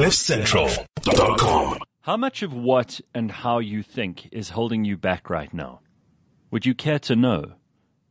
CliffCentral.com. 0.00 1.78
How 2.00 2.16
much 2.16 2.42
of 2.42 2.54
what 2.54 3.02
and 3.14 3.30
how 3.30 3.58
you 3.58 3.82
think 3.82 4.30
is 4.32 4.48
holding 4.48 4.82
you 4.82 4.96
back 4.96 5.28
right 5.28 5.52
now? 5.52 5.80
Would 6.50 6.64
you 6.64 6.74
care 6.74 6.98
to 7.00 7.14
know? 7.14 7.52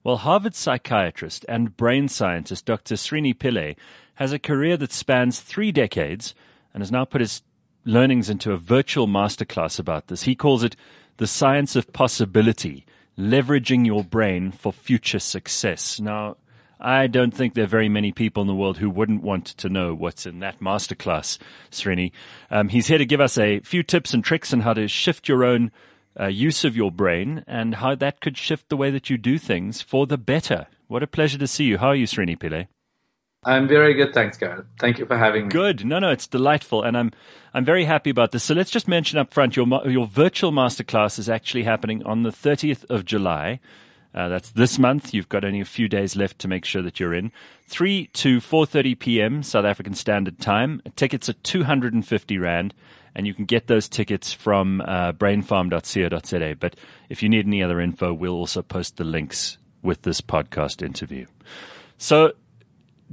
Well, 0.03 0.17
Harvard 0.17 0.53
psychiatrist 0.53 1.47
and 1.49 1.75
brain 1.75 2.07
scientist 2.07 2.67
Dr. 2.67 2.93
Srini 2.93 3.33
Pillay 3.33 3.75
has 4.13 4.31
a 4.31 4.37
career 4.37 4.77
that 4.77 4.91
spans 4.91 5.39
three 5.39 5.71
decades 5.71 6.35
and 6.75 6.83
has 6.83 6.91
now 6.91 7.05
put 7.05 7.21
his 7.21 7.41
learnings 7.85 8.29
into 8.29 8.51
a 8.51 8.57
virtual 8.57 9.07
masterclass 9.07 9.79
about 9.79 10.09
this. 10.09 10.21
He 10.21 10.35
calls 10.35 10.63
it 10.63 10.75
the 11.17 11.25
science 11.25 11.75
of 11.75 11.91
possibility, 11.91 12.85
leveraging 13.17 13.87
your 13.87 14.03
brain 14.03 14.51
for 14.51 14.71
future 14.71 15.17
success. 15.17 15.99
Now, 15.99 16.37
I 16.79 17.07
don't 17.07 17.33
think 17.33 17.53
there 17.53 17.65
are 17.65 17.67
very 17.67 17.89
many 17.89 18.11
people 18.11 18.41
in 18.41 18.47
the 18.47 18.55
world 18.55 18.77
who 18.77 18.89
wouldn't 18.89 19.21
want 19.21 19.45
to 19.45 19.69
know 19.69 19.93
what's 19.93 20.25
in 20.25 20.39
that 20.39 20.59
masterclass, 20.59 21.37
Srini. 21.71 22.11
Um, 22.49 22.69
he's 22.69 22.87
here 22.87 22.97
to 22.97 23.05
give 23.05 23.19
us 23.19 23.37
a 23.37 23.59
few 23.59 23.83
tips 23.83 24.13
and 24.13 24.23
tricks 24.23 24.53
on 24.53 24.61
how 24.61 24.73
to 24.73 24.87
shift 24.87 25.27
your 25.27 25.43
own 25.43 25.71
uh, 26.19 26.27
use 26.27 26.63
of 26.63 26.77
your 26.77 26.91
brain 26.91 27.43
and 27.47 27.75
how 27.75 27.95
that 27.95 28.21
could 28.21 28.37
shift 28.37 28.69
the 28.69 28.77
way 28.77 28.91
that 28.91 29.09
you 29.09 29.17
do 29.17 29.37
things 29.37 29.81
for 29.81 30.07
the 30.07 30.17
better. 30.17 30.67
What 30.87 31.03
a 31.03 31.07
pleasure 31.07 31.37
to 31.37 31.47
see 31.47 31.65
you. 31.65 31.77
How 31.77 31.89
are 31.89 31.95
you, 31.95 32.07
Srini 32.07 32.37
Pillay? 32.37 32.67
I'm 33.43 33.67
very 33.67 33.93
good, 33.93 34.13
thanks, 34.13 34.37
Gareth. 34.37 34.65
Thank 34.79 34.99
you 34.99 35.05
for 35.05 35.17
having 35.17 35.47
me. 35.47 35.49
Good. 35.49 35.85
No, 35.85 35.99
no, 35.99 36.11
it's 36.11 36.27
delightful, 36.27 36.83
and 36.83 36.97
I'm 36.97 37.11
I'm 37.53 37.63
very 37.63 37.85
happy 37.85 38.09
about 38.09 38.31
this. 38.31 38.43
So 38.43 38.53
let's 38.53 38.69
just 38.69 38.87
mention 38.87 39.17
up 39.17 39.33
front 39.33 39.55
your 39.55 39.65
your 39.87 40.07
virtual 40.07 40.51
masterclass 40.51 41.17
is 41.17 41.29
actually 41.29 41.63
happening 41.63 42.03
on 42.05 42.23
the 42.23 42.31
30th 42.31 42.83
of 42.89 43.05
July. 43.05 43.61
Uh, 44.19 44.27
that's 44.27 44.49
this 44.49 44.77
month. 44.77 45.13
You've 45.13 45.29
got 45.29 45.45
only 45.45 45.61
a 45.61 45.65
few 45.65 45.87
days 45.87 46.17
left 46.17 46.39
to 46.39 46.49
make 46.49 46.65
sure 46.65 46.81
that 46.81 46.99
you're 46.99 47.13
in. 47.13 47.31
3 47.67 48.07
to 48.07 48.39
4.30 48.39 48.99
p.m. 48.99 49.43
South 49.43 49.63
African 49.63 49.93
Standard 49.93 50.39
Time. 50.39 50.81
Tickets 50.97 51.29
are 51.29 51.33
250 51.33 52.37
Rand, 52.37 52.73
and 53.15 53.25
you 53.25 53.33
can 53.33 53.45
get 53.45 53.67
those 53.67 53.87
tickets 53.87 54.33
from 54.33 54.81
uh, 54.81 55.13
brainfarm.co.za. 55.13 56.55
But 56.59 56.75
if 57.07 57.23
you 57.23 57.29
need 57.29 57.47
any 57.47 57.63
other 57.63 57.79
info, 57.79 58.13
we'll 58.13 58.33
also 58.33 58.61
post 58.61 58.97
the 58.97 59.05
links 59.05 59.57
with 59.83 60.01
this 60.01 60.19
podcast 60.19 60.85
interview. 60.85 61.25
So, 61.97 62.33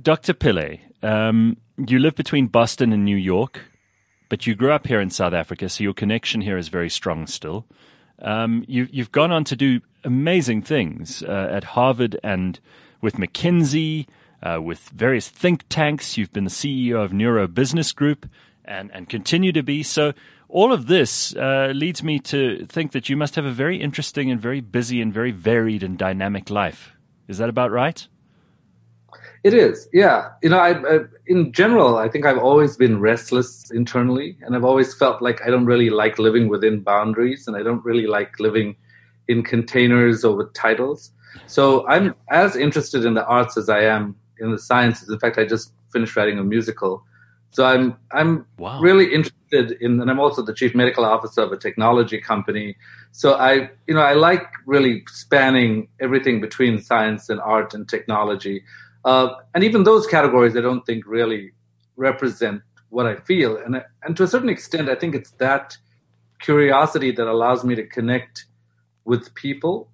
Dr. 0.02 0.34
Pillay, 0.34 0.80
um, 1.04 1.56
you 1.76 2.00
live 2.00 2.16
between 2.16 2.48
Boston 2.48 2.92
and 2.92 3.04
New 3.04 3.16
York, 3.16 3.60
but 4.28 4.44
you 4.44 4.56
grew 4.56 4.72
up 4.72 4.88
here 4.88 5.00
in 5.00 5.10
South 5.10 5.34
Africa, 5.34 5.68
so 5.68 5.84
your 5.84 5.94
connection 5.94 6.40
here 6.40 6.58
is 6.58 6.66
very 6.66 6.90
strong 6.90 7.28
still. 7.28 7.64
Um, 8.20 8.64
you, 8.66 8.88
you've 8.90 9.12
gone 9.12 9.30
on 9.30 9.44
to 9.44 9.54
do 9.54 9.80
amazing 10.06 10.62
things 10.62 11.22
uh, 11.22 11.48
at 11.50 11.64
Harvard 11.64 12.18
and 12.22 12.58
with 13.02 13.16
McKinsey, 13.16 14.06
uh, 14.42 14.60
with 14.62 14.88
various 14.90 15.28
think 15.28 15.64
tanks. 15.68 16.16
You've 16.16 16.32
been 16.32 16.44
the 16.44 16.50
CEO 16.50 17.04
of 17.04 17.12
Neuro 17.12 17.46
Business 17.46 17.92
Group 17.92 18.26
and, 18.64 18.90
and 18.94 19.08
continue 19.08 19.52
to 19.52 19.62
be. 19.62 19.82
So, 19.82 20.12
all 20.48 20.72
of 20.72 20.86
this 20.86 21.34
uh, 21.34 21.72
leads 21.74 22.04
me 22.04 22.20
to 22.20 22.64
think 22.66 22.92
that 22.92 23.08
you 23.08 23.16
must 23.16 23.34
have 23.34 23.44
a 23.44 23.50
very 23.50 23.78
interesting 23.82 24.30
and 24.30 24.40
very 24.40 24.60
busy 24.60 25.02
and 25.02 25.12
very 25.12 25.32
varied 25.32 25.82
and 25.82 25.98
dynamic 25.98 26.50
life. 26.50 26.92
Is 27.26 27.38
that 27.38 27.48
about 27.48 27.72
right? 27.72 28.06
It 29.42 29.54
is, 29.54 29.88
yeah. 29.92 30.30
You 30.42 30.50
know, 30.50 30.58
I, 30.58 30.70
I, 30.70 30.98
in 31.26 31.52
general, 31.52 31.98
I 31.98 32.08
think 32.08 32.26
I've 32.26 32.38
always 32.38 32.76
been 32.76 33.00
restless 33.00 33.70
internally, 33.72 34.38
and 34.42 34.54
I've 34.54 34.64
always 34.64 34.94
felt 34.94 35.20
like 35.20 35.40
I 35.44 35.50
don't 35.50 35.66
really 35.66 35.90
like 35.90 36.18
living 36.18 36.48
within 36.48 36.80
boundaries, 36.80 37.48
and 37.48 37.56
I 37.56 37.62
don't 37.62 37.84
really 37.84 38.06
like 38.06 38.38
living 38.38 38.76
in 39.28 39.42
containers 39.42 40.24
or 40.24 40.36
with 40.36 40.52
titles. 40.54 41.12
So 41.46 41.86
I'm 41.88 42.14
as 42.30 42.56
interested 42.56 43.04
in 43.04 43.14
the 43.14 43.24
arts 43.26 43.56
as 43.56 43.68
I 43.68 43.82
am 43.82 44.16
in 44.38 44.50
the 44.50 44.58
sciences. 44.58 45.08
In 45.08 45.18
fact, 45.18 45.38
I 45.38 45.44
just 45.44 45.72
finished 45.92 46.16
writing 46.16 46.38
a 46.38 46.44
musical. 46.44 47.04
So 47.50 47.64
I'm 47.64 47.96
I'm 48.12 48.46
wow. 48.58 48.80
really 48.80 49.14
interested 49.14 49.78
in, 49.80 50.00
and 50.00 50.10
I'm 50.10 50.20
also 50.20 50.42
the 50.42 50.52
chief 50.54 50.74
medical 50.74 51.04
officer 51.04 51.42
of 51.42 51.52
a 51.52 51.56
technology 51.56 52.20
company. 52.20 52.76
So 53.12 53.34
I, 53.34 53.70
you 53.86 53.94
know, 53.94 54.02
I 54.02 54.12
like 54.12 54.46
really 54.66 55.04
spanning 55.08 55.88
everything 56.00 56.40
between 56.40 56.82
science 56.82 57.30
and 57.30 57.40
art 57.40 57.72
and 57.72 57.88
technology. 57.88 58.62
Uh, 59.04 59.28
and 59.54 59.64
even 59.64 59.84
those 59.84 60.06
categories, 60.06 60.56
I 60.56 60.60
don't 60.60 60.84
think 60.84 61.06
really 61.06 61.52
represent 61.96 62.62
what 62.90 63.06
I 63.06 63.16
feel. 63.16 63.56
And 63.56 63.82
and 64.02 64.16
to 64.16 64.24
a 64.24 64.26
certain 64.26 64.50
extent, 64.50 64.90
I 64.90 64.94
think 64.94 65.14
it's 65.14 65.30
that 65.32 65.78
curiosity 66.40 67.10
that 67.12 67.26
allows 67.26 67.64
me 67.64 67.74
to 67.76 67.86
connect 67.86 68.46
with 69.06 69.34
people. 69.34 69.88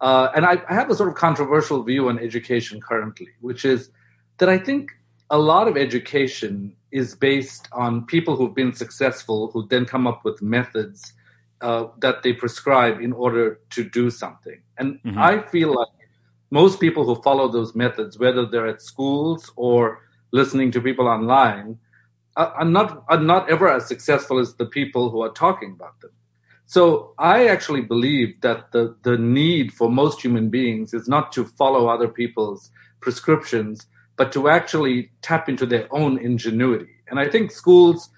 Uh, 0.00 0.30
and 0.34 0.44
I, 0.46 0.62
I 0.68 0.74
have 0.74 0.90
a 0.90 0.94
sort 0.94 1.08
of 1.08 1.14
controversial 1.14 1.82
view 1.82 2.08
on 2.08 2.18
education 2.18 2.80
currently, 2.80 3.28
which 3.40 3.64
is 3.64 3.90
that 4.38 4.48
I 4.48 4.58
think 4.58 4.92
a 5.30 5.38
lot 5.38 5.68
of 5.68 5.76
education 5.76 6.74
is 6.90 7.14
based 7.14 7.68
on 7.72 8.06
people 8.06 8.36
who've 8.36 8.54
been 8.54 8.72
successful 8.72 9.50
who 9.52 9.66
then 9.68 9.84
come 9.84 10.06
up 10.06 10.24
with 10.24 10.42
methods 10.42 11.12
uh, 11.60 11.86
that 12.00 12.22
they 12.22 12.32
prescribe 12.32 13.00
in 13.00 13.12
order 13.12 13.60
to 13.70 13.84
do 13.84 14.10
something. 14.10 14.60
And 14.78 15.02
mm-hmm. 15.02 15.18
I 15.18 15.42
feel 15.42 15.74
like 15.74 15.88
most 16.50 16.80
people 16.80 17.04
who 17.06 17.22
follow 17.22 17.48
those 17.48 17.74
methods, 17.74 18.18
whether 18.18 18.44
they're 18.44 18.66
at 18.66 18.82
schools 18.82 19.50
or 19.56 20.00
listening 20.32 20.70
to 20.72 20.80
people 20.80 21.08
online, 21.08 21.78
are 22.36 22.64
not 22.64 23.04
are 23.08 23.20
not 23.20 23.50
ever 23.50 23.68
as 23.68 23.86
successful 23.86 24.38
as 24.38 24.54
the 24.54 24.64
people 24.64 25.10
who 25.10 25.22
are 25.22 25.32
talking 25.32 25.72
about 25.72 26.00
them. 26.00 26.10
So 26.66 27.14
I 27.18 27.48
actually 27.48 27.82
believe 27.82 28.40
that 28.40 28.72
the, 28.72 28.96
the 29.02 29.18
need 29.18 29.72
for 29.72 29.90
most 29.90 30.22
human 30.22 30.48
beings 30.48 30.94
is 30.94 31.08
not 31.08 31.32
to 31.32 31.44
follow 31.44 31.88
other 31.88 32.08
people's 32.08 32.70
prescriptions, 33.00 33.86
but 34.16 34.32
to 34.32 34.48
actually 34.48 35.10
tap 35.20 35.48
into 35.48 35.66
their 35.66 35.86
own 35.94 36.18
ingenuity. 36.18 36.88
And 37.08 37.20
I 37.20 37.28
think 37.28 37.50
schools 37.50 38.08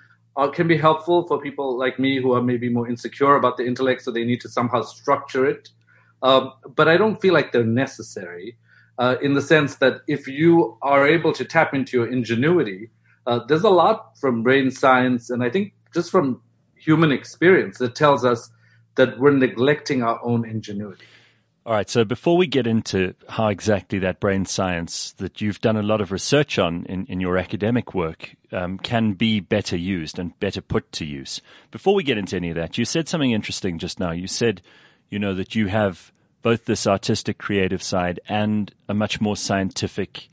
can 0.53 0.69
be 0.69 0.77
helpful 0.77 1.27
for 1.27 1.41
people 1.41 1.78
like 1.78 1.99
me 1.99 2.21
who 2.21 2.32
are 2.32 2.43
maybe 2.43 2.69
more 2.69 2.88
insecure 2.88 3.37
about 3.37 3.56
the 3.56 3.66
intellect, 3.66 4.03
so 4.03 4.10
they 4.10 4.25
need 4.25 4.41
to 4.41 4.49
somehow 4.49 4.82
structure 4.82 5.47
it. 5.47 5.71
Um, 6.22 6.53
but 6.75 6.88
I 6.88 6.97
don't 6.97 7.21
feel 7.21 7.34
like 7.34 7.53
they're 7.53 7.65
necessary 7.65 8.56
uh, 8.99 9.16
in 9.21 9.34
the 9.34 9.43
sense 9.43 9.76
that 9.76 10.03
if 10.06 10.26
you 10.26 10.78
are 10.82 11.06
able 11.06 11.32
to 11.32 11.44
tap 11.44 11.75
into 11.75 11.97
your 11.97 12.06
ingenuity, 12.11 12.91
uh, 13.26 13.41
there's 13.47 13.62
a 13.65 13.71
lot 13.71 14.19
from 14.19 14.43
brain 14.43 14.71
science, 14.71 15.31
and 15.31 15.43
I 15.43 15.50
think 15.50 15.72
just 15.93 16.11
from 16.11 16.41
human 16.84 17.12
experience 17.12 17.78
that 17.78 17.95
tells 17.95 18.25
us 18.25 18.50
that 18.97 19.19
we're 19.19 19.33
neglecting 19.33 20.03
our 20.03 20.21
own 20.22 20.49
ingenuity. 20.49 21.05
All 21.67 21.72
right. 21.72 21.89
So 21.89 22.05
before 22.05 22.37
we 22.37 22.47
get 22.47 22.67
into 22.67 23.15
how 23.27 23.49
exactly 23.49 23.99
that 24.00 24.21
brain 24.21 24.45
science 24.45 25.12
that 25.12 25.41
you've 25.41 25.62
done 25.62 25.78
a 25.78 25.83
lot 25.83 26.03
of 26.03 26.12
research 26.12 26.59
on 26.59 26.84
in, 26.87 27.06
in 27.06 27.21
your 27.21 27.39
academic 27.39 27.94
work 27.94 28.37
um, 28.53 28.77
can 28.77 29.15
be 29.15 29.41
better 29.41 29.77
used 29.77 30.19
and 30.19 30.39
better 30.41 30.61
put 30.61 30.93
to 30.93 31.06
use, 31.06 31.41
before 31.71 31.94
we 31.94 32.03
get 32.03 32.19
into 32.19 32.37
any 32.37 32.50
of 32.50 32.56
that, 32.56 32.77
you 32.77 32.84
said 32.84 33.09
something 33.09 33.31
interesting 33.31 33.78
just 33.78 33.99
now. 33.99 34.11
You 34.11 34.27
said, 34.27 34.61
you 35.09 35.19
know, 35.19 35.33
that 35.34 35.55
you 35.55 35.69
have 35.69 36.12
both 36.43 36.67
this 36.67 36.87
artistic, 36.87 37.39
creative 37.39 37.83
side 37.83 38.21
and 38.28 38.71
a 38.87 38.93
much 38.93 39.19
more 39.19 39.34
scientific, 39.34 40.28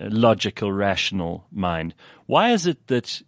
uh, 0.00 0.06
logical, 0.10 0.72
rational 0.72 1.46
mind. 1.52 1.94
Why 2.26 2.50
is 2.50 2.66
it 2.66 2.88
that 2.88 3.22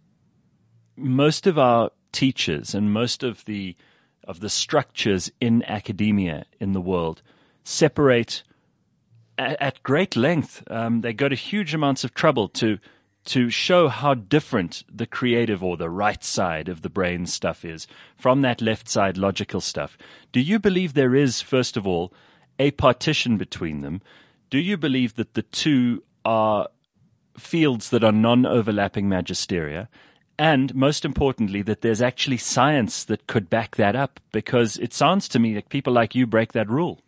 most 0.97 1.47
of 1.47 1.57
our 1.57 1.91
teachers 2.15 2.73
and 2.73 2.93
most 2.93 3.23
of 3.23 3.43
the 3.45 3.75
of 4.23 4.39
the 4.39 4.49
structures 4.49 5.31
in 5.39 5.61
academia 5.63 6.45
in 6.59 6.71
the 6.71 6.81
world 6.81 7.21
separate 7.63 8.41
at, 9.37 9.61
at 9.61 9.83
great 9.83 10.15
length. 10.15 10.63
Um, 10.71 11.01
they 11.01 11.13
go 11.13 11.29
to 11.29 11.35
huge 11.35 11.73
amounts 11.73 12.03
of 12.03 12.13
trouble 12.13 12.47
to 12.49 12.79
to 13.25 13.49
show 13.49 13.87
how 13.87 14.13
different 14.13 14.83
the 14.87 15.07
creative 15.07 15.63
or 15.63 15.77
the 15.77 15.89
right 15.89 16.23
side 16.23 16.69
of 16.69 16.83
the 16.83 16.89
brain 16.89 17.25
stuff 17.25 17.65
is 17.65 17.87
from 18.15 18.41
that 18.43 18.61
left 18.61 18.87
side 18.87 19.17
logical 19.17 19.59
stuff. 19.59 19.97
Do 20.31 20.39
you 20.39 20.59
believe 20.59 20.93
there 20.93 21.15
is, 21.15 21.41
first 21.41 21.75
of 21.75 21.87
all, 21.87 22.13
a 22.59 22.69
partition 22.71 23.37
between 23.37 23.81
them? 23.81 24.01
Do 24.51 24.59
you 24.59 24.77
believe 24.77 25.15
that 25.15 25.33
the 25.33 25.41
two 25.41 26.03
are 26.23 26.69
fields 27.37 27.89
that 27.89 28.03
are 28.03 28.11
non 28.11 28.45
overlapping 28.45 29.09
magisteria? 29.09 29.87
And 30.37 30.75
most 30.75 31.05
importantly, 31.05 31.61
that 31.61 31.81
there's 31.81 32.01
actually 32.01 32.37
science 32.37 33.05
that 33.05 33.27
could 33.27 33.49
back 33.49 33.77
that 33.77 33.95
up 33.95 34.19
because 34.31 34.77
it 34.77 34.93
sounds 34.93 35.27
to 35.29 35.39
me 35.39 35.53
that 35.53 35.69
people 35.69 35.93
like 35.93 36.13
you 36.13 36.27
break 36.27 36.51
that 36.53 36.69
rule. 36.69 37.01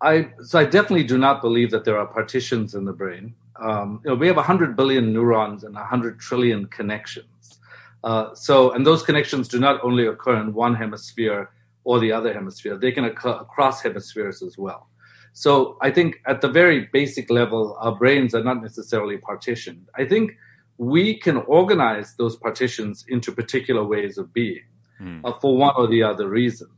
I 0.00 0.30
so 0.42 0.58
I 0.58 0.64
definitely 0.64 1.04
do 1.04 1.18
not 1.18 1.42
believe 1.42 1.70
that 1.72 1.84
there 1.84 1.98
are 1.98 2.06
partitions 2.06 2.74
in 2.74 2.84
the 2.84 2.92
brain. 2.92 3.34
Um, 3.60 4.00
you 4.04 4.10
know, 4.10 4.16
we 4.16 4.28
have 4.28 4.36
100 4.36 4.76
billion 4.76 5.12
neurons 5.12 5.64
and 5.64 5.74
100 5.74 6.20
trillion 6.20 6.66
connections. 6.66 7.58
Uh, 8.04 8.32
so, 8.34 8.70
and 8.70 8.86
those 8.86 9.02
connections 9.02 9.48
do 9.48 9.58
not 9.58 9.82
only 9.82 10.06
occur 10.06 10.40
in 10.40 10.54
one 10.54 10.74
hemisphere 10.76 11.50
or 11.82 11.98
the 11.98 12.12
other 12.12 12.32
hemisphere; 12.32 12.76
they 12.78 12.92
can 12.92 13.04
occur 13.04 13.30
across 13.30 13.82
hemispheres 13.82 14.40
as 14.40 14.56
well. 14.56 14.88
So, 15.32 15.76
I 15.82 15.90
think 15.90 16.20
at 16.26 16.40
the 16.40 16.48
very 16.48 16.88
basic 16.92 17.28
level, 17.28 17.76
our 17.80 17.96
brains 17.96 18.34
are 18.36 18.44
not 18.44 18.62
necessarily 18.62 19.18
partitioned. 19.18 19.88
I 19.96 20.04
think 20.04 20.36
we 20.78 21.18
can 21.18 21.36
organize 21.36 22.14
those 22.14 22.36
partitions 22.36 23.04
into 23.08 23.32
particular 23.32 23.84
ways 23.84 24.16
of 24.16 24.32
being 24.32 24.62
mm. 25.00 25.20
uh, 25.24 25.32
for 25.34 25.56
one 25.56 25.74
or 25.76 25.88
the 25.88 26.02
other 26.02 26.28
reason. 26.28 26.68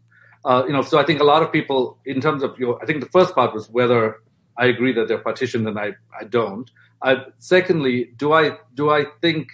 Uh, 0.44 0.64
you 0.66 0.72
know, 0.72 0.82
so 0.82 0.98
I 0.98 1.04
think 1.04 1.20
a 1.20 1.24
lot 1.24 1.42
of 1.42 1.52
people, 1.52 1.98
in 2.06 2.20
terms 2.20 2.42
of 2.42 2.58
your, 2.58 2.82
I 2.82 2.86
think 2.86 3.00
the 3.00 3.10
first 3.10 3.34
part 3.34 3.52
was 3.52 3.68
whether 3.68 4.22
I 4.56 4.66
agree 4.66 4.92
that 4.94 5.06
they're 5.06 5.18
partitioned 5.18 5.68
and 5.68 5.78
I, 5.78 5.92
I 6.18 6.24
don't. 6.24 6.70
I, 7.02 7.24
secondly, 7.38 8.12
do 8.16 8.32
I 8.32 8.58
do 8.74 8.90
I 8.90 9.06
think 9.22 9.48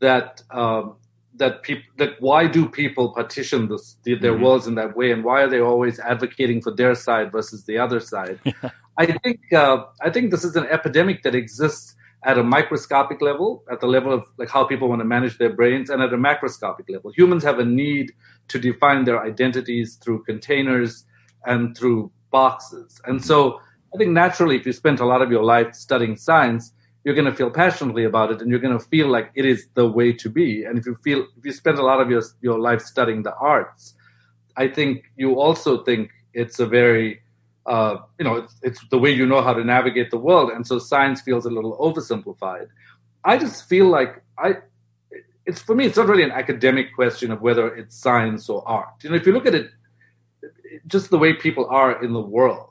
that 0.00 0.42
um, 0.50 0.96
that 1.36 1.62
people 1.62 1.90
that 1.98 2.20
why 2.20 2.46
do 2.46 2.68
people 2.68 3.12
partition 3.12 3.68
this, 3.68 3.96
their 4.04 4.16
mm-hmm. 4.16 4.42
worlds 4.42 4.66
in 4.66 4.76
that 4.76 4.96
way, 4.96 5.10
and 5.10 5.24
why 5.24 5.42
are 5.42 5.48
they 5.48 5.60
always 5.60 5.98
advocating 5.98 6.62
for 6.62 6.72
their 6.72 6.94
side 6.94 7.32
versus 7.32 7.64
the 7.64 7.78
other 7.78 7.98
side? 7.98 8.38
I 8.96 9.06
think 9.06 9.52
uh, 9.52 9.84
I 10.00 10.10
think 10.10 10.30
this 10.30 10.44
is 10.44 10.54
an 10.54 10.66
epidemic 10.66 11.24
that 11.24 11.34
exists 11.34 11.96
at 12.24 12.38
a 12.38 12.42
microscopic 12.42 13.20
level, 13.20 13.62
at 13.70 13.80
the 13.80 13.86
level 13.86 14.12
of 14.12 14.24
like 14.38 14.48
how 14.48 14.64
people 14.64 14.88
want 14.88 15.00
to 15.00 15.04
manage 15.04 15.38
their 15.38 15.52
brains, 15.52 15.90
and 15.90 16.02
at 16.02 16.12
a 16.12 16.16
macroscopic 16.16 16.88
level. 16.88 17.12
Humans 17.12 17.44
have 17.44 17.58
a 17.58 17.64
need 17.64 18.12
to 18.48 18.58
define 18.58 19.04
their 19.04 19.22
identities 19.22 19.96
through 19.96 20.24
containers 20.24 21.04
and 21.44 21.76
through 21.76 22.10
boxes. 22.30 23.00
And 23.04 23.24
so 23.24 23.60
I 23.94 23.98
think 23.98 24.10
naturally, 24.10 24.56
if 24.56 24.66
you 24.66 24.72
spent 24.72 25.00
a 25.00 25.06
lot 25.06 25.22
of 25.22 25.30
your 25.30 25.44
life 25.44 25.74
studying 25.74 26.16
science, 26.16 26.72
you're 27.04 27.14
going 27.14 27.30
to 27.30 27.34
feel 27.34 27.50
passionately 27.50 28.04
about 28.04 28.32
it 28.32 28.40
and 28.40 28.50
you're 28.50 28.58
going 28.58 28.76
to 28.76 28.84
feel 28.86 29.08
like 29.08 29.30
it 29.34 29.44
is 29.44 29.68
the 29.74 29.86
way 29.86 30.12
to 30.14 30.30
be. 30.30 30.64
And 30.64 30.78
if 30.78 30.86
you 30.86 30.96
feel, 31.04 31.26
if 31.36 31.44
you 31.44 31.52
spend 31.52 31.78
a 31.78 31.82
lot 31.82 32.00
of 32.00 32.10
your, 32.10 32.22
your 32.40 32.58
life 32.58 32.80
studying 32.80 33.22
the 33.22 33.34
arts, 33.34 33.94
I 34.56 34.68
think 34.68 35.04
you 35.16 35.38
also 35.38 35.84
think 35.84 36.10
it's 36.32 36.58
a 36.58 36.66
very 36.66 37.20
uh, 37.66 37.96
you 38.18 38.24
know, 38.24 38.36
it's, 38.36 38.54
it's, 38.62 38.88
the 38.88 38.98
way 38.98 39.10
you 39.10 39.26
know 39.26 39.40
how 39.40 39.54
to 39.54 39.64
navigate 39.64 40.10
the 40.10 40.18
world, 40.18 40.50
and 40.50 40.66
so 40.66 40.78
science 40.78 41.20
feels 41.22 41.46
a 41.46 41.50
little 41.50 41.76
oversimplified. 41.78 42.68
I 43.24 43.38
just 43.38 43.68
feel 43.68 43.86
like 43.86 44.22
I, 44.38 44.56
it's 45.46 45.62
for 45.62 45.74
me, 45.74 45.86
it's 45.86 45.96
not 45.96 46.06
really 46.06 46.22
an 46.22 46.30
academic 46.30 46.94
question 46.94 47.30
of 47.30 47.40
whether 47.40 47.74
it's 47.74 47.96
science 47.96 48.48
or 48.48 48.66
art. 48.68 49.02
You 49.02 49.10
know, 49.10 49.16
if 49.16 49.26
you 49.26 49.32
look 49.32 49.46
at 49.46 49.54
it, 49.54 49.70
just 50.86 51.10
the 51.10 51.18
way 51.18 51.32
people 51.32 51.66
are 51.70 52.02
in 52.04 52.12
the 52.12 52.20
world, 52.20 52.68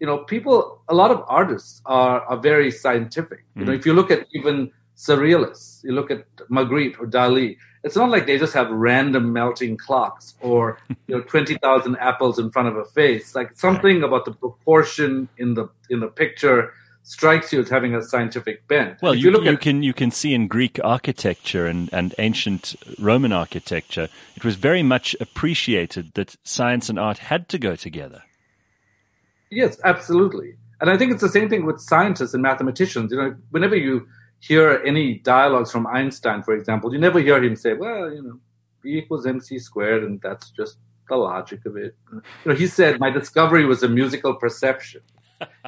you 0.00 0.06
know, 0.06 0.18
people, 0.18 0.82
a 0.88 0.94
lot 0.94 1.10
of 1.10 1.24
artists 1.26 1.80
are 1.86 2.20
are 2.26 2.36
very 2.36 2.70
scientific. 2.70 3.40
Mm-hmm. 3.40 3.60
You 3.60 3.66
know, 3.66 3.72
mm. 3.72 3.78
if 3.78 3.86
you 3.86 3.94
look 3.94 4.10
at 4.10 4.26
even 4.34 4.70
surrealists, 4.96 5.84
you 5.84 5.92
look 5.92 6.10
at 6.10 6.24
Magritte 6.50 6.98
or 6.98 7.06
Dali, 7.06 7.56
it's 7.84 7.96
not 7.96 8.10
like 8.10 8.26
they 8.26 8.38
just 8.38 8.54
have 8.54 8.70
random 8.70 9.32
melting 9.32 9.76
clocks 9.76 10.34
or 10.40 10.78
you 11.06 11.16
know 11.16 11.22
twenty 11.22 11.56
thousand 11.58 11.96
apples 11.96 12.38
in 12.38 12.50
front 12.50 12.68
of 12.68 12.76
a 12.76 12.84
face. 12.84 13.34
Like 13.34 13.56
something 13.56 14.02
about 14.02 14.24
the 14.24 14.32
proportion 14.32 15.28
in 15.38 15.54
the 15.54 15.68
in 15.88 16.00
the 16.00 16.08
picture 16.08 16.72
strikes 17.06 17.52
you 17.52 17.60
as 17.60 17.68
having 17.68 17.94
a 17.94 18.02
scientific 18.02 18.66
bent. 18.66 19.00
Well, 19.00 19.14
you, 19.14 19.30
you, 19.30 19.44
you 19.44 19.52
at, 19.52 19.60
can 19.60 19.84
you 19.84 19.94
can 19.94 20.10
see 20.10 20.34
in 20.34 20.48
Greek 20.48 20.80
architecture 20.82 21.66
and, 21.66 21.88
and 21.92 22.14
ancient 22.18 22.74
Roman 22.98 23.32
architecture, 23.32 24.08
it 24.34 24.44
was 24.44 24.56
very 24.56 24.82
much 24.82 25.14
appreciated 25.20 26.14
that 26.14 26.36
science 26.42 26.88
and 26.88 26.98
art 26.98 27.18
had 27.18 27.48
to 27.50 27.58
go 27.58 27.76
together. 27.76 28.24
Yes, 29.50 29.78
absolutely. 29.84 30.56
And 30.80 30.90
I 30.90 30.98
think 30.98 31.12
it's 31.12 31.22
the 31.22 31.28
same 31.28 31.48
thing 31.48 31.64
with 31.64 31.80
scientists 31.80 32.34
and 32.34 32.42
mathematicians. 32.42 33.12
You 33.12 33.18
know, 33.18 33.36
whenever 33.50 33.76
you 33.76 34.08
hear 34.40 34.82
any 34.84 35.18
dialogues 35.18 35.70
from 35.70 35.86
Einstein, 35.86 36.42
for 36.42 36.54
example, 36.54 36.92
you 36.92 36.98
never 36.98 37.20
hear 37.20 37.42
him 37.42 37.56
say, 37.56 37.72
well, 37.72 38.12
you 38.12 38.22
know, 38.22 38.38
B 38.82 38.98
equals 38.98 39.26
mc 39.26 39.58
squared, 39.58 40.04
and 40.04 40.20
that's 40.20 40.50
just 40.50 40.78
the 41.08 41.16
logic 41.16 41.64
of 41.66 41.76
it. 41.76 41.96
You 42.12 42.22
know, 42.44 42.54
he 42.54 42.66
said, 42.66 43.00
my 43.00 43.10
discovery 43.10 43.64
was 43.64 43.82
a 43.82 43.88
musical 43.88 44.34
perception. 44.34 45.02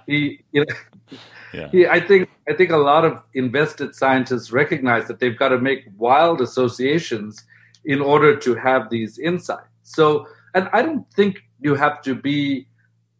he, 0.06 0.44
you 0.52 0.64
know, 0.64 1.18
yeah. 1.54 1.68
he, 1.70 1.86
I 1.86 2.00
think, 2.00 2.28
I 2.48 2.54
think 2.54 2.70
a 2.70 2.76
lot 2.76 3.04
of 3.04 3.22
invested 3.34 3.94
scientists 3.94 4.52
recognize 4.52 5.06
that 5.08 5.18
they've 5.20 5.38
got 5.38 5.48
to 5.48 5.58
make 5.58 5.84
wild 5.96 6.40
associations 6.40 7.44
in 7.84 8.00
order 8.00 8.36
to 8.36 8.54
have 8.54 8.90
these 8.90 9.18
insights. 9.18 9.68
So, 9.82 10.26
and 10.54 10.68
I 10.72 10.82
don't 10.82 11.10
think 11.12 11.40
you 11.60 11.74
have 11.74 12.02
to 12.02 12.14
be 12.14 12.66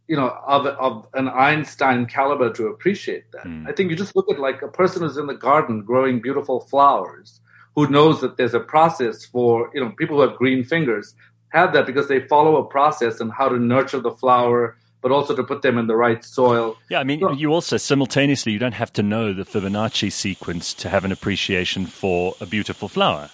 you 0.09 0.17
know 0.17 0.29
of 0.47 0.67
of 0.67 1.07
an 1.15 1.29
Einstein 1.29 2.07
caliber 2.07 2.53
to 2.55 2.67
appreciate 2.67 3.31
that. 3.33 3.45
Mm. 3.45 3.69
I 3.69 3.73
think 3.73 3.91
you 3.91 3.97
just 3.97 4.17
look 4.17 4.31
at 4.31 4.39
like 4.39 4.63
a 4.63 4.69
person 4.69 5.03
who's 5.03 5.17
in 5.17 5.27
the 5.27 5.35
garden 5.35 5.83
growing 5.83 6.21
beautiful 6.21 6.61
flowers, 6.61 7.41
who 7.77 7.89
knows 7.89 8.21
that 8.23 8.37
there's 8.37 8.55
a 8.55 8.61
process 8.61 9.25
for 9.25 9.71
you 9.75 9.81
know 9.81 9.91
people 9.91 10.17
who 10.17 10.23
have 10.23 10.37
green 10.37 10.65
fingers 10.65 11.15
have 11.51 11.73
that 11.75 11.87
because 11.87 12.09
they 12.09 12.21
follow 12.21 12.57
a 12.57 12.65
process 12.65 13.21
on 13.21 13.31
how 13.31 13.49
to 13.49 13.59
nurture 13.59 14.01
the 14.01 14.11
flower 14.11 14.77
but 15.01 15.13
also 15.13 15.35
to 15.35 15.45
put 15.45 15.63
them 15.63 15.79
in 15.79 15.87
the 15.87 15.95
right 15.95 16.25
soil. 16.25 16.77
Yeah, 16.91 16.99
I 16.99 17.05
mean, 17.05 17.21
so, 17.21 17.31
you 17.31 17.53
also 17.53 17.77
simultaneously 17.77 18.53
you 18.53 18.59
don't 18.59 18.73
have 18.73 18.93
to 18.95 19.03
know 19.03 19.33
the 19.33 19.45
Fibonacci 19.45 20.11
sequence 20.11 20.75
to 20.75 20.89
have 20.89 21.05
an 21.05 21.13
appreciation 21.13 21.87
for 21.87 22.35
a 22.41 22.47
beautiful 22.47 22.89
flower. 22.89 23.31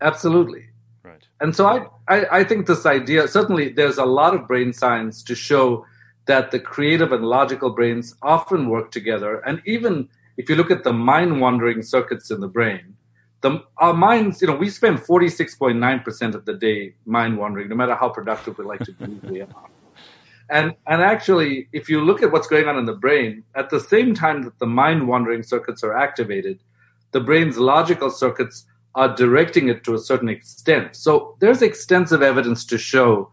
Absolutely. 0.00 0.68
And 1.40 1.54
so 1.54 1.66
I, 1.66 1.86
I, 2.08 2.38
I 2.40 2.44
think 2.44 2.66
this 2.66 2.86
idea, 2.86 3.28
certainly 3.28 3.70
there's 3.70 3.98
a 3.98 4.04
lot 4.04 4.34
of 4.34 4.46
brain 4.46 4.72
science 4.72 5.22
to 5.24 5.34
show 5.34 5.84
that 6.26 6.50
the 6.50 6.60
creative 6.60 7.12
and 7.12 7.24
logical 7.24 7.70
brains 7.70 8.14
often 8.22 8.68
work 8.68 8.90
together. 8.90 9.40
And 9.40 9.62
even 9.64 10.08
if 10.36 10.48
you 10.48 10.56
look 10.56 10.70
at 10.70 10.84
the 10.84 10.92
mind 10.92 11.40
wandering 11.40 11.82
circuits 11.82 12.30
in 12.30 12.40
the 12.40 12.48
brain, 12.48 12.96
the, 13.40 13.62
our 13.78 13.94
minds, 13.94 14.42
you 14.42 14.48
know, 14.48 14.56
we 14.56 14.68
spend 14.68 14.98
46.9% 14.98 16.34
of 16.34 16.44
the 16.44 16.54
day 16.54 16.94
mind 17.06 17.38
wandering, 17.38 17.68
no 17.68 17.76
matter 17.76 17.94
how 17.94 18.08
productive 18.08 18.58
we 18.58 18.64
like 18.64 18.80
to 18.80 18.92
be. 18.92 19.06
we 19.28 19.40
are. 19.42 19.48
And, 20.50 20.74
and 20.86 21.02
actually, 21.02 21.68
if 21.72 21.88
you 21.88 22.00
look 22.00 22.22
at 22.22 22.32
what's 22.32 22.46
going 22.46 22.68
on 22.68 22.78
in 22.78 22.86
the 22.86 22.94
brain, 22.94 23.44
at 23.54 23.70
the 23.70 23.80
same 23.80 24.14
time 24.14 24.42
that 24.42 24.58
the 24.58 24.66
mind 24.66 25.06
wandering 25.06 25.42
circuits 25.42 25.84
are 25.84 25.96
activated, 25.96 26.58
the 27.12 27.20
brain's 27.20 27.58
logical 27.58 28.10
circuits 28.10 28.64
are 28.98 29.14
directing 29.14 29.68
it 29.68 29.84
to 29.84 29.94
a 29.94 29.98
certain 29.98 30.28
extent. 30.28 30.96
So 30.96 31.36
there's 31.38 31.62
extensive 31.62 32.20
evidence 32.20 32.64
to 32.66 32.78
show 32.78 33.30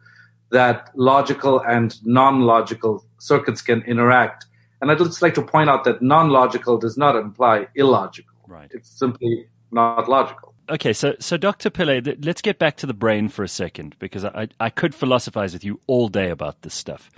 that 0.52 0.92
logical 0.94 1.60
and 1.60 1.98
non 2.06 2.42
logical 2.42 3.04
circuits 3.18 3.64
can 3.64 3.82
interact. 3.82 4.46
And 4.80 4.92
I'd 4.92 5.00
just 5.00 5.24
like 5.24 5.34
to 5.34 5.42
point 5.42 5.72
out 5.72 5.84
that 5.86 6.04
non 6.04 6.30
logical 6.30 6.78
does 6.78 6.98
not 6.98 7.16
imply 7.16 7.68
illogical. 7.74 8.36
Right. 8.48 8.70
It's 8.72 8.90
simply 8.90 9.48
not 9.72 10.08
logical. 10.08 10.54
Okay, 10.70 10.94
so 10.94 11.16
so 11.20 11.36
Dr. 11.36 11.72
Pillay, 11.72 12.24
let's 12.24 12.42
get 12.42 12.60
back 12.60 12.78
to 12.78 12.86
the 12.86 12.94
brain 12.94 13.28
for 13.28 13.44
a 13.44 13.48
second 13.48 13.96
because 13.98 14.24
I 14.24 14.48
I 14.60 14.70
could 14.70 14.94
philosophize 14.94 15.54
with 15.54 15.64
you 15.64 15.80
all 15.88 16.10
day 16.10 16.30
about 16.30 16.62
this 16.62 16.76
stuff. 16.76 17.10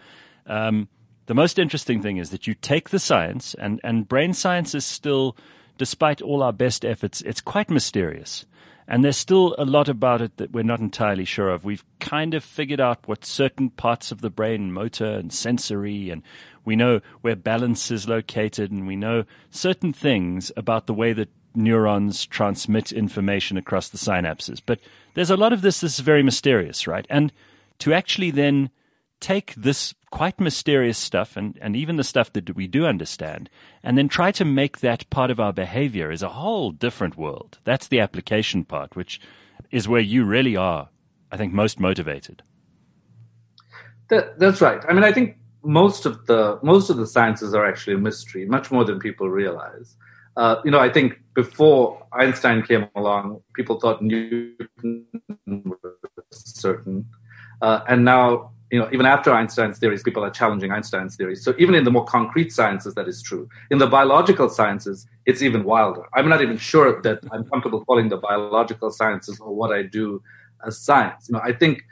Um, 0.45 0.87
the 1.25 1.35
most 1.35 1.59
interesting 1.59 2.01
thing 2.01 2.15
is 2.15 2.29
that 2.29 2.47
you 2.47 2.53
take 2.53 2.91
the 2.91 2.99
science, 2.99 3.53
and 3.55 3.81
and 3.83 4.07
brain 4.07 4.33
science 4.33 4.73
is 4.73 4.85
still 4.85 5.35
despite 5.77 6.21
all 6.21 6.43
our 6.43 6.53
best 6.53 6.83
efforts, 6.83 7.21
it's 7.21 7.41
quite 7.41 7.69
mysterious. 7.69 8.45
And 8.87 9.03
there's 9.03 9.17
still 9.17 9.53
a 9.57 9.65
lot 9.65 9.89
about 9.89 10.21
it 10.21 10.37
that 10.37 10.51
we're 10.51 10.63
not 10.63 10.79
entirely 10.79 11.25
sure 11.25 11.49
of. 11.49 11.65
We've 11.65 11.83
kind 11.99 12.33
of 12.33 12.43
figured 12.43 12.79
out 12.79 13.05
what 13.07 13.25
certain 13.25 13.69
parts 13.69 14.11
of 14.11 14.21
the 14.21 14.29
brain, 14.29 14.71
motor 14.71 15.05
and 15.05 15.31
sensory, 15.33 16.09
and 16.09 16.23
we 16.63 16.77
know 16.77 17.01
where 17.21 17.35
balance 17.35 17.91
is 17.91 18.07
located, 18.07 18.71
and 18.71 18.87
we 18.87 18.95
know 18.95 19.25
certain 19.49 19.91
things 19.91 20.51
about 20.55 20.87
the 20.87 20.93
way 20.93 21.11
that 21.13 21.29
neurons 21.53 22.25
transmit 22.25 22.91
information 22.93 23.57
across 23.57 23.89
the 23.89 23.97
synapses. 23.97 24.61
But 24.65 24.79
there's 25.15 25.31
a 25.31 25.37
lot 25.37 25.51
of 25.51 25.61
this 25.61 25.81
that's 25.81 25.99
very 25.99 26.23
mysterious, 26.23 26.87
right? 26.87 27.05
And 27.09 27.33
to 27.79 27.93
actually 27.93 28.31
then 28.31 28.69
take 29.19 29.53
this 29.55 29.93
quite 30.09 30.39
mysterious 30.39 30.97
stuff 30.97 31.35
and, 31.35 31.57
and 31.61 31.75
even 31.75 31.97
the 31.97 32.03
stuff 32.03 32.31
that 32.33 32.55
we 32.55 32.67
do 32.67 32.85
understand 32.85 33.49
and 33.83 33.97
then 33.97 34.07
try 34.07 34.31
to 34.31 34.45
make 34.45 34.79
that 34.79 35.09
part 35.09 35.29
of 35.29 35.39
our 35.39 35.51
behavior 35.51 36.11
is 36.11 36.23
a 36.23 36.29
whole 36.29 36.71
different 36.71 37.17
world. 37.17 37.59
That's 37.63 37.87
the 37.87 37.99
application 37.99 38.63
part, 38.63 38.95
which 38.95 39.19
is 39.71 39.87
where 39.87 40.01
you 40.01 40.23
really 40.23 40.55
are, 40.55 40.89
I 41.31 41.37
think, 41.37 41.53
most 41.53 41.79
motivated. 41.79 42.41
That, 44.09 44.39
that's 44.39 44.61
right. 44.61 44.81
I 44.87 44.93
mean, 44.93 45.03
I 45.03 45.11
think 45.11 45.37
most 45.63 46.05
of 46.05 46.25
the 46.27 46.59
most 46.63 46.89
of 46.89 46.95
the 46.95 47.05
sciences 47.05 47.53
are 47.53 47.65
actually 47.65 47.95
a 47.95 47.99
mystery, 47.99 48.45
much 48.45 48.71
more 48.71 48.85
than 48.85 48.99
people 48.99 49.29
realize. 49.29 49.97
Uh, 50.37 50.61
you 50.63 50.71
know, 50.71 50.79
I 50.79 50.89
think 50.89 51.19
before 51.33 52.05
Einstein 52.13 52.61
came 52.61 52.87
along, 52.95 53.41
people 53.53 53.79
thought 53.79 54.01
Newton 54.01 55.05
was 55.45 55.77
certain, 56.31 57.05
uh, 57.61 57.81
and 57.89 58.05
now 58.05 58.51
you 58.71 58.79
know, 58.79 58.89
even 58.91 59.05
after 59.05 59.31
Einstein's 59.31 59.79
theories, 59.79 60.03
people 60.03 60.23
are 60.23 60.29
challenging 60.29 60.71
Einstein's 60.71 61.15
theories. 61.15 61.43
So 61.43 61.53
even 61.57 61.73
in 61.73 61.83
the 61.85 61.91
more 61.91 62.05
concrete 62.05 62.51
sciences, 62.51 62.95
that 62.95 63.07
is 63.07 63.21
true. 63.21 63.47
In 63.71 63.77
the 63.77 63.87
biological 63.87 64.49
sciences, 64.49 65.07
it's 65.25 65.41
even 65.41 65.63
wilder. 65.63 66.03
I'm 66.13 66.27
not 66.27 66.41
even 66.41 66.57
sure 66.57 67.01
that 67.01 67.19
I'm 67.31 67.45
comfortable 67.45 67.85
calling 67.85 68.09
the 68.09 68.17
biological 68.17 68.91
sciences 68.91 69.39
or 69.39 69.55
what 69.55 69.71
I 69.71 69.83
do 69.83 70.21
as 70.65 70.77
science. 70.77 71.29
You 71.29 71.33
know, 71.33 71.41
I 71.43 71.53
think 71.53 71.83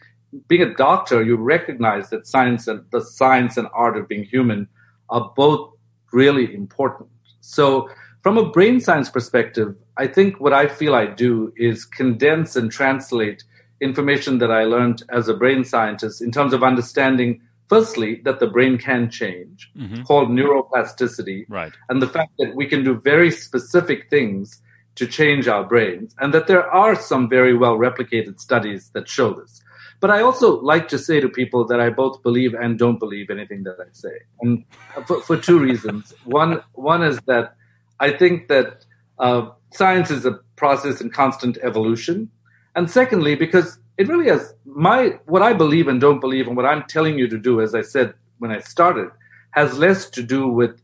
being 0.48 0.64
a 0.64 0.74
doctor, 0.74 1.24
you 1.24 1.38
recognize 1.38 2.10
that 2.10 2.28
science 2.28 2.68
and 2.68 2.84
the 2.92 3.02
science 3.02 3.56
and 3.56 3.68
art 3.74 3.96
of 3.96 4.08
being 4.08 4.26
human 4.26 4.68
are 5.10 5.32
both 5.36 5.72
really 6.12 6.54
important. 6.54 7.10
So 7.40 7.90
from 8.22 8.38
a 8.38 8.50
brain 8.50 8.82
science 8.82 9.10
perspective, 9.10 9.76
I 9.98 10.08
think 10.08 10.42
what 10.42 10.52
I 10.52 10.68
feel 10.68 10.94
I 10.94 11.06
do 11.06 11.54
is 11.56 11.86
condense 11.86 12.56
and 12.56 12.72
translate 12.72 13.44
information 13.90 14.40
that 14.40 14.52
I 14.52 14.64
learned 14.64 15.04
as 15.10 15.30
a 15.30 15.34
brain 15.34 15.64
scientist 15.64 16.22
in 16.22 16.32
terms 16.32 16.54
of 16.54 16.62
understanding, 16.64 17.42
firstly, 17.70 18.22
that 18.26 18.40
the 18.40 18.48
brain 18.48 18.78
can 18.78 19.10
change, 19.10 19.72
mm-hmm. 19.78 20.04
called 20.04 20.30
neuroplasticity, 20.30 21.46
right. 21.48 21.74
and 21.90 22.02
the 22.02 22.08
fact 22.18 22.34
that 22.40 22.56
we 22.56 22.66
can 22.66 22.84
do 22.84 22.94
very 22.96 23.32
specific 23.32 24.10
things 24.10 24.62
to 24.96 25.06
change 25.08 25.48
our 25.48 25.64
brains, 25.64 26.16
and 26.20 26.34
that 26.34 26.48
there 26.48 26.68
are 26.84 26.96
some 26.96 27.30
very 27.30 27.56
well 27.64 27.78
replicated 27.78 28.40
studies 28.40 28.92
that 28.94 29.08
show 29.08 29.34
this. 29.34 29.62
But 30.00 30.12
I 30.12 30.22
also 30.22 30.60
like 30.62 30.88
to 30.90 31.00
say 31.00 31.20
to 31.20 31.30
people 31.30 31.66
that 31.68 31.80
I 31.80 31.90
both 31.90 32.22
believe 32.22 32.54
and 32.54 32.78
don't 32.78 33.00
believe 33.00 33.30
anything 33.30 33.64
that 33.64 33.78
I 33.80 33.90
say, 33.92 34.16
and 34.42 34.64
for, 35.08 35.22
for 35.22 35.38
two 35.38 35.60
reasons. 35.60 36.14
One, 36.24 36.62
one 36.74 37.04
is 37.04 37.18
that 37.28 37.56
I 38.00 38.12
think 38.12 38.48
that 38.48 38.86
uh, 39.20 39.50
science 39.74 40.12
is 40.12 40.26
a 40.26 40.40
process 40.56 41.02
in 41.02 41.10
constant 41.10 41.58
evolution. 41.62 42.30
And 42.76 42.90
secondly, 42.92 43.36
because 43.36 43.80
it 43.98 44.08
really 44.08 44.30
has 44.30 44.54
my 44.66 45.20
what 45.26 45.42
I 45.42 45.54
believe 45.54 45.88
and 45.88 46.02
don't 46.02 46.20
believe, 46.20 46.48
and 46.48 46.58
what 46.58 46.66
I'm 46.66 46.84
telling 46.84 47.18
you 47.18 47.28
to 47.30 47.38
do, 47.38 47.62
as 47.62 47.74
I 47.74 47.82
said 47.82 48.14
when 48.40 48.52
I 48.52 48.60
started, 48.60 49.10
has 49.52 49.78
less 49.78 50.10
to 50.12 50.22
do 50.22 50.48
with 50.48 50.82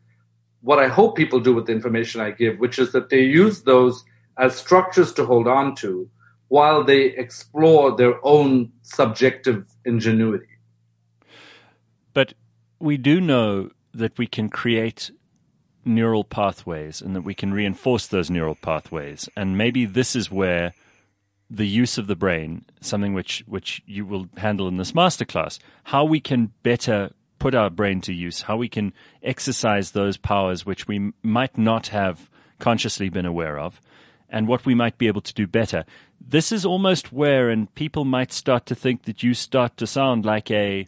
what 0.62 0.80
I 0.80 0.88
hope 0.88 1.18
people 1.18 1.40
do 1.40 1.54
with 1.54 1.66
the 1.66 1.74
information 1.74 2.22
I 2.22 2.32
give, 2.32 2.60
which 2.60 2.80
is 2.80 2.94
that 2.94 3.10
they 3.10 3.22
use 3.22 3.64
those 3.64 4.06
as 4.38 4.56
structures 4.56 5.12
to 5.14 5.26
hold 5.26 5.48
on 5.48 5.76
to 5.76 6.10
while 6.48 6.84
they 6.84 7.06
explore 7.06 7.96
their 7.96 8.16
own 8.26 8.72
subjective 8.84 9.66
ingenuity. 9.86 10.48
But 12.14 12.34
we 12.80 12.98
do 12.98 13.20
know 13.22 13.72
that 13.94 14.18
we 14.18 14.28
can 14.28 14.50
create 14.50 15.12
neural 15.84 16.24
pathways 16.24 17.02
and 17.02 17.16
that 17.16 17.22
we 17.22 17.34
can 17.34 17.54
reinforce 17.54 18.08
those 18.08 18.30
neural 18.30 18.56
pathways. 18.56 19.28
And 19.36 19.58
maybe 19.58 19.86
this 19.86 20.16
is 20.16 20.30
where 20.30 20.74
the 21.54 21.68
use 21.68 21.98
of 21.98 22.08
the 22.08 22.16
brain, 22.16 22.64
something 22.80 23.14
which, 23.14 23.44
which 23.46 23.84
you 23.86 24.06
will 24.06 24.30
handle 24.38 24.70
in 24.70 24.78
this 24.78 24.94
masterclass, 24.94 25.60
how 25.84 26.06
we 26.06 26.22
can 26.22 26.52
better 26.64 27.12
put 27.40 27.54
our 27.54 27.70
brain 27.70 28.00
to 28.00 28.14
use, 28.14 28.44
how 28.44 28.56
we 28.56 28.70
can 28.70 28.94
exercise 29.22 29.92
those 29.92 30.16
powers 30.16 30.66
which 30.66 30.88
we 30.88 31.12
might 31.22 31.58
not 31.58 31.88
have 31.88 32.30
consciously 32.60 33.10
been 33.10 33.26
aware 33.26 33.60
of, 33.60 33.82
and 34.30 34.48
what 34.48 34.66
we 34.66 34.74
might 34.74 34.98
be 34.98 35.08
able 35.08 35.20
to 35.20 35.34
do 35.34 35.46
better. 35.46 35.84
This 36.26 36.54
is 36.54 36.66
almost 36.66 37.12
where, 37.12 37.50
and 37.50 37.74
people 37.76 38.06
might 38.06 38.32
start 38.32 38.66
to 38.68 38.76
think 38.76 39.04
that 39.04 39.22
you 39.22 39.34
start 39.34 39.76
to 39.78 39.88
sound 39.88 40.24
like 40.24 40.50
a 40.52 40.88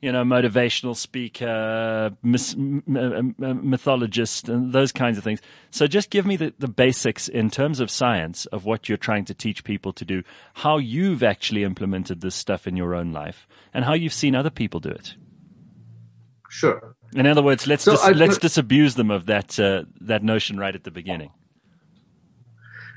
you 0.00 0.10
know, 0.10 0.24
motivational 0.24 0.96
speaker, 0.96 2.10
myth- 2.22 2.56
mythologist, 2.56 4.48
and 4.48 4.72
those 4.72 4.92
kinds 4.92 5.18
of 5.18 5.24
things. 5.24 5.40
So 5.70 5.86
just 5.86 6.08
give 6.10 6.24
me 6.24 6.36
the, 6.36 6.54
the 6.58 6.68
basics 6.68 7.28
in 7.28 7.50
terms 7.50 7.80
of 7.80 7.90
science 7.90 8.46
of 8.46 8.64
what 8.64 8.88
you're 8.88 8.98
trying 8.98 9.26
to 9.26 9.34
teach 9.34 9.62
people 9.62 9.92
to 9.92 10.04
do, 10.04 10.22
how 10.54 10.78
you've 10.78 11.22
actually 11.22 11.64
implemented 11.64 12.22
this 12.22 12.34
stuff 12.34 12.66
in 12.66 12.76
your 12.76 12.94
own 12.94 13.12
life, 13.12 13.46
and 13.74 13.84
how 13.84 13.92
you've 13.92 14.14
seen 14.14 14.34
other 14.34 14.50
people 14.50 14.80
do 14.80 14.90
it. 14.90 15.14
Sure. 16.48 16.96
In 17.14 17.26
other 17.26 17.42
words, 17.42 17.66
let's 17.66 17.84
so 17.84 17.92
dis- 17.92 18.02
I, 18.02 18.10
let's 18.10 18.38
disabuse 18.38 18.94
them 18.94 19.10
of 19.10 19.26
that 19.26 19.58
uh, 19.60 19.84
that 20.00 20.22
notion 20.22 20.58
right 20.58 20.74
at 20.74 20.84
the 20.84 20.90
beginning. 20.90 21.30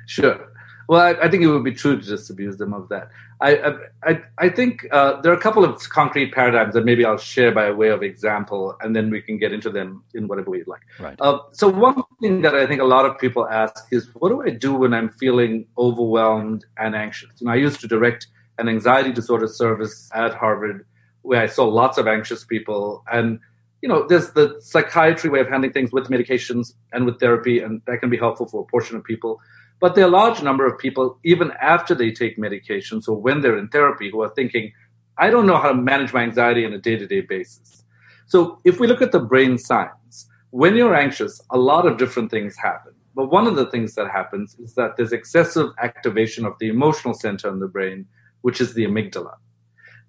Sure. 0.07 0.52
Well, 0.87 1.01
I, 1.01 1.11
I, 1.25 1.29
think 1.29 1.43
it 1.43 1.47
would 1.47 1.63
be 1.63 1.73
true 1.73 1.95
to 1.95 2.01
just 2.01 2.29
abuse 2.29 2.57
them 2.57 2.73
of 2.73 2.89
that. 2.89 3.09
I 3.39 3.75
I, 4.03 4.21
I 4.37 4.49
think 4.49 4.85
uh, 4.91 5.21
there 5.21 5.31
are 5.31 5.35
a 5.35 5.39
couple 5.39 5.63
of 5.63 5.77
concrete 5.89 6.33
paradigms 6.33 6.73
that 6.73 6.85
maybe 6.85 7.05
I'll 7.05 7.17
share 7.17 7.51
by 7.51 7.71
way 7.71 7.89
of 7.89 8.03
example, 8.03 8.75
and 8.81 8.95
then 8.95 9.09
we 9.09 9.21
can 9.21 9.37
get 9.37 9.53
into 9.53 9.69
them 9.69 10.03
in 10.13 10.27
whatever 10.27 10.51
way 10.51 10.59
you'd 10.59 10.67
like. 10.67 10.81
Right. 10.99 11.15
Uh, 11.19 11.39
so 11.51 11.67
one 11.67 12.03
thing 12.21 12.41
that 12.41 12.55
I 12.55 12.67
think 12.67 12.81
a 12.81 12.85
lot 12.85 13.05
of 13.05 13.17
people 13.17 13.47
ask 13.47 13.85
is, 13.91 14.09
what 14.15 14.29
do 14.29 14.41
I 14.41 14.49
do 14.49 14.73
when 14.73 14.93
I'm 14.93 15.09
feeling 15.09 15.65
overwhelmed 15.77 16.65
and 16.77 16.95
anxious? 16.95 17.29
You 17.39 17.47
know, 17.47 17.53
I 17.53 17.57
used 17.57 17.79
to 17.81 17.87
direct 17.87 18.27
an 18.57 18.67
anxiety 18.69 19.11
disorder 19.11 19.47
service 19.47 20.09
at 20.13 20.33
Harvard, 20.33 20.85
where 21.21 21.41
I 21.41 21.47
saw 21.47 21.65
lots 21.65 21.97
of 21.97 22.07
anxious 22.07 22.43
people, 22.43 23.03
and 23.11 23.39
you 23.83 23.89
know, 23.89 24.07
there's 24.07 24.31
the 24.31 24.55
psychiatry 24.61 25.29
way 25.29 25.41
of 25.41 25.49
handling 25.49 25.73
things 25.73 25.91
with 25.91 26.07
medications 26.07 26.73
and 26.93 27.05
with 27.05 27.19
therapy, 27.19 27.59
and 27.59 27.81
that 27.85 27.97
can 27.99 28.09
be 28.09 28.17
helpful 28.17 28.47
for 28.47 28.61
a 28.61 28.65
portion 28.65 28.95
of 28.95 29.03
people. 29.03 29.41
But 29.83 29.95
there 29.95 30.05
are 30.05 30.07
a 30.07 30.11
large 30.11 30.41
number 30.41 30.65
of 30.65 30.79
people, 30.79 31.19
even 31.25 31.51
after 31.59 31.93
they 31.93 32.09
take 32.09 32.37
medications 32.37 33.09
or 33.09 33.19
when 33.19 33.41
they're 33.41 33.57
in 33.57 33.67
therapy, 33.67 34.09
who 34.09 34.21
are 34.21 34.29
thinking, 34.29 34.71
I 35.17 35.29
don't 35.29 35.45
know 35.45 35.57
how 35.57 35.73
to 35.73 35.75
manage 35.75 36.13
my 36.13 36.23
anxiety 36.23 36.65
on 36.65 36.71
a 36.71 36.77
day 36.77 36.95
to 36.95 37.05
day 37.05 37.19
basis. 37.19 37.83
So 38.25 38.59
if 38.63 38.79
we 38.79 38.87
look 38.87 39.01
at 39.01 39.11
the 39.11 39.19
brain 39.19 39.57
science, 39.57 40.29
when 40.51 40.77
you're 40.77 40.95
anxious, 40.95 41.41
a 41.49 41.57
lot 41.57 41.85
of 41.85 41.97
different 41.97 42.31
things 42.31 42.55
happen. 42.55 42.93
But 43.13 43.29
one 43.29 43.45
of 43.45 43.57
the 43.57 43.69
things 43.71 43.95
that 43.95 44.09
happens 44.09 44.55
is 44.57 44.73
that 44.75 44.95
there's 44.95 45.11
excessive 45.11 45.71
activation 45.77 46.45
of 46.45 46.53
the 46.61 46.69
emotional 46.69 47.13
center 47.13 47.49
in 47.49 47.59
the 47.59 47.67
brain, 47.67 48.05
which 48.39 48.61
is 48.61 48.75
the 48.75 48.85
amygdala. 48.85 49.35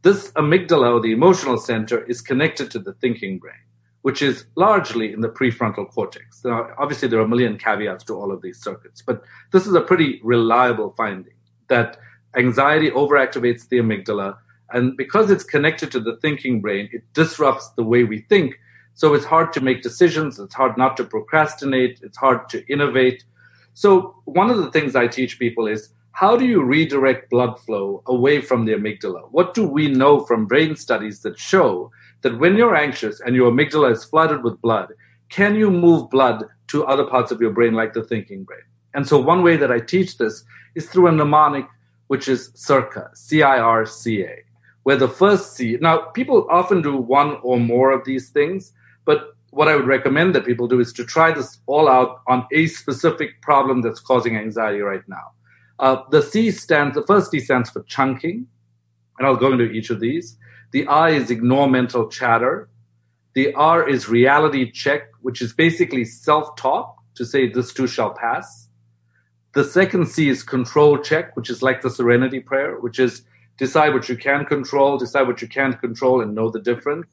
This 0.02 0.30
amygdala, 0.34 0.94
or 0.94 1.00
the 1.00 1.10
emotional 1.10 1.58
center, 1.58 2.04
is 2.04 2.20
connected 2.20 2.70
to 2.70 2.78
the 2.78 2.92
thinking 2.92 3.40
brain 3.40 3.64
which 4.04 4.20
is 4.20 4.44
largely 4.54 5.14
in 5.14 5.22
the 5.22 5.30
prefrontal 5.30 5.90
cortex. 5.90 6.44
Now, 6.44 6.68
obviously, 6.76 7.08
there 7.08 7.20
are 7.20 7.24
a 7.24 7.28
million 7.28 7.56
caveats 7.56 8.04
to 8.04 8.14
all 8.14 8.32
of 8.32 8.42
these 8.42 8.62
circuits, 8.62 9.00
but 9.00 9.24
this 9.50 9.66
is 9.66 9.72
a 9.72 9.80
pretty 9.80 10.20
reliable 10.22 10.90
finding 10.90 11.32
that 11.68 11.96
anxiety 12.36 12.90
overactivates 12.90 13.66
the 13.66 13.78
amygdala. 13.78 14.36
And 14.68 14.94
because 14.98 15.30
it's 15.30 15.42
connected 15.42 15.90
to 15.92 16.00
the 16.00 16.18
thinking 16.18 16.60
brain, 16.60 16.90
it 16.92 17.02
disrupts 17.14 17.70
the 17.70 17.82
way 17.82 18.04
we 18.04 18.26
think. 18.28 18.56
So 18.92 19.14
it's 19.14 19.24
hard 19.24 19.54
to 19.54 19.62
make 19.62 19.80
decisions. 19.80 20.38
It's 20.38 20.54
hard 20.54 20.76
not 20.76 20.98
to 20.98 21.04
procrastinate. 21.04 22.00
It's 22.02 22.18
hard 22.18 22.50
to 22.50 22.62
innovate. 22.70 23.24
So 23.72 24.14
one 24.26 24.50
of 24.50 24.58
the 24.58 24.70
things 24.70 24.94
I 24.94 25.06
teach 25.06 25.38
people 25.38 25.66
is 25.66 25.88
how 26.12 26.36
do 26.36 26.44
you 26.44 26.62
redirect 26.62 27.30
blood 27.30 27.58
flow 27.58 28.02
away 28.04 28.42
from 28.42 28.66
the 28.66 28.74
amygdala? 28.74 29.30
What 29.30 29.54
do 29.54 29.66
we 29.66 29.88
know 29.88 30.20
from 30.26 30.44
brain 30.44 30.76
studies 30.76 31.22
that 31.22 31.38
show 31.38 31.90
that 32.24 32.38
when 32.38 32.56
you're 32.56 32.74
anxious 32.74 33.20
and 33.20 33.36
your 33.36 33.52
amygdala 33.52 33.92
is 33.92 34.02
flooded 34.02 34.42
with 34.42 34.60
blood, 34.60 34.88
can 35.28 35.54
you 35.54 35.70
move 35.70 36.10
blood 36.10 36.44
to 36.68 36.84
other 36.86 37.04
parts 37.04 37.30
of 37.30 37.40
your 37.40 37.52
brain 37.52 37.74
like 37.74 37.92
the 37.92 38.02
thinking 38.02 38.44
brain? 38.44 38.62
And 38.94 39.06
so 39.06 39.20
one 39.20 39.42
way 39.42 39.56
that 39.56 39.70
I 39.70 39.78
teach 39.78 40.18
this 40.18 40.42
is 40.74 40.88
through 40.88 41.08
a 41.08 41.12
mnemonic, 41.12 41.66
which 42.08 42.26
is 42.26 42.50
CIRCA, 42.54 43.16
C-I-R-C-A, 43.16 44.42
where 44.84 44.96
the 44.96 45.08
first 45.08 45.54
C, 45.54 45.76
now 45.80 45.98
people 45.98 46.46
often 46.50 46.80
do 46.80 46.96
one 46.96 47.36
or 47.42 47.60
more 47.60 47.92
of 47.92 48.04
these 48.04 48.30
things, 48.30 48.72
but 49.04 49.36
what 49.50 49.68
I 49.68 49.76
would 49.76 49.86
recommend 49.86 50.34
that 50.34 50.46
people 50.46 50.66
do 50.66 50.80
is 50.80 50.92
to 50.94 51.04
try 51.04 51.30
this 51.30 51.58
all 51.66 51.88
out 51.88 52.22
on 52.26 52.46
a 52.52 52.66
specific 52.66 53.40
problem 53.42 53.82
that's 53.82 54.00
causing 54.00 54.36
anxiety 54.36 54.80
right 54.80 55.06
now. 55.08 55.32
Uh, 55.78 56.02
the 56.10 56.22
C 56.22 56.50
stands, 56.50 56.94
the 56.94 57.06
first 57.06 57.30
C 57.30 57.38
stands 57.38 57.70
for 57.70 57.82
chunking, 57.82 58.46
and 59.18 59.26
I'll 59.26 59.36
go 59.36 59.52
into 59.52 59.70
each 59.70 59.90
of 59.90 60.00
these. 60.00 60.36
The 60.74 60.88
I 60.88 61.10
is 61.10 61.30
ignore 61.30 61.70
mental 61.70 62.08
chatter. 62.08 62.68
The 63.34 63.54
R 63.54 63.88
is 63.88 64.08
reality 64.08 64.72
check, 64.72 65.02
which 65.20 65.40
is 65.40 65.52
basically 65.52 66.04
self 66.04 66.56
talk 66.56 66.96
to 67.14 67.24
say 67.24 67.48
this 67.48 67.72
too 67.72 67.86
shall 67.86 68.12
pass. 68.12 68.68
The 69.54 69.62
second 69.62 70.06
C 70.06 70.28
is 70.28 70.42
control 70.42 70.98
check, 70.98 71.36
which 71.36 71.48
is 71.48 71.62
like 71.62 71.82
the 71.82 71.90
serenity 71.90 72.40
prayer, 72.40 72.80
which 72.80 72.98
is 72.98 73.22
decide 73.56 73.94
what 73.94 74.08
you 74.08 74.16
can 74.16 74.46
control, 74.46 74.98
decide 74.98 75.28
what 75.28 75.40
you 75.40 75.46
can't 75.46 75.80
control, 75.80 76.20
and 76.20 76.34
know 76.34 76.50
the 76.50 76.60
difference. 76.60 77.06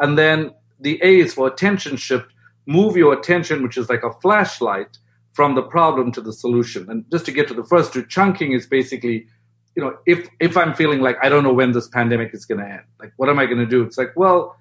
And 0.00 0.18
then 0.18 0.50
the 0.80 0.98
A 1.00 1.20
is 1.20 1.34
for 1.34 1.46
attention 1.46 1.96
shift, 1.96 2.32
move 2.66 2.96
your 2.96 3.12
attention, 3.12 3.62
which 3.62 3.78
is 3.78 3.88
like 3.88 4.02
a 4.02 4.12
flashlight, 4.14 4.98
from 5.34 5.54
the 5.54 5.62
problem 5.62 6.10
to 6.12 6.20
the 6.20 6.32
solution. 6.32 6.90
And 6.90 7.04
just 7.12 7.26
to 7.26 7.32
get 7.32 7.46
to 7.46 7.54
the 7.54 7.64
first 7.64 7.92
two, 7.92 8.04
chunking 8.06 8.52
is 8.52 8.66
basically 8.66 9.28
you 9.76 9.82
know, 9.82 9.96
if 10.06 10.28
if 10.40 10.56
I'm 10.56 10.74
feeling 10.74 11.00
like 11.00 11.16
I 11.22 11.28
don't 11.28 11.42
know 11.42 11.52
when 11.52 11.72
this 11.72 11.88
pandemic 11.88 12.32
is 12.34 12.44
going 12.44 12.60
to 12.60 12.66
end, 12.66 12.82
like 13.00 13.12
what 13.16 13.28
am 13.28 13.38
I 13.38 13.46
going 13.46 13.58
to 13.58 13.66
do? 13.66 13.82
It's 13.82 13.98
like, 13.98 14.12
well, 14.16 14.56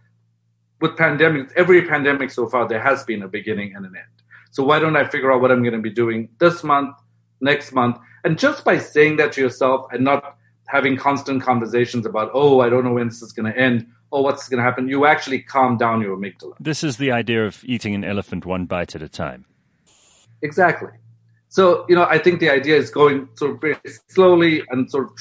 with 0.82 0.92
pandemics, 0.92 1.52
every 1.56 1.88
pandemic 1.88 2.32
so 2.32 2.48
far, 2.48 2.68
there 2.68 2.82
has 2.82 3.04
been 3.04 3.22
a 3.22 3.28
beginning 3.28 3.76
and 3.76 3.86
an 3.86 3.96
end. 3.96 4.06
So 4.52 4.64
why 4.64 4.80
don't 4.80 4.96
I 4.96 5.06
figure 5.06 5.32
out 5.32 5.42
what 5.42 5.52
I'm 5.52 5.62
going 5.62 5.74
to 5.74 5.82
be 5.82 5.90
doing 5.90 6.30
this 6.40 6.64
month, 6.64 6.96
next 7.42 7.74
month, 7.74 7.98
and 8.24 8.38
just 8.38 8.64
by 8.64 8.78
saying 8.78 9.18
that 9.18 9.34
to 9.34 9.42
yourself 9.42 9.88
and 9.92 10.04
not 10.04 10.38
having 10.68 10.98
constant 10.98 11.42
conversations 11.44 12.06
about, 12.06 12.32
oh, 12.34 12.62
I 12.62 12.70
don't 12.70 12.84
know 12.84 12.94
when 12.94 13.08
this 13.08 13.22
is 13.22 13.32
going 13.32 13.52
to 13.52 13.60
end, 13.60 13.88
or 14.12 14.24
what's 14.24 14.48
going 14.48 14.60
to 14.60 14.64
happen, 14.64 14.88
you 14.88 15.06
actually 15.06 15.40
calm 15.42 15.78
down 15.78 16.02
your 16.02 16.16
amygdala. 16.16 16.54
This 16.60 16.84
is 16.84 16.98
the 16.98 17.12
idea 17.12 17.46
of 17.46 17.64
eating 17.64 17.96
an 17.96 18.04
elephant 18.04 18.46
one 18.46 18.66
bite 18.66 18.96
at 18.96 19.02
a 19.02 19.10
time. 19.10 19.46
Exactly. 20.42 20.92
So, 21.54 21.86
you 21.88 21.94
know, 21.94 22.06
I 22.06 22.18
think 22.18 22.40
the 22.40 22.50
idea 22.50 22.76
is 22.78 22.90
going 22.90 23.30
sort 23.36 23.52
of 23.52 23.62
very 23.62 23.78
slowly 24.08 24.64
and 24.72 24.90
sort 24.90 25.12
of 25.12 25.16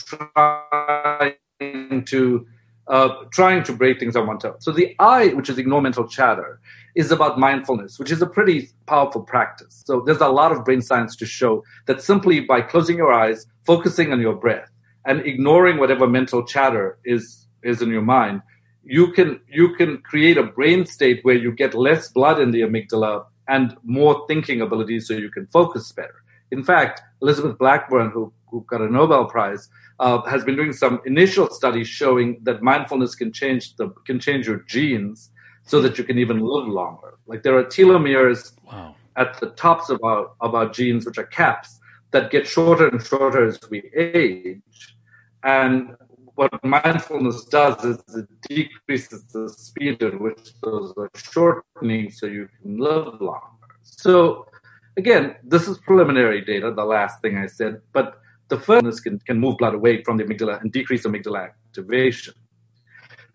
trying 1.60 2.04
to 2.06 2.46
uh, 2.88 3.08
trying 3.30 3.62
to 3.64 3.72
break 3.74 4.00
things 4.00 4.16
on 4.16 4.26
one 4.26 4.38
toe. 4.38 4.56
So 4.60 4.72
the 4.72 4.96
I, 4.98 5.28
which 5.34 5.50
is 5.50 5.58
ignore 5.58 5.82
mental 5.82 6.08
chatter, 6.08 6.58
is 6.94 7.12
about 7.12 7.38
mindfulness, 7.38 7.98
which 7.98 8.10
is 8.10 8.22
a 8.22 8.26
pretty 8.26 8.70
powerful 8.86 9.20
practice. 9.20 9.82
So 9.84 10.00
there's 10.06 10.22
a 10.22 10.28
lot 10.28 10.52
of 10.52 10.64
brain 10.64 10.80
science 10.80 11.16
to 11.16 11.26
show 11.26 11.64
that 11.84 12.00
simply 12.00 12.40
by 12.40 12.62
closing 12.62 12.96
your 12.96 13.12
eyes, 13.12 13.44
focusing 13.66 14.10
on 14.10 14.18
your 14.22 14.34
breath, 14.34 14.70
and 15.04 15.20
ignoring 15.26 15.76
whatever 15.76 16.08
mental 16.08 16.46
chatter 16.46 16.96
is 17.04 17.46
is 17.62 17.82
in 17.82 17.90
your 17.90 18.00
mind, 18.00 18.40
you 18.84 19.12
can 19.12 19.38
you 19.50 19.74
can 19.74 19.98
create 19.98 20.38
a 20.38 20.44
brain 20.44 20.86
state 20.86 21.20
where 21.26 21.36
you 21.36 21.52
get 21.52 21.74
less 21.74 22.10
blood 22.10 22.40
in 22.40 22.52
the 22.52 22.62
amygdala 22.62 23.26
and 23.48 23.76
more 23.84 24.24
thinking 24.28 24.62
abilities 24.62 25.06
so 25.06 25.12
you 25.12 25.30
can 25.30 25.46
focus 25.48 25.92
better. 25.92 26.21
In 26.52 26.62
fact, 26.62 27.00
Elizabeth 27.23 27.56
Blackburn, 27.59 28.11
who, 28.11 28.32
who 28.47 28.64
got 28.68 28.82
a 28.82 28.88
Nobel 28.88 29.25
Prize, 29.25 29.68
uh, 29.99 30.21
has 30.23 30.44
been 30.44 30.54
doing 30.54 30.73
some 30.73 31.00
initial 31.06 31.49
studies 31.49 31.88
showing 31.88 32.38
that 32.42 32.62
mindfulness 32.62 33.14
can 33.14 33.32
change 33.32 33.75
the 33.76 33.88
can 34.06 34.21
change 34.21 34.47
your 34.47 34.61
genes 34.68 35.30
so 35.64 35.80
that 35.80 35.97
you 35.97 36.04
can 36.04 36.18
even 36.18 36.40
live 36.40 36.68
longer. 36.68 37.14
Like 37.26 37.42
there 37.42 37.56
are 37.56 37.64
telomeres 37.64 38.52
wow. 38.71 38.94
at 39.16 39.40
the 39.40 39.50
tops 39.50 39.88
of 39.88 39.99
our 40.04 40.30
of 40.40 40.54
our 40.54 40.68
genes, 40.68 41.06
which 41.06 41.18
are 41.18 41.30
caps, 41.40 41.80
that 42.11 42.30
get 42.30 42.47
shorter 42.47 42.88
and 42.88 43.02
shorter 43.04 43.47
as 43.47 43.59
we 43.71 43.90
age. 43.97 44.97
And 45.42 45.97
what 46.35 46.52
mindfulness 46.64 47.44
does 47.44 47.82
is 47.85 47.99
it 48.14 48.28
decreases 48.49 49.25
the 49.32 49.49
speed 49.49 50.02
at 50.02 50.21
which 50.21 50.52
those 50.62 50.92
are 50.97 51.11
shortening 51.16 52.11
so 52.11 52.26
you 52.26 52.49
can 52.61 52.78
live 52.78 53.21
longer. 53.21 53.68
So 53.82 54.47
again, 54.96 55.37
this 55.42 55.68
is 55.68 55.78
preliminary 55.78 56.44
data, 56.44 56.72
the 56.75 56.84
last 56.84 57.20
thing 57.22 57.38
I 57.38 57.46
said, 57.46 57.80
but 57.92 58.20
the 58.49 58.58
first 58.58 59.02
can, 59.04 59.18
can 59.20 59.38
move 59.38 59.58
blood 59.58 59.75
away 59.75 60.02
from 60.02 60.18
the 60.18 60.25
amygdala 60.25 60.61
and 60.61 60.72
decrease 60.72 61.04
amygdala 61.04 61.49
activation. 61.49 62.34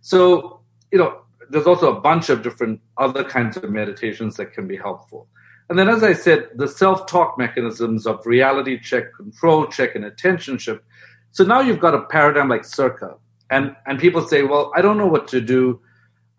So, 0.01 0.61
you 0.91 0.97
know, 0.97 1.21
there's 1.49 1.65
also 1.65 1.95
a 1.95 1.99
bunch 1.99 2.29
of 2.29 2.43
different 2.43 2.81
other 2.97 3.23
kinds 3.23 3.57
of 3.57 3.69
meditations 3.69 4.35
that 4.35 4.53
can 4.53 4.67
be 4.67 4.77
helpful. 4.77 5.27
And 5.69 5.77
then, 5.77 5.89
as 5.89 6.03
I 6.03 6.13
said, 6.13 6.49
the 6.55 6.67
self 6.67 7.07
talk 7.07 7.37
mechanisms 7.37 8.05
of 8.05 8.25
reality 8.25 8.79
check, 8.79 9.13
control 9.15 9.67
check, 9.67 9.95
and 9.95 10.05
attention 10.05 10.57
shift. 10.57 10.81
So 11.31 11.43
now 11.43 11.59
you've 11.59 11.79
got 11.79 11.93
a 11.93 12.03
paradigm 12.03 12.47
like 12.47 12.63
circa. 12.63 13.15
And, 13.49 13.75
and 13.85 13.99
people 13.99 14.25
say, 14.27 14.43
well, 14.43 14.71
I 14.75 14.81
don't 14.81 14.97
know 14.97 15.07
what 15.07 15.27
to 15.29 15.41
do. 15.41 15.81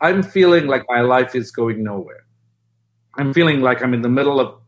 I'm 0.01 0.23
feeling 0.23 0.67
like 0.67 0.85
my 0.89 1.01
life 1.01 1.35
is 1.35 1.51
going 1.51 1.83
nowhere. 1.83 2.25
I'm 3.17 3.35
feeling 3.35 3.61
like 3.61 3.83
I'm 3.83 3.95
in 3.95 4.03
the 4.03 4.09
middle 4.09 4.41
of 4.41 4.61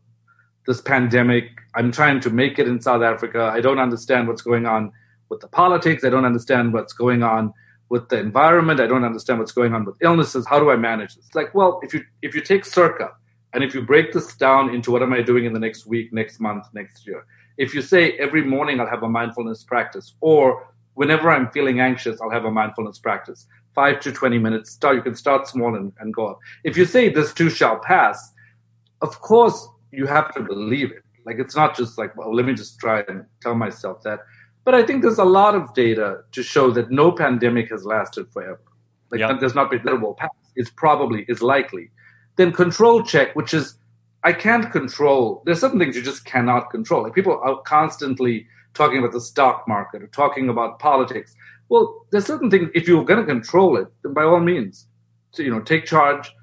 this 0.67 0.81
pandemic. 0.81 1.45
I'm 1.75 1.91
trying 1.91 2.19
to 2.21 2.29
make 2.29 2.59
it 2.59 2.67
in 2.67 2.81
South 2.81 3.01
Africa. 3.01 3.51
I 3.53 3.61
don't 3.61 3.79
understand 3.79 4.27
what's 4.27 4.41
going 4.41 4.65
on 4.65 4.91
with 5.29 5.39
the 5.39 5.47
politics. 5.47 6.03
I 6.03 6.09
don't 6.09 6.25
understand 6.25 6.73
what's 6.73 6.93
going 6.93 7.23
on 7.23 7.53
with 7.89 8.09
the 8.09 8.19
environment. 8.19 8.79
I 8.79 8.87
don't 8.87 9.03
understand 9.03 9.39
what's 9.39 9.51
going 9.51 9.73
on 9.73 9.85
with 9.85 9.95
illnesses. 10.01 10.45
How 10.47 10.59
do 10.59 10.69
I 10.69 10.75
manage 10.75 11.15
this? 11.15 11.25
It's 11.25 11.35
like, 11.35 11.53
well, 11.55 11.79
if 11.83 11.93
you 11.93 12.03
if 12.21 12.35
you 12.35 12.41
take 12.41 12.65
circa 12.65 13.11
and 13.53 13.63
if 13.63 13.73
you 13.73 13.81
break 13.81 14.13
this 14.13 14.35
down 14.35 14.73
into 14.73 14.91
what 14.91 15.01
am 15.01 15.13
I 15.13 15.21
doing 15.21 15.45
in 15.45 15.53
the 15.53 15.59
next 15.59 15.85
week, 15.85 16.13
next 16.13 16.39
month, 16.39 16.67
next 16.73 17.05
year, 17.05 17.25
if 17.57 17.73
you 17.73 17.81
say 17.81 18.13
every 18.13 18.43
morning 18.43 18.79
I'll 18.79 18.87
have 18.87 19.03
a 19.03 19.09
mindfulness 19.09 19.63
practice, 19.63 20.15
or 20.21 20.67
whenever 20.93 21.29
I'm 21.29 21.49
feeling 21.51 21.79
anxious, 21.79 22.21
I'll 22.21 22.29
have 22.29 22.45
a 22.45 22.51
mindfulness 22.51 22.99
practice, 22.99 23.47
five 23.73 23.99
to 24.01 24.11
20 24.11 24.37
minutes, 24.39 24.71
start, 24.71 24.95
you 24.95 25.01
can 25.01 25.15
start 25.15 25.47
small 25.47 25.75
and, 25.75 25.91
and 25.99 26.13
go 26.13 26.27
up. 26.27 26.39
If 26.63 26.77
you 26.77 26.85
say 26.85 27.09
this 27.09 27.33
too 27.33 27.49
shall 27.49 27.79
pass, 27.79 28.31
of 29.01 29.19
course 29.21 29.67
you 29.91 30.05
have 30.05 30.33
to 30.35 30.41
believe 30.41 30.91
it. 30.91 31.03
Like 31.25 31.37
it's 31.39 31.55
not 31.55 31.75
just 31.75 31.97
like, 31.97 32.15
well, 32.15 32.33
let 32.33 32.45
me 32.45 32.53
just 32.53 32.79
try 32.79 33.03
and 33.07 33.25
tell 33.41 33.55
myself 33.55 34.01
that. 34.03 34.19
But 34.63 34.75
I 34.75 34.83
think 34.83 35.01
there's 35.01 35.17
a 35.17 35.25
lot 35.25 35.55
of 35.55 35.73
data 35.73 36.21
to 36.31 36.43
show 36.43 36.71
that 36.71 36.91
no 36.91 37.11
pandemic 37.11 37.69
has 37.69 37.85
lasted 37.85 38.31
forever. 38.31 38.61
Like 39.11 39.19
yep. 39.19 39.39
there's 39.39 39.55
not 39.55 39.69
been 39.69 39.81
that 39.85 40.01
will 40.01 40.13
pass. 40.13 40.29
It's 40.55 40.69
probably 40.69 41.25
is 41.27 41.41
likely. 41.41 41.91
Then 42.35 42.51
control 42.51 43.03
check, 43.03 43.35
which 43.35 43.53
is 43.53 43.75
I 44.23 44.33
can't 44.33 44.71
control. 44.71 45.41
There's 45.45 45.59
certain 45.59 45.79
things 45.79 45.95
you 45.95 46.01
just 46.01 46.25
cannot 46.25 46.69
control. 46.69 47.03
Like 47.03 47.15
people 47.15 47.39
are 47.43 47.61
constantly 47.61 48.47
talking 48.73 48.99
about 48.99 49.11
the 49.11 49.21
stock 49.21 49.67
market 49.67 50.03
or 50.03 50.07
talking 50.07 50.49
about 50.49 50.79
politics. 50.79 51.35
Well, 51.69 52.05
there's 52.11 52.25
certain 52.25 52.51
things. 52.51 52.69
If 52.75 52.87
you're 52.87 53.03
going 53.05 53.19
to 53.19 53.25
control 53.25 53.77
it, 53.77 53.87
then 54.03 54.13
by 54.13 54.23
all 54.23 54.39
means, 54.39 54.87
so 55.31 55.43
you 55.43 55.49
know, 55.49 55.61
take 55.61 55.85
charge, 55.85 56.33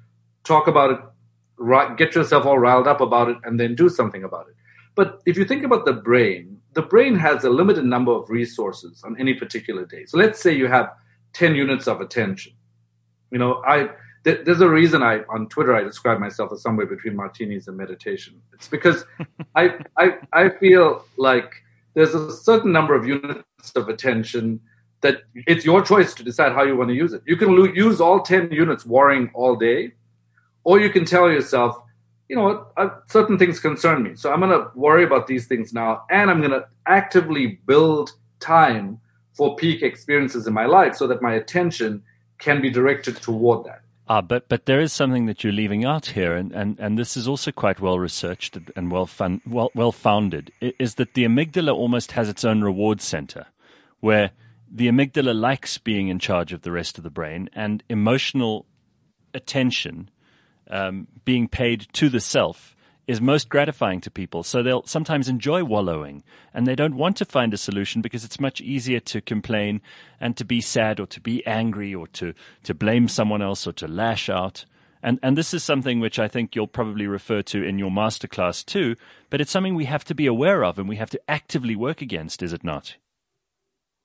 talk 0.43 0.67
about 0.67 0.91
it, 0.91 0.99
get 1.97 2.15
yourself 2.15 2.45
all 2.45 2.59
riled 2.59 2.87
up 2.87 3.01
about 3.01 3.29
it, 3.29 3.37
and 3.43 3.59
then 3.59 3.75
do 3.75 3.89
something 3.89 4.23
about 4.23 4.47
it. 4.47 4.55
But 4.95 5.21
if 5.25 5.37
you 5.37 5.45
think 5.45 5.63
about 5.63 5.85
the 5.85 5.93
brain, 5.93 6.59
the 6.73 6.81
brain 6.81 7.15
has 7.15 7.43
a 7.43 7.49
limited 7.49 7.85
number 7.85 8.11
of 8.11 8.29
resources 8.29 9.01
on 9.03 9.19
any 9.19 9.33
particular 9.33 9.85
day. 9.85 10.05
So 10.05 10.17
let's 10.17 10.41
say 10.41 10.53
you 10.53 10.67
have 10.67 10.89
10 11.33 11.55
units 11.55 11.87
of 11.87 12.01
attention. 12.01 12.53
You 13.31 13.39
know, 13.39 13.61
I 13.65 13.89
there's 14.23 14.61
a 14.61 14.69
reason 14.69 15.01
I 15.01 15.21
on 15.29 15.47
Twitter 15.47 15.73
I 15.73 15.83
describe 15.83 16.19
myself 16.19 16.51
as 16.51 16.61
somewhere 16.61 16.85
between 16.85 17.15
martinis 17.15 17.67
and 17.67 17.77
meditation. 17.77 18.41
It's 18.53 18.67
because 18.67 19.05
I, 19.55 19.79
I 19.97 20.17
I 20.33 20.49
feel 20.49 21.05
like 21.17 21.51
there's 21.93 22.13
a 22.13 22.31
certain 22.31 22.71
number 22.71 22.95
of 22.95 23.07
units 23.07 23.71
of 23.75 23.89
attention 23.89 24.59
that 25.01 25.21
it's 25.33 25.63
your 25.63 25.81
choice 25.81 26.13
to 26.15 26.23
decide 26.23 26.51
how 26.51 26.63
you 26.63 26.75
want 26.75 26.89
to 26.89 26.95
use 26.95 27.13
it. 27.13 27.21
You 27.25 27.37
can 27.37 27.55
lo- 27.55 27.71
use 27.73 28.01
all 28.01 28.21
10 28.21 28.51
units 28.51 28.85
worrying 28.85 29.31
all 29.33 29.55
day, 29.55 29.93
or 30.63 30.79
you 30.79 30.89
can 30.89 31.05
tell 31.05 31.29
yourself, 31.29 31.81
you 32.27 32.35
know 32.35 32.67
what, 32.75 33.03
certain 33.09 33.37
things 33.37 33.59
concern 33.59 34.03
me. 34.03 34.15
So 34.15 34.31
I'm 34.31 34.39
going 34.39 34.51
to 34.51 34.69
worry 34.75 35.03
about 35.03 35.27
these 35.27 35.47
things 35.47 35.73
now, 35.73 36.03
and 36.09 36.29
I'm 36.29 36.39
going 36.39 36.51
to 36.51 36.67
actively 36.85 37.59
build 37.65 38.11
time 38.39 38.99
for 39.33 39.55
peak 39.55 39.81
experiences 39.81 40.47
in 40.47 40.53
my 40.53 40.65
life 40.65 40.95
so 40.95 41.07
that 41.07 41.21
my 41.21 41.33
attention 41.33 42.03
can 42.39 42.61
be 42.61 42.69
directed 42.69 43.15
toward 43.17 43.65
that. 43.65 43.81
Ah, 44.07 44.21
but 44.21 44.49
but 44.49 44.65
there 44.65 44.81
is 44.81 44.91
something 44.91 45.27
that 45.27 45.43
you're 45.43 45.53
leaving 45.53 45.85
out 45.85 46.07
here, 46.07 46.35
and, 46.35 46.51
and, 46.51 46.79
and 46.79 46.97
this 46.97 47.15
is 47.15 47.27
also 47.27 47.51
quite 47.51 47.79
well 47.79 47.99
researched 47.99 48.57
and 48.75 48.91
well 48.91 49.05
fun, 49.05 49.39
well 49.45 49.69
well 49.75 49.91
founded. 49.91 50.51
Is 50.61 50.95
that 50.95 51.13
the 51.13 51.25
amygdala 51.25 51.73
almost 51.73 52.13
has 52.13 52.27
its 52.27 52.43
own 52.43 52.63
reward 52.63 53.01
center, 53.01 53.45
where 53.99 54.31
the 54.71 54.87
amygdala 54.87 55.39
likes 55.39 55.77
being 55.77 56.07
in 56.07 56.17
charge 56.17 56.53
of 56.53 56.63
the 56.63 56.71
rest 56.71 56.97
of 56.97 57.03
the 57.03 57.11
brain, 57.11 57.51
and 57.53 57.83
emotional 57.87 58.65
attention 59.35 60.09
um, 60.69 61.07
being 61.25 61.47
paid 61.47 61.87
to 61.93 62.09
the 62.09 62.19
self 62.19 62.75
is 63.09 63.19
most 63.19 63.49
gratifying 63.49 63.99
to 63.99 64.11
people. 64.11 64.43
So 64.43 64.61
they'll 64.61 64.85
sometimes 64.85 65.27
enjoy 65.27 65.63
wallowing 65.63 66.23
and 66.53 66.67
they 66.67 66.75
don't 66.75 66.95
want 66.95 67.17
to 67.17 67.25
find 67.25 67.51
a 67.55 67.57
solution 67.57 68.03
because 68.03 68.23
it's 68.23 68.39
much 68.39 68.61
easier 68.61 68.99
to 68.99 69.19
complain 69.19 69.81
and 70.19 70.37
to 70.37 70.45
be 70.45 70.61
sad 70.61 70.99
or 70.99 71.07
to 71.07 71.19
be 71.19 71.43
angry 71.47 71.95
or 71.95 72.05
to, 72.09 72.35
to 72.63 72.75
blame 72.75 73.07
someone 73.07 73.41
else 73.41 73.65
or 73.65 73.73
to 73.73 73.87
lash 73.87 74.29
out. 74.29 74.65
And, 75.01 75.17
and 75.23 75.35
this 75.35 75.55
is 75.55 75.63
something 75.63 75.99
which 75.99 76.19
I 76.19 76.27
think 76.27 76.55
you'll 76.55 76.67
probably 76.67 77.07
refer 77.07 77.41
to 77.43 77.63
in 77.63 77.79
your 77.79 77.89
masterclass 77.89 78.63
too, 78.63 78.95
but 79.31 79.41
it's 79.41 79.51
something 79.51 79.73
we 79.73 79.85
have 79.85 80.03
to 80.05 80.13
be 80.13 80.27
aware 80.27 80.63
of 80.63 80.77
and 80.77 80.87
we 80.87 80.97
have 80.97 81.09
to 81.09 81.21
actively 81.27 81.75
work 81.75 82.03
against, 82.03 82.43
is 82.43 82.53
it 82.53 82.63
not? 82.63 82.95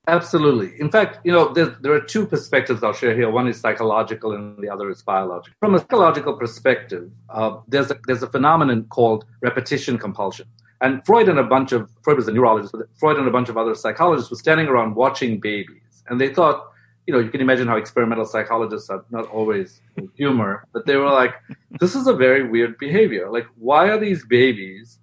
Absolutely. 0.06 0.78
In 0.78 0.90
fact, 0.90 1.18
you 1.24 1.32
know, 1.32 1.52
there, 1.52 1.92
are 1.92 2.00
two 2.00 2.26
perspectives 2.26 2.82
I'll 2.82 2.92
share 2.92 3.14
here. 3.14 3.30
One 3.30 3.48
is 3.48 3.58
psychological, 3.58 4.32
and 4.32 4.62
the 4.62 4.68
other 4.68 4.90
is 4.90 5.02
biological. 5.02 5.56
From 5.60 5.74
a 5.74 5.78
psychological 5.78 6.34
perspective, 6.34 7.10
uh, 7.30 7.58
there's 7.68 7.90
a, 7.90 7.98
there's 8.06 8.22
a 8.22 8.28
phenomenon 8.28 8.84
called 8.90 9.24
repetition 9.40 9.96
compulsion. 9.96 10.46
And 10.82 11.04
Freud 11.06 11.30
and 11.30 11.38
a 11.38 11.42
bunch 11.44 11.72
of 11.72 11.88
Freud 12.02 12.18
was 12.18 12.28
a 12.28 12.32
neurologist, 12.32 12.72
but 12.72 12.86
Freud 12.98 13.16
and 13.16 13.26
a 13.26 13.30
bunch 13.30 13.48
of 13.48 13.56
other 13.56 13.74
psychologists 13.74 14.30
were 14.30 14.36
standing 14.36 14.66
around 14.66 14.94
watching 14.94 15.40
babies, 15.40 16.02
and 16.08 16.20
they 16.20 16.34
thought, 16.34 16.66
you 17.06 17.14
know, 17.14 17.20
you 17.20 17.30
can 17.30 17.40
imagine 17.40 17.68
how 17.68 17.76
experimental 17.76 18.26
psychologists 18.26 18.90
are 18.90 19.04
not 19.10 19.26
always 19.28 19.80
humor, 20.16 20.66
but 20.72 20.84
they 20.86 20.96
were 20.96 21.10
like, 21.10 21.34
this 21.80 21.94
is 21.94 22.06
a 22.06 22.14
very 22.14 22.48
weird 22.48 22.76
behavior. 22.78 23.30
Like, 23.30 23.46
why 23.56 23.88
are 23.88 23.98
these 23.98 24.24
babies 24.26 24.98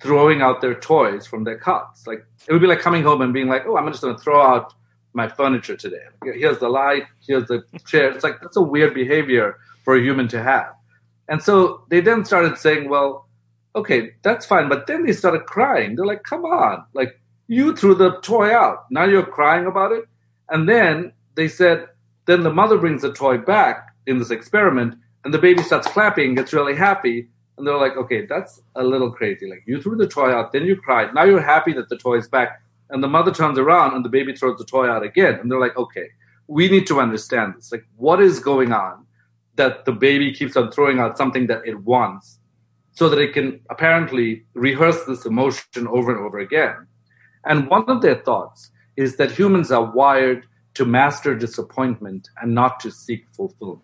throwing 0.00 0.42
out 0.42 0.60
their 0.60 0.74
toys 0.74 1.26
from 1.26 1.44
their 1.44 1.58
cots. 1.58 2.06
Like 2.06 2.24
it 2.46 2.52
would 2.52 2.62
be 2.62 2.66
like 2.66 2.80
coming 2.80 3.02
home 3.02 3.20
and 3.22 3.32
being 3.32 3.48
like, 3.48 3.62
"Oh, 3.66 3.76
I'm 3.76 3.90
just 3.90 4.02
going 4.02 4.14
to 4.14 4.22
throw 4.22 4.40
out 4.40 4.74
my 5.12 5.28
furniture 5.28 5.76
today. 5.76 6.04
Here's 6.24 6.58
the 6.58 6.68
light. 6.68 7.04
Here's 7.26 7.46
the 7.48 7.62
chair." 7.86 8.10
It's 8.10 8.24
like 8.24 8.40
that's 8.40 8.56
a 8.56 8.62
weird 8.62 8.94
behavior 8.94 9.58
for 9.84 9.96
a 9.96 10.02
human 10.02 10.28
to 10.28 10.42
have. 10.42 10.72
And 11.28 11.42
so 11.42 11.84
they 11.90 12.00
then 12.00 12.24
started 12.24 12.58
saying, 12.58 12.88
"Well, 12.88 13.28
okay, 13.74 14.14
that's 14.22 14.46
fine," 14.46 14.68
but 14.68 14.86
then 14.86 15.04
they 15.04 15.12
started 15.12 15.46
crying. 15.46 15.96
They're 15.96 16.06
like, 16.06 16.22
"Come 16.24 16.44
on, 16.44 16.84
like 16.94 17.20
you 17.48 17.74
threw 17.74 17.94
the 17.94 18.20
toy 18.20 18.54
out. 18.54 18.86
Now 18.90 19.04
you're 19.04 19.26
crying 19.26 19.66
about 19.66 19.92
it." 19.92 20.04
And 20.48 20.68
then 20.68 21.12
they 21.34 21.48
said, 21.48 21.88
then 22.26 22.42
the 22.42 22.52
mother 22.52 22.76
brings 22.76 23.02
the 23.02 23.12
toy 23.12 23.38
back 23.38 23.94
in 24.06 24.18
this 24.18 24.30
experiment, 24.30 24.94
and 25.24 25.32
the 25.32 25.38
baby 25.38 25.62
starts 25.62 25.86
clapping, 25.86 26.34
gets 26.34 26.52
really 26.52 26.74
happy, 26.74 27.28
and 27.56 27.66
they're 27.66 27.78
like, 27.78 27.96
okay, 27.96 28.26
that's 28.26 28.60
a 28.74 28.84
little 28.84 29.10
crazy. 29.10 29.48
Like 29.48 29.62
you 29.66 29.80
threw 29.80 29.96
the 29.96 30.08
toy 30.08 30.30
out, 30.30 30.52
then 30.52 30.64
you 30.64 30.76
cried. 30.76 31.14
Now 31.14 31.24
you're 31.24 31.40
happy 31.40 31.72
that 31.74 31.88
the 31.88 31.96
toy 31.96 32.18
is 32.18 32.28
back. 32.28 32.62
And 32.90 33.02
the 33.02 33.08
mother 33.08 33.32
turns 33.32 33.58
around 33.58 33.94
and 33.94 34.04
the 34.04 34.08
baby 34.08 34.34
throws 34.36 34.58
the 34.58 34.64
toy 34.64 34.88
out 34.88 35.02
again. 35.02 35.34
And 35.40 35.50
they're 35.50 35.60
like, 35.60 35.76
okay, 35.76 36.08
we 36.46 36.68
need 36.68 36.86
to 36.86 37.00
understand 37.00 37.54
this. 37.56 37.72
Like, 37.72 37.84
what 37.96 38.20
is 38.20 38.38
going 38.38 38.72
on 38.72 39.06
that 39.56 39.86
the 39.86 39.92
baby 39.92 40.32
keeps 40.32 40.56
on 40.56 40.70
throwing 40.70 41.00
out 41.00 41.18
something 41.18 41.46
that 41.48 41.66
it 41.66 41.82
wants 41.82 42.38
so 42.92 43.08
that 43.08 43.18
it 43.18 43.32
can 43.32 43.60
apparently 43.70 44.44
rehearse 44.54 45.04
this 45.04 45.26
emotion 45.26 45.88
over 45.88 46.14
and 46.14 46.24
over 46.24 46.38
again? 46.38 46.86
And 47.44 47.68
one 47.68 47.84
of 47.88 48.02
their 48.02 48.16
thoughts 48.16 48.70
is 48.96 49.16
that 49.16 49.32
humans 49.32 49.72
are 49.72 49.84
wired 49.84 50.46
to 50.74 50.84
master 50.84 51.34
disappointment 51.34 52.28
and 52.40 52.54
not 52.54 52.78
to 52.80 52.90
seek 52.90 53.26
fulfillment. 53.32 53.82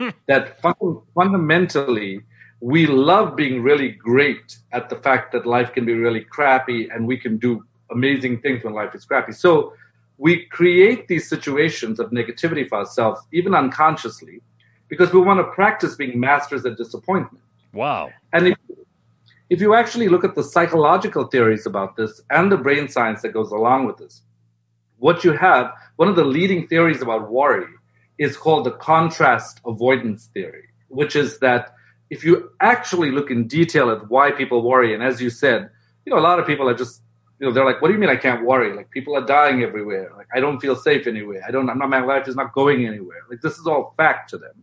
Hmm. 0.00 0.10
that 0.26 0.60
fun- 0.60 1.02
fundamentally, 1.14 2.22
we 2.60 2.86
love 2.86 3.36
being 3.36 3.62
really 3.62 3.90
great 3.90 4.58
at 4.72 4.88
the 4.88 4.96
fact 4.96 5.32
that 5.32 5.46
life 5.46 5.72
can 5.72 5.84
be 5.84 5.94
really 5.94 6.22
crappy 6.22 6.88
and 6.90 7.06
we 7.06 7.16
can 7.16 7.36
do 7.38 7.64
amazing 7.90 8.40
things 8.40 8.64
when 8.64 8.74
life 8.74 8.94
is 8.94 9.04
crappy. 9.04 9.32
So 9.32 9.74
we 10.16 10.44
create 10.46 11.06
these 11.06 11.28
situations 11.28 12.00
of 12.00 12.10
negativity 12.10 12.68
for 12.68 12.78
ourselves, 12.78 13.20
even 13.32 13.54
unconsciously, 13.54 14.40
because 14.88 15.12
we 15.12 15.20
want 15.20 15.38
to 15.38 15.44
practice 15.52 15.94
being 15.94 16.18
masters 16.18 16.66
at 16.66 16.76
disappointment. 16.76 17.44
Wow. 17.72 18.10
And 18.32 18.48
if, 18.48 18.56
if 19.48 19.60
you 19.60 19.74
actually 19.74 20.08
look 20.08 20.24
at 20.24 20.34
the 20.34 20.42
psychological 20.42 21.26
theories 21.26 21.66
about 21.66 21.96
this 21.96 22.20
and 22.30 22.50
the 22.50 22.56
brain 22.56 22.88
science 22.88 23.22
that 23.22 23.32
goes 23.32 23.52
along 23.52 23.86
with 23.86 23.98
this, 23.98 24.22
what 24.98 25.22
you 25.22 25.32
have, 25.32 25.72
one 25.96 26.08
of 26.08 26.16
the 26.16 26.24
leading 26.24 26.66
theories 26.66 27.00
about 27.00 27.30
worry 27.30 27.72
is 28.18 28.36
called 28.36 28.66
the 28.66 28.72
contrast 28.72 29.60
avoidance 29.64 30.26
theory, 30.34 30.64
which 30.88 31.14
is 31.14 31.38
that 31.38 31.74
if 32.10 32.24
you 32.24 32.50
actually 32.60 33.10
look 33.10 33.30
in 33.30 33.46
detail 33.46 33.90
at 33.90 34.08
why 34.10 34.30
people 34.30 34.62
worry, 34.62 34.94
and 34.94 35.02
as 35.02 35.20
you 35.20 35.30
said, 35.30 35.70
you 36.04 36.12
know, 36.12 36.18
a 36.18 36.20
lot 36.20 36.38
of 36.38 36.46
people 36.46 36.68
are 36.68 36.74
just, 36.74 37.02
you 37.38 37.46
know, 37.46 37.52
they're 37.52 37.64
like, 37.64 37.82
what 37.82 37.88
do 37.88 37.94
you 37.94 38.00
mean 38.00 38.08
I 38.08 38.16
can't 38.16 38.44
worry? 38.44 38.74
Like 38.74 38.90
people 38.90 39.16
are 39.16 39.24
dying 39.24 39.62
everywhere. 39.62 40.10
Like 40.16 40.26
I 40.34 40.40
don't 40.40 40.58
feel 40.58 40.74
safe 40.74 41.06
anywhere. 41.06 41.42
I 41.46 41.50
don't, 41.50 41.68
I'm 41.68 41.78
not, 41.78 41.90
my 41.90 42.00
life 42.00 42.26
is 42.26 42.34
not 42.34 42.52
going 42.52 42.86
anywhere. 42.86 43.18
Like 43.28 43.40
this 43.42 43.58
is 43.58 43.66
all 43.66 43.94
fact 43.96 44.30
to 44.30 44.38
them. 44.38 44.62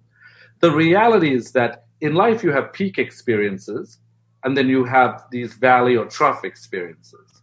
The 0.59 0.71
reality 0.71 1.33
is 1.33 1.51
that 1.51 1.85
in 2.01 2.15
life 2.15 2.43
you 2.43 2.51
have 2.51 2.73
peak 2.73 2.97
experiences 2.97 3.99
and 4.43 4.57
then 4.57 4.67
you 4.67 4.85
have 4.85 5.23
these 5.31 5.53
valley 5.53 5.95
or 5.95 6.05
trough 6.05 6.43
experiences. 6.43 7.41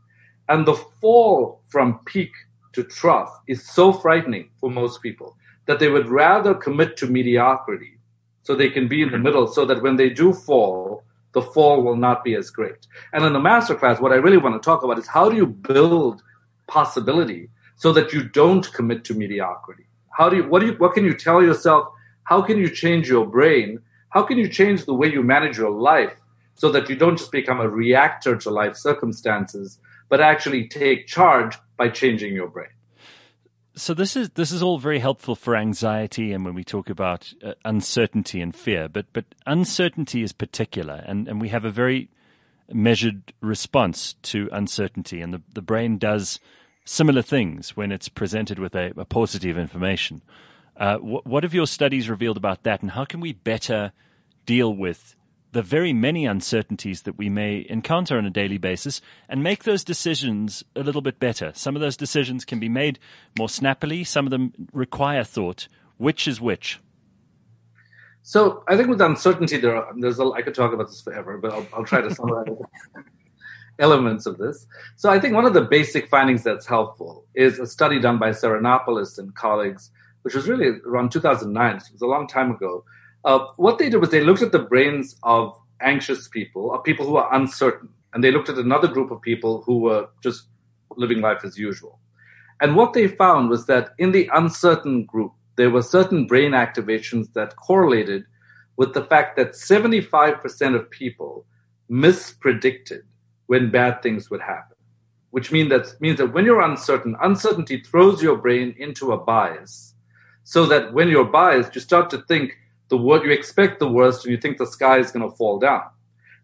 And 0.48 0.66
the 0.66 0.74
fall 1.00 1.62
from 1.68 2.00
peak 2.04 2.32
to 2.72 2.82
trough 2.82 3.32
is 3.46 3.64
so 3.64 3.92
frightening 3.92 4.50
for 4.60 4.70
most 4.70 5.02
people 5.02 5.36
that 5.66 5.78
they 5.78 5.88
would 5.88 6.08
rather 6.08 6.54
commit 6.54 6.96
to 6.96 7.06
mediocrity 7.06 7.98
so 8.42 8.54
they 8.54 8.70
can 8.70 8.88
be 8.88 9.02
in 9.02 9.10
the 9.10 9.18
middle 9.18 9.46
so 9.46 9.64
that 9.66 9.82
when 9.82 9.96
they 9.96 10.10
do 10.10 10.32
fall, 10.32 11.04
the 11.32 11.42
fall 11.42 11.82
will 11.82 11.96
not 11.96 12.24
be 12.24 12.34
as 12.34 12.50
great. 12.50 12.86
And 13.12 13.24
in 13.24 13.32
the 13.32 13.38
masterclass, 13.38 14.00
what 14.00 14.12
I 14.12 14.16
really 14.16 14.36
want 14.36 14.60
to 14.60 14.64
talk 14.64 14.82
about 14.82 14.98
is 14.98 15.06
how 15.06 15.28
do 15.28 15.36
you 15.36 15.46
build 15.46 16.22
possibility 16.66 17.48
so 17.76 17.92
that 17.92 18.12
you 18.12 18.22
don't 18.28 18.70
commit 18.72 19.04
to 19.04 19.14
mediocrity? 19.14 19.86
How 20.10 20.28
do 20.28 20.36
you, 20.36 20.48
what 20.48 20.60
do 20.60 20.66
you, 20.66 20.72
what 20.74 20.94
can 20.94 21.04
you 21.04 21.14
tell 21.14 21.42
yourself? 21.42 21.88
How 22.24 22.42
can 22.42 22.58
you 22.58 22.68
change 22.68 23.08
your 23.08 23.26
brain? 23.26 23.80
How 24.10 24.22
can 24.22 24.36
you 24.38 24.48
change 24.48 24.84
the 24.84 24.94
way 24.94 25.10
you 25.10 25.22
manage 25.22 25.56
your 25.56 25.70
life 25.70 26.20
so 26.54 26.70
that 26.70 26.88
you 26.90 26.96
don't 26.96 27.16
just 27.16 27.32
become 27.32 27.60
a 27.60 27.68
reactor 27.68 28.36
to 28.36 28.50
life 28.50 28.76
circumstances, 28.76 29.78
but 30.08 30.20
actually 30.20 30.68
take 30.68 31.06
charge 31.06 31.56
by 31.78 31.88
changing 31.88 32.34
your 32.34 32.48
brain? 32.48 32.68
So 33.74 33.94
this 33.94 34.16
is 34.16 34.30
this 34.30 34.52
is 34.52 34.62
all 34.62 34.78
very 34.78 34.98
helpful 34.98 35.34
for 35.34 35.56
anxiety 35.56 36.32
and 36.32 36.44
when 36.44 36.54
we 36.54 36.62
talk 36.62 36.90
about 36.90 37.32
uh, 37.42 37.54
uncertainty 37.64 38.42
and 38.42 38.54
fear, 38.54 38.86
but 38.88 39.06
but 39.14 39.24
uncertainty 39.46 40.22
is 40.22 40.32
particular, 40.32 41.02
and 41.06 41.26
and 41.26 41.40
we 41.40 41.48
have 41.48 41.64
a 41.64 41.70
very 41.70 42.10
measured 42.70 43.32
response 43.40 44.14
to 44.22 44.48
uncertainty, 44.52 45.22
and 45.22 45.32
the 45.32 45.42
the 45.54 45.62
brain 45.62 45.96
does 45.96 46.38
similar 46.84 47.22
things 47.22 47.74
when 47.76 47.92
it's 47.92 48.08
presented 48.10 48.58
with 48.58 48.74
a, 48.74 48.92
a 48.96 49.04
positive 49.06 49.56
information. 49.56 50.20
Uh, 50.76 50.98
what, 50.98 51.26
what 51.26 51.42
have 51.42 51.54
your 51.54 51.66
studies 51.66 52.10
revealed 52.10 52.36
about 52.36 52.64
that, 52.64 52.82
and 52.82 52.90
how 52.90 53.06
can 53.06 53.20
we 53.20 53.32
better 53.32 53.92
deal 54.44 54.74
with 54.74 55.14
the 55.52 55.62
very 55.62 55.92
many 55.92 56.26
uncertainties 56.26 57.02
that 57.02 57.18
we 57.18 57.28
may 57.28 57.66
encounter 57.68 58.16
on 58.16 58.24
a 58.24 58.30
daily 58.30 58.58
basis 58.58 59.00
and 59.28 59.42
make 59.42 59.64
those 59.64 59.84
decisions 59.84 60.64
a 60.74 60.80
little 60.80 61.02
bit 61.02 61.18
better. 61.18 61.52
Some 61.54 61.76
of 61.76 61.82
those 61.82 61.96
decisions 61.96 62.44
can 62.44 62.58
be 62.58 62.70
made 62.70 62.98
more 63.38 63.48
snappily, 63.48 64.02
some 64.02 64.26
of 64.26 64.30
them 64.30 64.52
require 64.72 65.24
thought. 65.24 65.68
Which 65.98 66.26
is 66.26 66.40
which? 66.40 66.80
So 68.22 68.64
I 68.66 68.76
think 68.76 68.88
with 68.88 69.00
uncertainty, 69.00 69.58
there 69.58 69.76
are, 69.76 69.92
there's 69.96 70.18
a, 70.18 70.24
I 70.30 70.42
could 70.42 70.54
talk 70.54 70.72
about 70.72 70.88
this 70.88 71.02
forever, 71.02 71.38
but 71.38 71.52
I'll, 71.52 71.66
I'll 71.74 71.84
try 71.84 72.00
to 72.00 72.12
summarize 72.14 72.48
elements 73.78 74.26
of 74.26 74.38
this. 74.38 74.66
So 74.96 75.10
I 75.10 75.20
think 75.20 75.34
one 75.34 75.44
of 75.44 75.54
the 75.54 75.62
basic 75.62 76.08
findings 76.08 76.42
that's 76.42 76.66
helpful 76.66 77.26
is 77.34 77.58
a 77.58 77.66
study 77.66 78.00
done 78.00 78.18
by 78.18 78.30
Sarinopoulos 78.30 79.18
and 79.18 79.34
colleagues, 79.34 79.90
which 80.22 80.34
was 80.34 80.48
really 80.48 80.78
around 80.86 81.12
2009. 81.12 81.80
So 81.80 81.86
it 81.86 81.92
was 81.92 82.02
a 82.02 82.06
long 82.06 82.26
time 82.26 82.52
ago, 82.52 82.84
uh, 83.24 83.46
what 83.56 83.78
they 83.78 83.88
did 83.88 84.00
was 84.00 84.10
they 84.10 84.24
looked 84.24 84.42
at 84.42 84.52
the 84.52 84.58
brains 84.58 85.16
of 85.22 85.58
anxious 85.80 86.28
people, 86.28 86.72
of 86.72 86.84
people 86.84 87.06
who 87.06 87.16
are 87.16 87.32
uncertain, 87.34 87.88
and 88.12 88.22
they 88.22 88.30
looked 88.30 88.48
at 88.48 88.58
another 88.58 88.88
group 88.88 89.10
of 89.10 89.20
people 89.22 89.62
who 89.62 89.78
were 89.78 90.08
just 90.22 90.46
living 90.96 91.20
life 91.20 91.44
as 91.44 91.58
usual. 91.58 91.98
And 92.60 92.76
what 92.76 92.92
they 92.92 93.08
found 93.08 93.50
was 93.50 93.66
that 93.66 93.90
in 93.98 94.12
the 94.12 94.28
uncertain 94.34 95.04
group, 95.04 95.32
there 95.56 95.70
were 95.70 95.82
certain 95.82 96.26
brain 96.26 96.52
activations 96.52 97.32
that 97.34 97.56
correlated 97.56 98.24
with 98.76 98.94
the 98.94 99.04
fact 99.04 99.36
that 99.36 99.52
75% 99.52 100.74
of 100.74 100.90
people 100.90 101.44
mispredicted 101.90 103.02
when 103.46 103.70
bad 103.70 104.02
things 104.02 104.30
would 104.30 104.40
happen, 104.40 104.76
which 105.30 105.52
mean 105.52 105.68
that, 105.68 105.94
means 106.00 106.18
that 106.18 106.32
when 106.32 106.44
you're 106.44 106.60
uncertain, 106.60 107.16
uncertainty 107.20 107.80
throws 107.80 108.22
your 108.22 108.36
brain 108.36 108.74
into 108.78 109.12
a 109.12 109.18
bias 109.18 109.94
so 110.44 110.66
that 110.66 110.92
when 110.92 111.08
you're 111.08 111.24
biased, 111.24 111.74
you 111.74 111.80
start 111.80 112.10
to 112.10 112.18
think 112.28 112.56
the 112.92 112.98
what 112.98 113.24
you 113.24 113.30
expect 113.30 113.78
the 113.78 113.88
worst 113.88 114.22
and 114.22 114.30
you 114.30 114.38
think 114.38 114.58
the 114.58 114.66
sky 114.66 114.98
is 114.98 115.10
going 115.10 115.26
to 115.28 115.34
fall 115.34 115.58
down. 115.58 115.80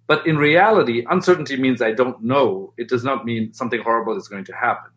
But 0.07 0.27
in 0.27 0.39
reality, 0.39 1.05
uncertainty 1.11 1.59
means 1.59 1.83
I 1.83 1.93
don't 1.93 2.25
know. 2.25 2.73
It 2.79 2.89
does 2.89 3.05
not 3.05 3.27
mean 3.27 3.53
something 3.53 3.83
horrible 3.83 4.17
is 4.17 4.29
going 4.29 4.47
to 4.47 4.55
happen. 4.55 4.91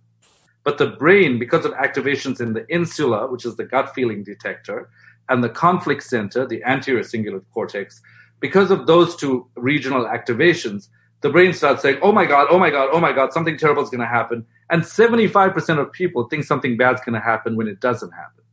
But 0.64 0.78
the 0.78 0.88
brain, 0.88 1.40
because 1.40 1.66
of 1.66 1.74
activations 1.74 2.40
in 2.40 2.54
the 2.54 2.66
insula, 2.70 3.30
which 3.30 3.46
is 3.46 3.58
the 3.58 3.66
gut 3.66 3.94
feeling 3.94 4.24
detector, 4.24 4.90
and 5.28 5.44
the 5.44 5.50
conflict 5.50 6.04
center, 6.04 6.48
the 6.48 6.64
anterior 6.64 7.04
cingulate 7.04 7.44
cortex, 7.54 8.02
because 8.40 8.72
of 8.72 8.88
those 8.88 9.18
two 9.18 9.46
regional 9.58 10.06
activations, 10.06 10.88
the 11.20 11.30
brain 11.30 11.52
starts 11.52 11.82
saying, 11.82 12.00
oh 12.02 12.14
my 12.14 12.26
God, 12.26 12.48
oh 12.50 12.58
my 12.58 12.70
God, 12.70 12.88
oh 12.94 13.02
my 13.02 13.12
God, 13.12 13.34
something 13.34 13.58
terrible 13.58 13.84
is 13.84 13.90
going 13.90 14.00
to 14.00 14.08
happen. 14.08 14.46
And 14.70 14.84
75% 14.84 15.80
of 15.80 15.92
people 15.92 16.30
think 16.30 16.46
something 16.46 16.78
bad 16.78 16.96
is 16.96 17.02
going 17.02 17.20
to 17.20 17.20
happen 17.20 17.58
when 17.58 17.68
it 17.68 17.82
doesn't 17.82 18.12
happen. 18.12 18.46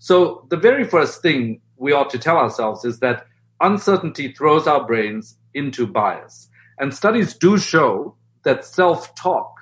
So 0.00 0.46
the 0.50 0.56
very 0.56 0.82
first 0.82 1.22
thing 1.22 1.60
we 1.80 1.92
ought 1.92 2.10
to 2.10 2.18
tell 2.18 2.36
ourselves 2.36 2.84
is 2.84 3.00
that 3.00 3.26
uncertainty 3.60 4.32
throws 4.32 4.66
our 4.66 4.86
brains 4.86 5.36
into 5.54 5.86
bias. 5.86 6.48
And 6.78 6.94
studies 6.94 7.34
do 7.34 7.58
show 7.58 8.14
that 8.44 8.64
self 8.64 9.14
talk 9.14 9.52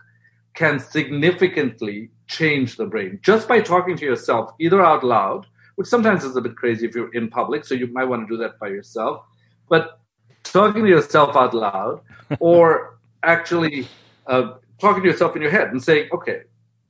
can 0.54 0.80
significantly 0.80 2.10
change 2.26 2.76
the 2.76 2.86
brain 2.86 3.20
just 3.22 3.48
by 3.48 3.60
talking 3.60 3.96
to 3.96 4.04
yourself, 4.04 4.50
either 4.60 4.82
out 4.82 5.04
loud, 5.04 5.46
which 5.76 5.86
sometimes 5.86 6.24
is 6.24 6.36
a 6.36 6.40
bit 6.40 6.56
crazy 6.56 6.86
if 6.86 6.94
you're 6.94 7.14
in 7.14 7.28
public, 7.28 7.64
so 7.64 7.74
you 7.74 7.86
might 7.92 8.04
want 8.04 8.26
to 8.26 8.36
do 8.36 8.40
that 8.42 8.58
by 8.58 8.66
yourself, 8.66 9.24
but 9.68 10.00
talking 10.42 10.82
to 10.84 10.90
yourself 10.90 11.36
out 11.36 11.54
loud 11.54 12.00
or 12.40 12.98
actually 13.22 13.86
uh, 14.26 14.54
talking 14.80 15.02
to 15.02 15.08
yourself 15.08 15.36
in 15.36 15.42
your 15.42 15.50
head 15.50 15.68
and 15.68 15.82
saying, 15.82 16.08
okay, 16.12 16.42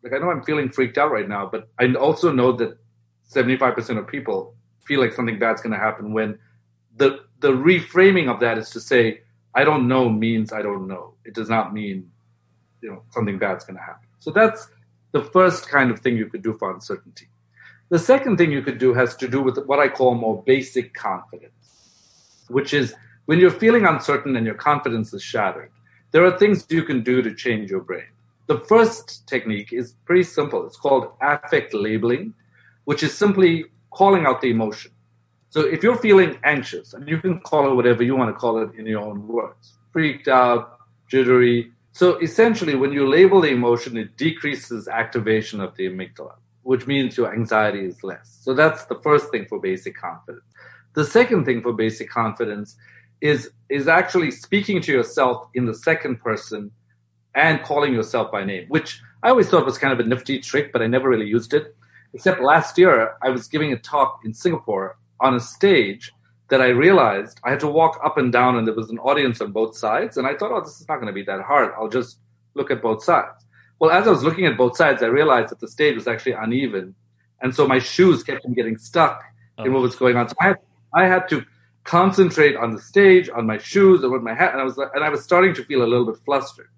like 0.02 0.14
I 0.14 0.18
know 0.18 0.30
I'm 0.30 0.42
feeling 0.42 0.70
freaked 0.70 0.96
out 0.96 1.10
right 1.10 1.28
now, 1.28 1.48
but 1.50 1.68
I 1.78 1.92
also 1.94 2.32
know 2.32 2.52
that 2.52 2.78
75% 3.30 3.98
of 3.98 4.06
people 4.06 4.54
feel 4.88 5.00
like 5.00 5.12
something 5.12 5.38
bad's 5.38 5.62
going 5.62 5.72
to 5.78 5.78
happen 5.78 6.12
when 6.12 6.38
the 6.96 7.20
the 7.40 7.52
reframing 7.52 8.32
of 8.32 8.40
that 8.40 8.58
is 8.58 8.70
to 8.70 8.80
say 8.80 9.20
I 9.54 9.64
don't 9.64 9.86
know 9.86 10.08
means 10.08 10.52
I 10.52 10.62
don't 10.62 10.86
know. 10.88 11.14
It 11.24 11.34
does 11.34 11.48
not 11.48 11.72
mean 11.72 12.10
you 12.82 12.90
know 12.90 13.02
something 13.10 13.38
bad's 13.38 13.64
going 13.64 13.76
to 13.76 13.82
happen. 13.82 14.08
So 14.18 14.30
that's 14.30 14.68
the 15.12 15.22
first 15.22 15.68
kind 15.68 15.90
of 15.90 16.00
thing 16.00 16.16
you 16.16 16.26
could 16.26 16.42
do 16.42 16.54
for 16.54 16.72
uncertainty. 16.72 17.28
The 17.90 17.98
second 17.98 18.36
thing 18.36 18.52
you 18.52 18.62
could 18.62 18.78
do 18.78 18.92
has 18.94 19.16
to 19.16 19.28
do 19.28 19.40
with 19.40 19.58
what 19.66 19.78
I 19.78 19.88
call 19.88 20.14
more 20.14 20.42
basic 20.42 20.92
confidence, 20.92 22.44
which 22.48 22.74
is 22.74 22.94
when 23.26 23.38
you're 23.38 23.50
feeling 23.50 23.86
uncertain 23.86 24.36
and 24.36 24.44
your 24.44 24.54
confidence 24.54 25.14
is 25.14 25.22
shattered, 25.22 25.70
there 26.10 26.24
are 26.24 26.38
things 26.38 26.66
you 26.68 26.82
can 26.82 27.02
do 27.02 27.22
to 27.22 27.34
change 27.34 27.70
your 27.70 27.80
brain. 27.80 28.10
The 28.46 28.58
first 28.58 29.26
technique 29.26 29.72
is 29.72 29.94
pretty 30.06 30.22
simple. 30.22 30.66
It's 30.66 30.76
called 30.76 31.12
affect 31.20 31.74
labeling, 31.74 32.34
which 32.84 33.02
is 33.02 33.16
simply 33.16 33.66
calling 33.90 34.26
out 34.26 34.40
the 34.40 34.50
emotion. 34.50 34.92
So 35.50 35.60
if 35.60 35.82
you're 35.82 35.96
feeling 35.96 36.38
anxious, 36.44 36.92
and 36.92 37.08
you 37.08 37.18
can 37.18 37.40
call 37.40 37.70
it 37.70 37.74
whatever 37.74 38.02
you 38.02 38.14
want 38.16 38.34
to 38.34 38.38
call 38.38 38.62
it 38.62 38.74
in 38.78 38.86
your 38.86 39.00
own 39.00 39.26
words, 39.26 39.74
freaked 39.92 40.28
out, 40.28 40.78
jittery. 41.08 41.72
So 41.92 42.18
essentially, 42.18 42.74
when 42.74 42.92
you 42.92 43.08
label 43.08 43.40
the 43.40 43.48
emotion, 43.48 43.96
it 43.96 44.16
decreases 44.16 44.88
activation 44.88 45.60
of 45.60 45.74
the 45.76 45.88
amygdala, 45.88 46.34
which 46.62 46.86
means 46.86 47.16
your 47.16 47.32
anxiety 47.32 47.86
is 47.86 48.04
less. 48.04 48.38
So 48.42 48.52
that's 48.52 48.84
the 48.84 48.96
first 48.96 49.30
thing 49.30 49.46
for 49.46 49.58
basic 49.58 49.96
confidence. 49.96 50.44
The 50.94 51.04
second 51.04 51.44
thing 51.46 51.62
for 51.62 51.72
basic 51.72 52.10
confidence 52.10 52.76
is, 53.20 53.50
is 53.68 53.88
actually 53.88 54.30
speaking 54.30 54.82
to 54.82 54.92
yourself 54.92 55.48
in 55.54 55.64
the 55.64 55.74
second 55.74 56.20
person 56.20 56.70
and 57.34 57.62
calling 57.62 57.94
yourself 57.94 58.30
by 58.30 58.44
name, 58.44 58.66
which 58.68 59.00
I 59.22 59.30
always 59.30 59.48
thought 59.48 59.64
was 59.64 59.78
kind 59.78 59.92
of 59.92 60.00
a 60.04 60.08
nifty 60.08 60.40
trick, 60.40 60.72
but 60.72 60.82
I 60.82 60.86
never 60.86 61.08
really 61.08 61.26
used 61.26 61.54
it. 61.54 61.74
Except 62.14 62.40
last 62.40 62.78
year, 62.78 63.14
I 63.22 63.30
was 63.30 63.48
giving 63.48 63.72
a 63.72 63.78
talk 63.78 64.20
in 64.24 64.32
Singapore 64.32 64.96
on 65.20 65.34
a 65.34 65.40
stage 65.40 66.12
that 66.48 66.62
I 66.62 66.68
realized 66.68 67.40
I 67.44 67.50
had 67.50 67.60
to 67.60 67.68
walk 67.68 68.00
up 68.04 68.16
and 68.16 68.32
down, 68.32 68.56
and 68.56 68.66
there 68.66 68.74
was 68.74 68.90
an 68.90 68.98
audience 68.98 69.40
on 69.40 69.52
both 69.52 69.76
sides. 69.76 70.16
And 70.16 70.26
I 70.26 70.34
thought, 70.34 70.52
oh, 70.52 70.60
this 70.60 70.80
is 70.80 70.88
not 70.88 70.96
going 70.96 71.08
to 71.08 71.12
be 71.12 71.24
that 71.24 71.42
hard. 71.42 71.72
I'll 71.78 71.88
just 71.88 72.18
look 72.54 72.70
at 72.70 72.80
both 72.80 73.04
sides. 73.04 73.44
Well, 73.78 73.90
as 73.90 74.06
I 74.06 74.10
was 74.10 74.24
looking 74.24 74.46
at 74.46 74.56
both 74.56 74.76
sides, 74.76 75.02
I 75.02 75.06
realized 75.06 75.50
that 75.50 75.60
the 75.60 75.68
stage 75.68 75.94
was 75.94 76.08
actually 76.08 76.32
uneven. 76.32 76.94
And 77.40 77.54
so 77.54 77.68
my 77.68 77.78
shoes 77.78 78.24
kept 78.24 78.44
on 78.44 78.54
getting 78.54 78.78
stuck 78.78 79.22
oh. 79.58 79.64
in 79.64 79.72
what 79.72 79.82
was 79.82 79.94
going 79.94 80.16
on. 80.16 80.28
So 80.28 80.34
I 80.40 80.46
had, 80.48 80.56
I 80.94 81.06
had 81.06 81.28
to 81.28 81.44
concentrate 81.84 82.56
on 82.56 82.74
the 82.74 82.80
stage, 82.80 83.28
on 83.28 83.46
my 83.46 83.58
shoes, 83.58 84.02
and 84.02 84.10
with 84.10 84.22
my 84.22 84.34
hat. 84.34 84.52
And 84.52 84.60
I 84.60 84.64
was, 84.64 84.78
and 84.78 85.04
I 85.04 85.10
was 85.10 85.22
starting 85.22 85.54
to 85.54 85.64
feel 85.64 85.82
a 85.82 85.86
little 85.86 86.06
bit 86.06 86.16
flustered. 86.24 86.68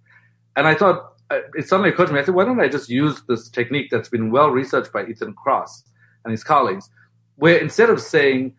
And 0.56 0.66
I 0.66 0.74
thought, 0.74 1.14
it 1.30 1.68
suddenly 1.68 1.90
occurred 1.90 2.08
to 2.08 2.12
me, 2.12 2.20
I 2.20 2.24
said, 2.24 2.34
why 2.34 2.44
don't 2.44 2.60
I 2.60 2.68
just 2.68 2.88
use 2.88 3.22
this 3.28 3.48
technique 3.48 3.88
that's 3.90 4.08
been 4.08 4.30
well 4.30 4.50
researched 4.50 4.92
by 4.92 5.06
Ethan 5.06 5.34
Kross 5.34 5.84
and 6.24 6.30
his 6.30 6.44
colleagues, 6.44 6.90
where 7.36 7.58
instead 7.58 7.90
of 7.90 8.00
saying, 8.00 8.54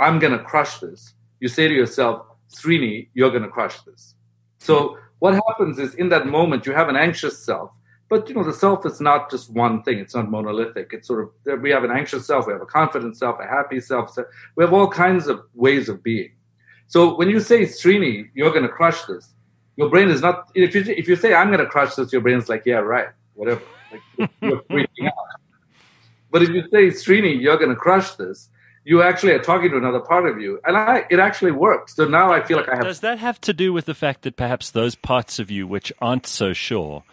I'm 0.00 0.18
going 0.18 0.36
to 0.36 0.44
crush 0.44 0.78
this, 0.78 1.14
you 1.40 1.48
say 1.48 1.68
to 1.68 1.74
yourself, 1.74 2.26
Srini, 2.54 3.08
you're 3.14 3.30
going 3.30 3.42
to 3.42 3.48
crush 3.48 3.80
this. 3.82 4.14
So 4.58 4.98
what 5.18 5.34
happens 5.34 5.78
is 5.78 5.94
in 5.94 6.10
that 6.10 6.26
moment, 6.26 6.66
you 6.66 6.72
have 6.72 6.88
an 6.88 6.96
anxious 6.96 7.44
self, 7.44 7.72
but 8.08 8.28
you 8.28 8.34
know, 8.34 8.44
the 8.44 8.52
self 8.52 8.84
is 8.84 9.00
not 9.00 9.30
just 9.30 9.50
one 9.50 9.82
thing. 9.82 9.98
It's 9.98 10.14
not 10.14 10.30
monolithic. 10.30 10.90
It's 10.92 11.08
sort 11.08 11.22
of, 11.22 11.62
we 11.62 11.70
have 11.70 11.82
an 11.82 11.90
anxious 11.90 12.26
self, 12.26 12.46
we 12.46 12.52
have 12.52 12.60
a 12.60 12.66
confident 12.66 13.16
self, 13.16 13.40
a 13.40 13.46
happy 13.46 13.80
self. 13.80 14.14
We 14.54 14.62
have 14.62 14.74
all 14.74 14.88
kinds 14.88 15.28
of 15.28 15.40
ways 15.54 15.88
of 15.88 16.02
being. 16.02 16.32
So 16.88 17.16
when 17.16 17.30
you 17.30 17.40
say, 17.40 17.62
Srini, 17.62 18.28
you're 18.34 18.50
going 18.50 18.64
to 18.64 18.68
crush 18.68 19.02
this, 19.04 19.32
your 19.82 19.90
brain 19.90 20.08
is 20.08 20.20
not. 20.20 20.50
If 20.54 20.74
you 20.74 20.82
if 20.86 21.08
you 21.08 21.16
say 21.16 21.34
I'm 21.34 21.48
going 21.48 21.60
to 21.60 21.66
crush 21.66 21.96
this, 21.96 22.12
your 22.12 22.22
brain's 22.22 22.48
like, 22.48 22.64
yeah, 22.64 22.76
right, 22.76 23.08
whatever. 23.34 23.62
Like, 23.90 24.30
you're 24.40 24.62
freaking 24.70 25.06
out. 25.06 25.12
But 26.30 26.42
if 26.42 26.50
you 26.50 26.62
say 26.70 26.86
Srini, 26.86 27.40
you're 27.40 27.56
going 27.56 27.70
to 27.70 27.76
crush 27.76 28.12
this, 28.12 28.48
you 28.84 29.02
actually 29.02 29.32
are 29.32 29.42
talking 29.42 29.70
to 29.70 29.76
another 29.76 30.00
part 30.00 30.26
of 30.26 30.40
you. 30.40 30.60
And 30.64 30.76
I, 30.76 31.04
it 31.10 31.18
actually 31.18 31.50
works. 31.50 31.96
So 31.96 32.06
now 32.06 32.32
I 32.32 32.42
feel 32.42 32.56
like 32.56 32.68
I 32.68 32.76
have. 32.76 32.84
Does 32.84 33.00
that 33.00 33.18
have 33.18 33.40
to 33.42 33.52
do 33.52 33.72
with 33.72 33.86
the 33.86 33.94
fact 33.94 34.22
that 34.22 34.36
perhaps 34.36 34.70
those 34.70 34.94
parts 34.94 35.38
of 35.38 35.50
you 35.50 35.66
which 35.66 35.92
aren't 36.00 36.26
so 36.26 36.52
sure 36.52 37.04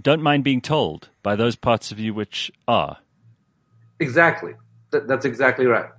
don't 0.00 0.22
mind 0.22 0.42
being 0.42 0.60
told 0.60 1.08
by 1.22 1.36
those 1.36 1.54
parts 1.54 1.92
of 1.92 1.98
you 1.98 2.12
which 2.14 2.50
are? 2.66 2.98
Exactly. 4.00 4.54
That, 4.90 5.06
that's 5.06 5.24
exactly 5.24 5.66
right. 5.66 5.90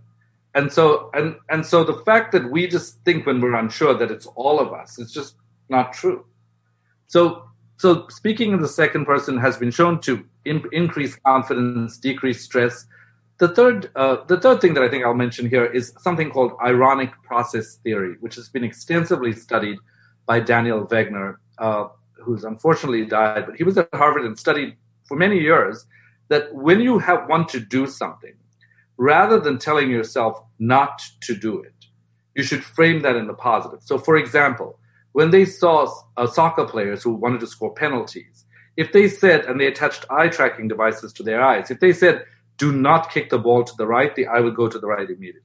And 0.56 0.72
so, 0.72 1.10
and, 1.14 1.38
and 1.50 1.66
so 1.66 1.84
the 1.84 2.02
fact 2.06 2.32
that 2.34 2.52
we 2.52 2.68
just 2.68 3.04
think 3.04 3.26
when 3.26 3.42
we're 3.42 3.56
unsure 3.56 3.96
that 3.96 4.12
it's 4.12 4.28
all 4.28 4.60
of 4.60 4.72
us, 4.74 5.00
it's 5.00 5.12
just 5.12 5.36
not 5.74 5.94
true. 5.94 6.26
So, 7.08 7.22
so 7.78 8.08
speaking 8.10 8.54
in 8.54 8.62
the 8.62 8.74
second 8.82 9.06
person 9.06 9.38
has 9.38 9.58
been 9.58 9.72
shown 9.72 10.00
to 10.02 10.26
in, 10.46 10.64
increase 10.72 11.16
confidence, 11.16 11.98
decrease 11.98 12.42
stress, 12.50 12.86
the 13.40 13.50
third, 13.50 13.90
uh, 13.96 14.18
the 14.28 14.40
third 14.40 14.62
thing 14.62 14.74
that 14.76 14.84
I 14.84 14.90
think 14.90 15.04
I'll 15.04 15.22
mention 15.26 15.50
here 15.50 15.66
is 15.66 15.94
something 16.00 16.30
called 16.30 16.54
ironic 16.64 17.12
process 17.24 17.76
theory, 17.84 18.16
which 18.22 18.36
has 18.36 18.48
been 18.48 18.64
extensively 18.64 19.34
studied 19.34 19.78
by 20.26 20.40
Daniel 20.40 20.86
Wegner, 20.86 21.38
uh, 21.58 21.88
who's 22.14 22.44
unfortunately 22.44 23.06
died, 23.06 23.46
but 23.48 23.56
he 23.56 23.64
was 23.64 23.78
at 23.78 23.90
Harvard 23.94 24.26
and 24.26 24.40
studied 24.40 24.78
for 25.08 25.18
many 25.18 25.40
years 25.40 25.86
that 26.30 26.54
when 26.56 26.80
you 26.80 27.00
have, 27.00 27.28
want 27.28 27.50
to 27.50 27.60
do 27.60 27.86
something, 27.88 28.36
rather 28.98 29.40
than 29.40 29.58
telling 29.58 29.90
yourself 29.90 30.42
not 30.60 31.02
to 31.22 31.36
do 31.36 31.62
it, 31.62 31.80
you 32.36 32.44
should 32.44 32.64
frame 32.64 33.02
that 33.02 33.16
in 33.16 33.28
the 33.28 33.34
positive. 33.34 33.82
So, 33.84 33.98
for 33.98 34.16
example, 34.16 34.80
when 35.14 35.32
they 35.32 35.46
saw 35.46 35.92
uh, 36.18 36.28
soccer 36.28 36.66
players 36.66 37.02
who 37.02 37.14
wanted 37.14 37.40
to 37.40 37.48
score 37.48 37.74
penalties, 37.74 38.46
if 38.76 38.92
they 38.92 39.08
said, 39.08 39.46
and 39.46 39.60
they 39.60 39.68
attached 39.68 40.06
eye 40.10 40.28
tracking 40.28 40.68
devices 40.68 41.14
to 41.14 41.24
their 41.24 41.42
eyes, 41.42 41.72
if 41.72 41.80
they 41.80 41.94
said, 41.94 42.26
do 42.58 42.72
not 42.72 43.12
kick 43.12 43.30
the 43.30 43.40
ball 43.40 43.64
to 43.64 43.74
the 43.78 43.88
right, 43.88 44.14
the 44.16 44.28
eye 44.28 44.40
will 44.40 44.52
go 44.52 44.68
to 44.68 44.80
the 44.80 44.88
right 44.88 45.10
immediately. 45.10 45.42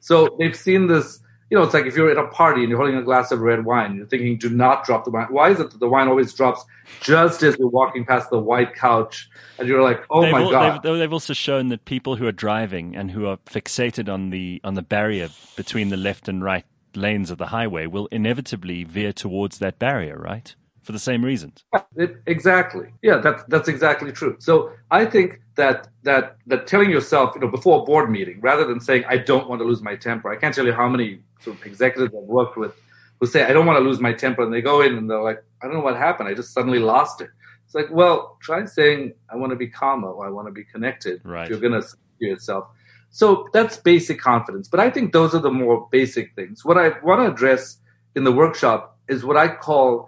So 0.00 0.36
they've 0.38 0.54
seen 0.54 0.88
this, 0.88 1.20
you 1.50 1.56
know, 1.56 1.64
it's 1.64 1.74
like 1.74 1.86
if 1.86 1.96
you're 1.96 2.10
at 2.10 2.16
a 2.16 2.28
party 2.28 2.60
and 2.60 2.70
you're 2.70 2.78
holding 2.78 2.96
a 2.96 3.02
glass 3.02 3.30
of 3.30 3.40
red 3.40 3.64
wine, 3.64 3.96
you're 3.96 4.06
thinking, 4.06 4.36
do 4.36 4.50
not 4.50 4.84
drop 4.84 5.04
the 5.04 5.10
wine. 5.10 5.26
Why 5.30 5.50
is 5.50 5.60
it 5.60 5.70
that 5.70 5.78
the 5.78 5.88
wine 5.88 6.08
always 6.08 6.32
drops 6.32 6.64
just 7.00 7.42
as 7.42 7.56
you're 7.58 7.68
walking 7.68 8.04
past 8.04 8.30
the 8.30 8.38
white 8.38 8.74
couch 8.74 9.28
and 9.58 9.68
you're 9.68 9.82
like, 9.82 10.04
oh 10.10 10.22
they've 10.22 10.32
my 10.32 10.42
all, 10.42 10.50
God. 10.50 10.82
They've, 10.82 10.98
they've, 10.98 11.12
also 11.12 11.34
shown 11.34 11.68
that 11.68 11.84
people 11.84 12.16
who 12.16 12.26
are 12.26 12.32
driving 12.32 12.96
and 12.96 13.10
who 13.10 13.26
are 13.26 13.36
fixated 13.46 14.12
on 14.12 14.30
the, 14.30 14.60
on 14.64 14.74
the 14.74 14.82
barrier 14.82 15.28
between 15.56 15.88
the 15.88 15.96
left 15.96 16.28
and 16.28 16.42
right 16.42 16.64
lanes 16.96 17.30
of 17.30 17.38
the 17.38 17.46
highway 17.46 17.86
will 17.86 18.06
inevitably 18.06 18.84
veer 18.84 19.12
towards 19.12 19.58
that 19.58 19.78
barrier, 19.78 20.16
right? 20.18 20.54
For 20.82 20.92
the 20.92 20.98
same 20.98 21.24
reasons. 21.24 21.64
It, 21.96 22.22
exactly. 22.26 22.88
Yeah, 23.02 23.18
that's 23.18 23.42
that's 23.48 23.68
exactly 23.68 24.12
true. 24.12 24.36
So 24.38 24.70
I 24.90 25.04
think 25.04 25.40
that 25.56 25.88
that 26.04 26.36
that 26.46 26.68
telling 26.68 26.90
yourself, 26.90 27.34
you 27.34 27.40
know, 27.40 27.48
before 27.48 27.82
a 27.82 27.84
board 27.84 28.08
meeting, 28.08 28.40
rather 28.40 28.64
than 28.64 28.78
saying 28.78 29.04
I 29.08 29.16
don't 29.18 29.48
want 29.48 29.60
to 29.60 29.64
lose 29.64 29.82
my 29.82 29.96
temper. 29.96 30.30
I 30.30 30.36
can't 30.36 30.54
tell 30.54 30.64
you 30.64 30.72
how 30.72 30.88
many 30.88 31.20
sort 31.40 31.58
of 31.58 31.66
executives 31.66 32.14
I've 32.14 32.28
worked 32.28 32.56
with 32.56 32.72
who 33.20 33.26
say 33.26 33.44
I 33.44 33.52
don't 33.52 33.66
want 33.66 33.78
to 33.78 33.84
lose 33.84 34.00
my 34.00 34.12
temper, 34.12 34.42
and 34.42 34.52
they 34.52 34.60
go 34.60 34.80
in 34.80 34.96
and 34.96 35.10
they're 35.10 35.22
like, 35.22 35.42
I 35.62 35.66
don't 35.66 35.74
know 35.74 35.82
what 35.82 35.96
happened. 35.96 36.28
I 36.28 36.34
just 36.34 36.52
suddenly 36.52 36.78
lost 36.78 37.20
it. 37.20 37.30
It's 37.64 37.74
like, 37.74 37.88
well, 37.90 38.38
try 38.40 38.64
saying 38.64 39.14
I 39.28 39.36
want 39.36 39.50
to 39.50 39.56
be 39.56 39.66
calmer 39.66 40.08
or 40.08 40.26
I 40.26 40.30
want 40.30 40.46
to 40.46 40.52
be 40.52 40.64
connected. 40.64 41.20
Right. 41.24 41.48
You're 41.48 41.58
going 41.58 41.80
to 41.80 41.86
yourself. 42.20 42.68
So 43.16 43.48
that's 43.54 43.78
basic 43.78 44.20
confidence. 44.20 44.68
But 44.68 44.78
I 44.78 44.90
think 44.90 45.14
those 45.14 45.34
are 45.34 45.38
the 45.38 45.50
more 45.50 45.88
basic 45.90 46.34
things. 46.34 46.66
What 46.66 46.76
I 46.76 46.90
want 47.02 47.22
to 47.22 47.32
address 47.32 47.78
in 48.14 48.24
the 48.24 48.30
workshop 48.30 48.98
is 49.08 49.24
what 49.24 49.38
I 49.38 49.48
call 49.48 50.06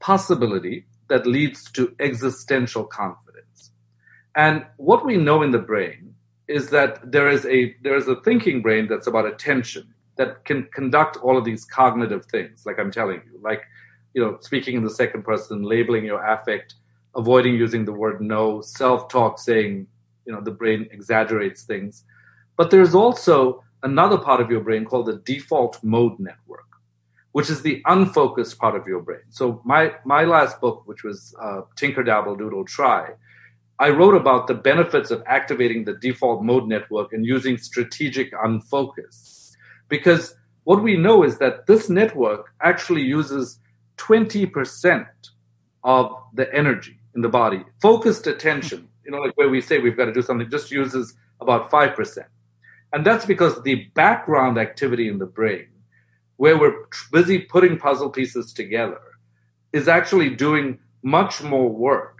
possibility 0.00 0.86
that 1.10 1.26
leads 1.26 1.70
to 1.72 1.94
existential 2.00 2.84
confidence. 2.84 3.72
And 4.34 4.64
what 4.78 5.04
we 5.04 5.18
know 5.18 5.42
in 5.42 5.50
the 5.50 5.58
brain 5.58 6.14
is 6.48 6.70
that 6.70 7.12
there 7.12 7.28
is 7.28 7.44
a 7.44 7.76
there 7.82 7.94
is 7.94 8.08
a 8.08 8.22
thinking 8.22 8.62
brain 8.62 8.88
that's 8.88 9.06
about 9.06 9.26
attention 9.26 9.92
that 10.16 10.46
can 10.46 10.62
conduct 10.72 11.18
all 11.18 11.36
of 11.36 11.44
these 11.44 11.66
cognitive 11.66 12.24
things, 12.24 12.64
like 12.64 12.78
I'm 12.78 12.90
telling 12.90 13.20
you, 13.30 13.38
like 13.42 13.64
you 14.14 14.22
know, 14.22 14.38
speaking 14.40 14.76
in 14.76 14.82
the 14.82 14.96
second 15.02 15.24
person, 15.24 15.62
labeling 15.62 16.06
your 16.06 16.24
affect, 16.24 16.76
avoiding 17.14 17.56
using 17.56 17.84
the 17.84 17.92
word 17.92 18.22
no, 18.22 18.62
self-talk, 18.62 19.38
saying, 19.38 19.88
you 20.24 20.32
know, 20.32 20.40
the 20.40 20.56
brain 20.62 20.88
exaggerates 20.90 21.64
things. 21.64 22.04
But 22.56 22.70
there's 22.70 22.94
also 22.94 23.62
another 23.82 24.18
part 24.18 24.40
of 24.40 24.50
your 24.50 24.60
brain 24.60 24.84
called 24.84 25.06
the 25.06 25.18
default 25.24 25.82
mode 25.82 26.18
network 26.18 26.66
which 27.36 27.50
is 27.50 27.60
the 27.60 27.82
unfocused 27.84 28.58
part 28.58 28.74
of 28.74 28.86
your 28.86 29.02
brain. 29.02 29.20
So 29.28 29.60
my 29.62 29.92
my 30.06 30.24
last 30.24 30.58
book, 30.58 30.84
which 30.86 31.04
was 31.04 31.34
uh, 31.38 31.60
Tinker 31.76 32.02
Dabble 32.02 32.34
Doodle 32.34 32.64
Try, 32.64 33.10
I 33.78 33.90
wrote 33.90 34.14
about 34.14 34.46
the 34.46 34.54
benefits 34.54 35.10
of 35.10 35.22
activating 35.26 35.84
the 35.84 35.92
default 35.92 36.42
mode 36.42 36.66
network 36.66 37.12
and 37.12 37.26
using 37.26 37.58
strategic 37.58 38.32
unfocus, 38.32 39.54
because 39.90 40.34
what 40.64 40.82
we 40.82 40.96
know 40.96 41.24
is 41.24 41.36
that 41.36 41.66
this 41.66 41.90
network 41.90 42.54
actually 42.62 43.02
uses 43.02 43.58
20% 43.98 45.06
of 45.84 46.12
the 46.32 46.50
energy 46.54 46.98
in 47.14 47.20
the 47.20 47.28
body. 47.28 47.62
Focused 47.82 48.26
attention, 48.26 48.88
you 49.04 49.10
know, 49.10 49.18
like 49.18 49.36
where 49.36 49.50
we 49.50 49.60
say 49.60 49.78
we've 49.78 49.98
got 49.98 50.06
to 50.06 50.12
do 50.14 50.22
something, 50.22 50.48
just 50.48 50.70
uses 50.70 51.14
about 51.42 51.70
5%. 51.70 52.24
And 52.92 53.04
that's 53.04 53.26
because 53.26 53.62
the 53.62 53.86
background 53.94 54.58
activity 54.58 55.08
in 55.08 55.18
the 55.18 55.26
brain 55.26 55.68
where 56.36 56.58
we're 56.58 56.86
busy 57.12 57.38
putting 57.38 57.78
puzzle 57.78 58.10
pieces 58.10 58.52
together 58.52 59.00
is 59.72 59.88
actually 59.88 60.30
doing 60.30 60.78
much 61.02 61.42
more 61.42 61.68
work 61.68 62.18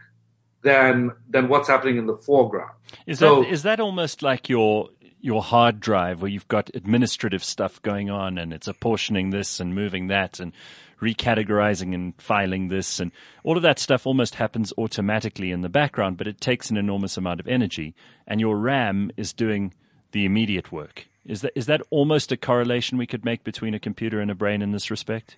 than 0.63 1.13
than 1.29 1.49
what's 1.49 1.69
happening 1.69 1.97
in 1.97 2.07
the 2.07 2.17
foreground. 2.17 2.73
Is 3.07 3.19
so, 3.21 3.43
that 3.43 3.51
is 3.51 3.63
that 3.63 3.81
almost 3.81 4.23
like 4.23 4.49
your 4.49 4.89
your 5.21 5.43
hard 5.43 5.81
drive 5.81 6.23
where 6.23 6.31
you've 6.31 6.49
got 6.49 6.71
administrative 6.75 7.43
stuff 7.43 7.81
going 7.83 8.11
on 8.11 8.39
and 8.39 8.53
it's 8.53 8.69
apportioning 8.69 9.31
this 9.31 9.61
and 9.61 9.75
moving 9.75 10.09
that 10.09 10.39
and 10.41 10.53
recategorizing 11.01 11.95
and 11.95 12.15
filing 12.19 12.69
this 12.69 13.01
and 13.01 13.11
all 13.43 13.57
of 13.57 13.63
that 13.63 13.79
stuff 13.79 14.07
almost 14.07 14.37
happens 14.37 14.73
automatically 14.79 15.51
in 15.51 15.61
the 15.61 15.69
background, 15.69 16.17
but 16.17 16.27
it 16.27 16.41
takes 16.41 16.71
an 16.71 16.77
enormous 16.77 17.17
amount 17.17 17.41
of 17.41 17.49
energy 17.49 17.95
and 18.27 18.41
your 18.41 18.57
RAM 18.57 19.11
is 19.17 19.33
doing 19.33 19.73
the 20.13 20.25
immediate 20.25 20.73
work. 20.73 21.07
Is 21.25 21.41
that 21.43 21.53
is 21.55 21.67
that 21.67 21.83
almost 21.91 22.31
a 22.33 22.37
correlation 22.37 22.99
we 22.99 23.07
could 23.07 23.25
make 23.25 23.43
between 23.45 23.75
a 23.75 23.81
computer 23.81 24.21
and 24.21 24.31
a 24.31 24.35
brain 24.35 24.63
in 24.63 24.73
this 24.73 24.91
respect? 24.91 25.37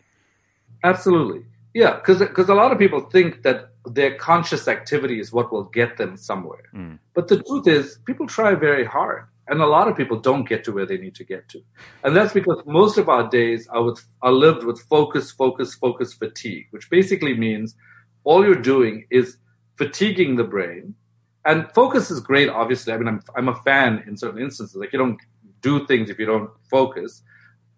Absolutely. 0.84 1.44
Yeah, 1.74 1.96
because 1.96 2.48
a 2.48 2.54
lot 2.54 2.72
of 2.72 2.78
people 2.78 3.00
think 3.00 3.42
that 3.42 3.70
their 3.86 4.16
conscious 4.16 4.68
activity 4.68 5.20
is 5.20 5.32
what 5.32 5.52
will 5.52 5.64
get 5.64 5.96
them 5.96 6.16
somewhere. 6.16 6.64
Mm. 6.74 6.98
But 7.14 7.28
the 7.28 7.42
truth 7.42 7.66
is, 7.66 7.98
people 8.04 8.26
try 8.26 8.54
very 8.54 8.84
hard, 8.84 9.24
and 9.46 9.60
a 9.60 9.66
lot 9.66 9.88
of 9.88 9.96
people 9.96 10.18
don't 10.18 10.48
get 10.48 10.64
to 10.64 10.72
where 10.72 10.86
they 10.86 10.98
need 10.98 11.14
to 11.16 11.24
get 11.24 11.48
to, 11.50 11.62
and 12.04 12.16
that's 12.16 12.32
because 12.32 12.62
most 12.66 12.98
of 12.98 13.08
our 13.08 13.28
days 13.28 13.68
are 13.68 13.82
with 13.82 14.04
are 14.22 14.32
lived 14.32 14.64
with 14.64 14.80
focus, 14.80 15.30
focus, 15.30 15.74
focus 15.74 16.12
fatigue, 16.12 16.66
which 16.70 16.90
basically 16.90 17.34
means 17.34 17.74
all 18.24 18.44
you're 18.44 18.54
doing 18.74 19.06
is 19.10 19.36
fatiguing 19.76 20.36
the 20.36 20.44
brain. 20.44 20.94
And 21.48 21.68
focus 21.74 22.12
is 22.12 22.20
great, 22.20 22.50
obviously. 22.50 22.92
I 22.94 22.98
mean, 22.98 23.08
I'm 23.08 23.22
I'm 23.36 23.48
a 23.48 23.56
fan 23.56 24.04
in 24.06 24.16
certain 24.18 24.42
instances. 24.42 24.76
Like 24.76 24.92
you 24.92 25.00
don't 25.00 25.18
do 25.62 25.86
things 25.86 26.10
if 26.10 26.20
you 26.20 26.26
don't 26.26 26.50
focus. 26.70 27.22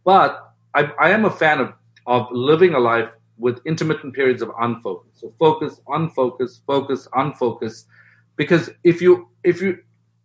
But 0.04 0.54
I, 0.74 0.82
I 1.00 1.10
am 1.12 1.24
a 1.26 1.30
fan 1.30 1.60
of, 1.60 1.74
of 2.06 2.28
living 2.32 2.74
a 2.74 2.80
life 2.80 3.10
with 3.38 3.60
intermittent 3.66 4.14
periods 4.14 4.42
of 4.42 4.50
unfocus. 4.50 5.12
So 5.14 5.34
focus, 5.38 5.80
unfocus, 5.88 6.60
focus, 6.66 7.08
unfocus. 7.14 7.86
Because 8.36 8.70
if 8.84 9.02
you 9.02 9.28
if 9.44 9.62
you 9.62 9.78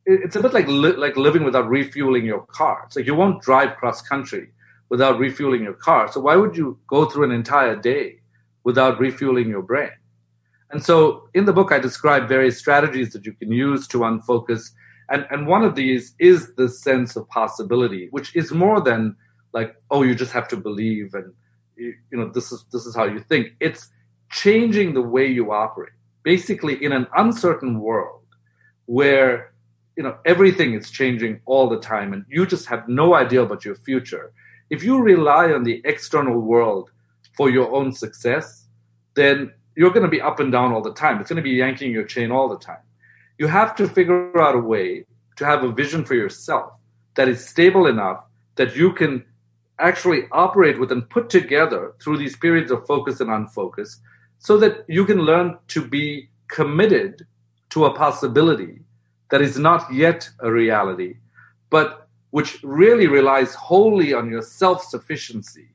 it's 0.08 0.36
a 0.38 0.41
bit 0.41 0.53
like 0.53 0.67
li- 0.67 0.97
like 1.05 1.17
living 1.17 1.43
without 1.43 1.69
refueling 1.69 2.25
your 2.25 2.41
car. 2.47 2.88
So 2.89 2.99
you 2.99 3.15
won't 3.15 3.43
drive 3.43 3.77
cross 3.77 4.01
country 4.01 4.49
without 4.89 5.19
refueling 5.19 5.63
your 5.63 5.73
car. 5.73 6.12
So 6.12 6.21
why 6.21 6.36
would 6.36 6.58
you 6.58 6.79
go 6.88 7.05
through 7.05 7.25
an 7.25 7.31
entire 7.31 7.75
day 7.75 8.21
without 8.63 8.99
refueling 8.99 9.49
your 9.49 9.63
brain? 9.63 9.91
And 10.76 10.84
so 10.84 11.30
in 11.34 11.46
the 11.46 11.54
book, 11.54 11.72
I 11.72 11.80
describe 11.80 12.28
various 12.28 12.60
strategies 12.60 13.14
that 13.14 13.26
you 13.26 13.32
can 13.32 13.50
use 13.50 13.88
to 13.88 14.00
unfocus 14.00 14.72
and, 15.10 15.26
and 15.30 15.48
one 15.48 15.64
of 15.64 15.76
these 15.76 16.16
is 16.20 16.54
the 16.56 16.68
sense 16.68 17.16
of 17.16 17.30
possibility, 17.30 18.08
which 18.12 18.36
is 18.36 18.52
more 18.52 18.82
than 18.82 19.16
like, 19.54 19.76
oh, 19.92 20.04
you 20.04 20.16
just 20.16 20.34
have 20.34 20.50
to 20.50 20.58
believe 20.58 21.14
and 21.14 21.34
you, 21.78 21.94
you 22.12 22.18
know, 22.18 22.30
this 22.30 22.52
is 22.52 22.66
this 22.74 22.86
is 22.86 22.94
how 22.94 23.06
you 23.06 23.20
think. 23.20 23.54
It's 23.62 23.90
changing 24.30 24.94
the 24.96 25.02
way 25.02 25.28
you 25.28 25.54
operate. 25.54 25.94
Basically, 26.24 26.84
in 26.84 26.92
an 26.92 27.08
uncertain 27.16 27.80
world 27.80 28.24
where 28.86 29.54
you 29.96 30.04
know 30.04 30.18
everything 30.26 30.74
is 30.74 30.90
changing 30.92 31.40
all 31.46 31.70
the 31.70 31.80
time 31.80 32.12
and 32.12 32.26
you 32.28 32.46
just 32.46 32.66
have 32.66 32.88
no 32.90 33.16
idea 33.16 33.42
about 33.42 33.64
your 33.64 33.76
future 33.76 34.32
if 34.70 34.84
you 34.84 35.02
rely 35.02 35.52
on 35.52 35.64
the 35.64 35.82
external 35.86 36.40
world 36.40 36.92
for 37.36 37.50
your 37.50 37.74
own 37.74 37.92
success 37.92 38.68
then 39.16 39.52
you're 39.76 39.92
going 39.92 40.04
to 40.04 40.10
be 40.10 40.22
up 40.22 40.40
and 40.40 40.52
down 40.52 40.72
all 40.72 40.82
the 40.82 40.94
time. 40.94 41.20
It's 41.20 41.30
going 41.30 41.38
to 41.38 41.50
be 41.50 41.52
yanking 41.52 41.92
your 41.92 42.06
chain 42.06 42.32
all 42.32 42.48
the 42.48 42.58
time. 42.58 42.84
You 43.38 43.48
have 43.48 43.76
to 43.76 43.88
figure 43.88 44.40
out 44.40 44.56
a 44.56 44.60
way 44.60 45.06
to 45.36 45.46
have 45.46 45.64
a 45.64 45.72
vision 45.72 46.06
for 46.06 46.16
yourself 46.16 46.74
that 47.16 47.28
is 47.28 47.46
stable 47.46 47.88
enough 47.88 48.24
that 48.56 48.76
you 48.76 48.94
can 48.94 49.26
actually 49.80 50.24
operate 50.32 50.80
with 50.80 50.92
and 50.92 51.10
put 51.10 51.30
together 51.30 51.94
through 52.02 52.18
these 52.18 52.38
periods 52.38 52.72
of 52.72 52.86
focus 52.86 53.20
and 53.20 53.30
unfocus 53.30 53.98
so 54.40 54.58
that 54.58 54.86
you 54.88 55.06
can 55.06 55.20
learn 55.20 55.58
to 55.68 55.86
be 55.86 56.30
committed 56.48 57.26
to 57.70 57.86
a 57.86 57.94
possibility 57.94 58.80
that 59.30 59.42
is 59.42 59.58
not 59.58 59.92
yet 59.94 60.30
a 60.40 60.52
reality, 60.52 61.18
but 61.70 62.08
which 62.32 62.60
really 62.64 63.08
relies 63.08 63.54
wholly 63.54 64.14
on 64.14 64.30
your 64.30 64.42
self 64.42 64.84
sufficiency 64.84 65.70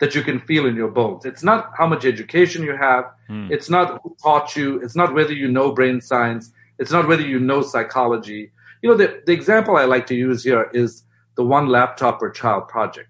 that 0.00 0.14
you 0.14 0.22
can 0.22 0.40
feel 0.40 0.66
in 0.66 0.76
your 0.76 0.88
bones. 0.88 1.24
It's 1.24 1.42
not 1.42 1.72
how 1.76 1.86
much 1.86 2.04
education 2.04 2.62
you 2.62 2.76
have. 2.76 3.04
Hmm. 3.26 3.48
It's 3.50 3.68
not 3.68 4.00
who 4.02 4.16
taught 4.22 4.54
you. 4.56 4.80
It's 4.80 4.94
not 4.94 5.12
whether 5.14 5.32
you 5.32 5.48
know 5.48 5.72
brain 5.72 6.00
science. 6.00 6.52
It's 6.78 6.92
not 6.92 7.08
whether 7.08 7.22
you 7.22 7.40
know 7.40 7.62
psychology. 7.62 8.52
You 8.82 8.90
know, 8.90 8.96
the, 8.96 9.22
the 9.26 9.32
example 9.32 9.76
I 9.76 9.84
like 9.84 10.06
to 10.08 10.14
use 10.14 10.44
here 10.44 10.70
is 10.72 11.02
the 11.36 11.44
One 11.44 11.66
Laptop 11.68 12.20
Per 12.20 12.30
Child 12.30 12.68
project, 12.68 13.08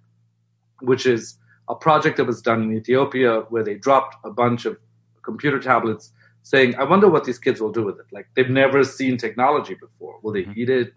which 0.81 1.05
is 1.05 1.38
a 1.68 1.74
project 1.74 2.16
that 2.16 2.24
was 2.24 2.40
done 2.40 2.62
in 2.62 2.72
Ethiopia 2.72 3.40
where 3.51 3.62
they 3.62 3.74
dropped 3.74 4.16
a 4.24 4.31
bunch 4.31 4.64
of 4.64 4.79
computer 5.22 5.61
tablets 5.61 6.12
saying, 6.42 6.74
I 6.77 6.85
wonder 6.85 7.09
what 7.09 7.24
these 7.24 7.38
kids 7.38 7.61
will 7.61 7.72
do 7.72 7.85
with 7.85 7.98
it. 7.98 8.07
Like 8.11 8.29
they've 8.35 8.48
never 8.48 8.83
seen 8.83 9.18
technology 9.18 9.74
before. 9.74 10.18
Will 10.22 10.33
they 10.33 10.44
mm-hmm. 10.44 10.61
eat 10.61 10.70
it? 10.70 10.94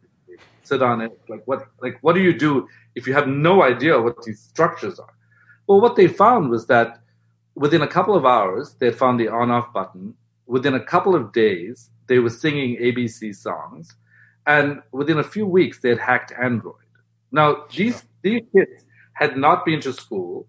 Sit 0.63 0.81
on 0.81 1.01
it? 1.01 1.11
Like 1.27 1.43
what 1.45 1.67
like 1.81 1.97
what 2.01 2.13
do 2.13 2.21
you 2.21 2.33
do 2.37 2.67
if 2.95 3.07
you 3.07 3.13
have 3.13 3.27
no 3.27 3.63
idea 3.63 3.99
what 3.99 4.21
these 4.23 4.39
structures 4.39 4.99
are? 4.99 5.13
Well, 5.71 5.79
what 5.79 5.95
they 5.95 6.07
found 6.07 6.49
was 6.49 6.67
that 6.67 7.01
within 7.55 7.81
a 7.81 7.87
couple 7.87 8.13
of 8.13 8.25
hours, 8.25 8.75
they 8.81 8.91
found 8.91 9.21
the 9.21 9.29
on 9.29 9.49
off 9.49 9.71
button. 9.71 10.15
Within 10.45 10.73
a 10.73 10.83
couple 10.83 11.15
of 11.15 11.31
days, 11.31 11.91
they 12.07 12.19
were 12.19 12.29
singing 12.29 12.75
ABC 12.75 13.33
songs. 13.33 13.95
And 14.45 14.81
within 14.91 15.17
a 15.17 15.23
few 15.23 15.45
weeks, 15.45 15.79
they 15.79 15.87
had 15.87 15.99
hacked 15.99 16.33
Android. 16.33 16.89
Now, 17.31 17.67
these, 17.73 18.03
these 18.21 18.41
kids 18.53 18.83
had 19.13 19.37
not 19.37 19.63
been 19.63 19.79
to 19.79 19.93
school. 19.93 20.45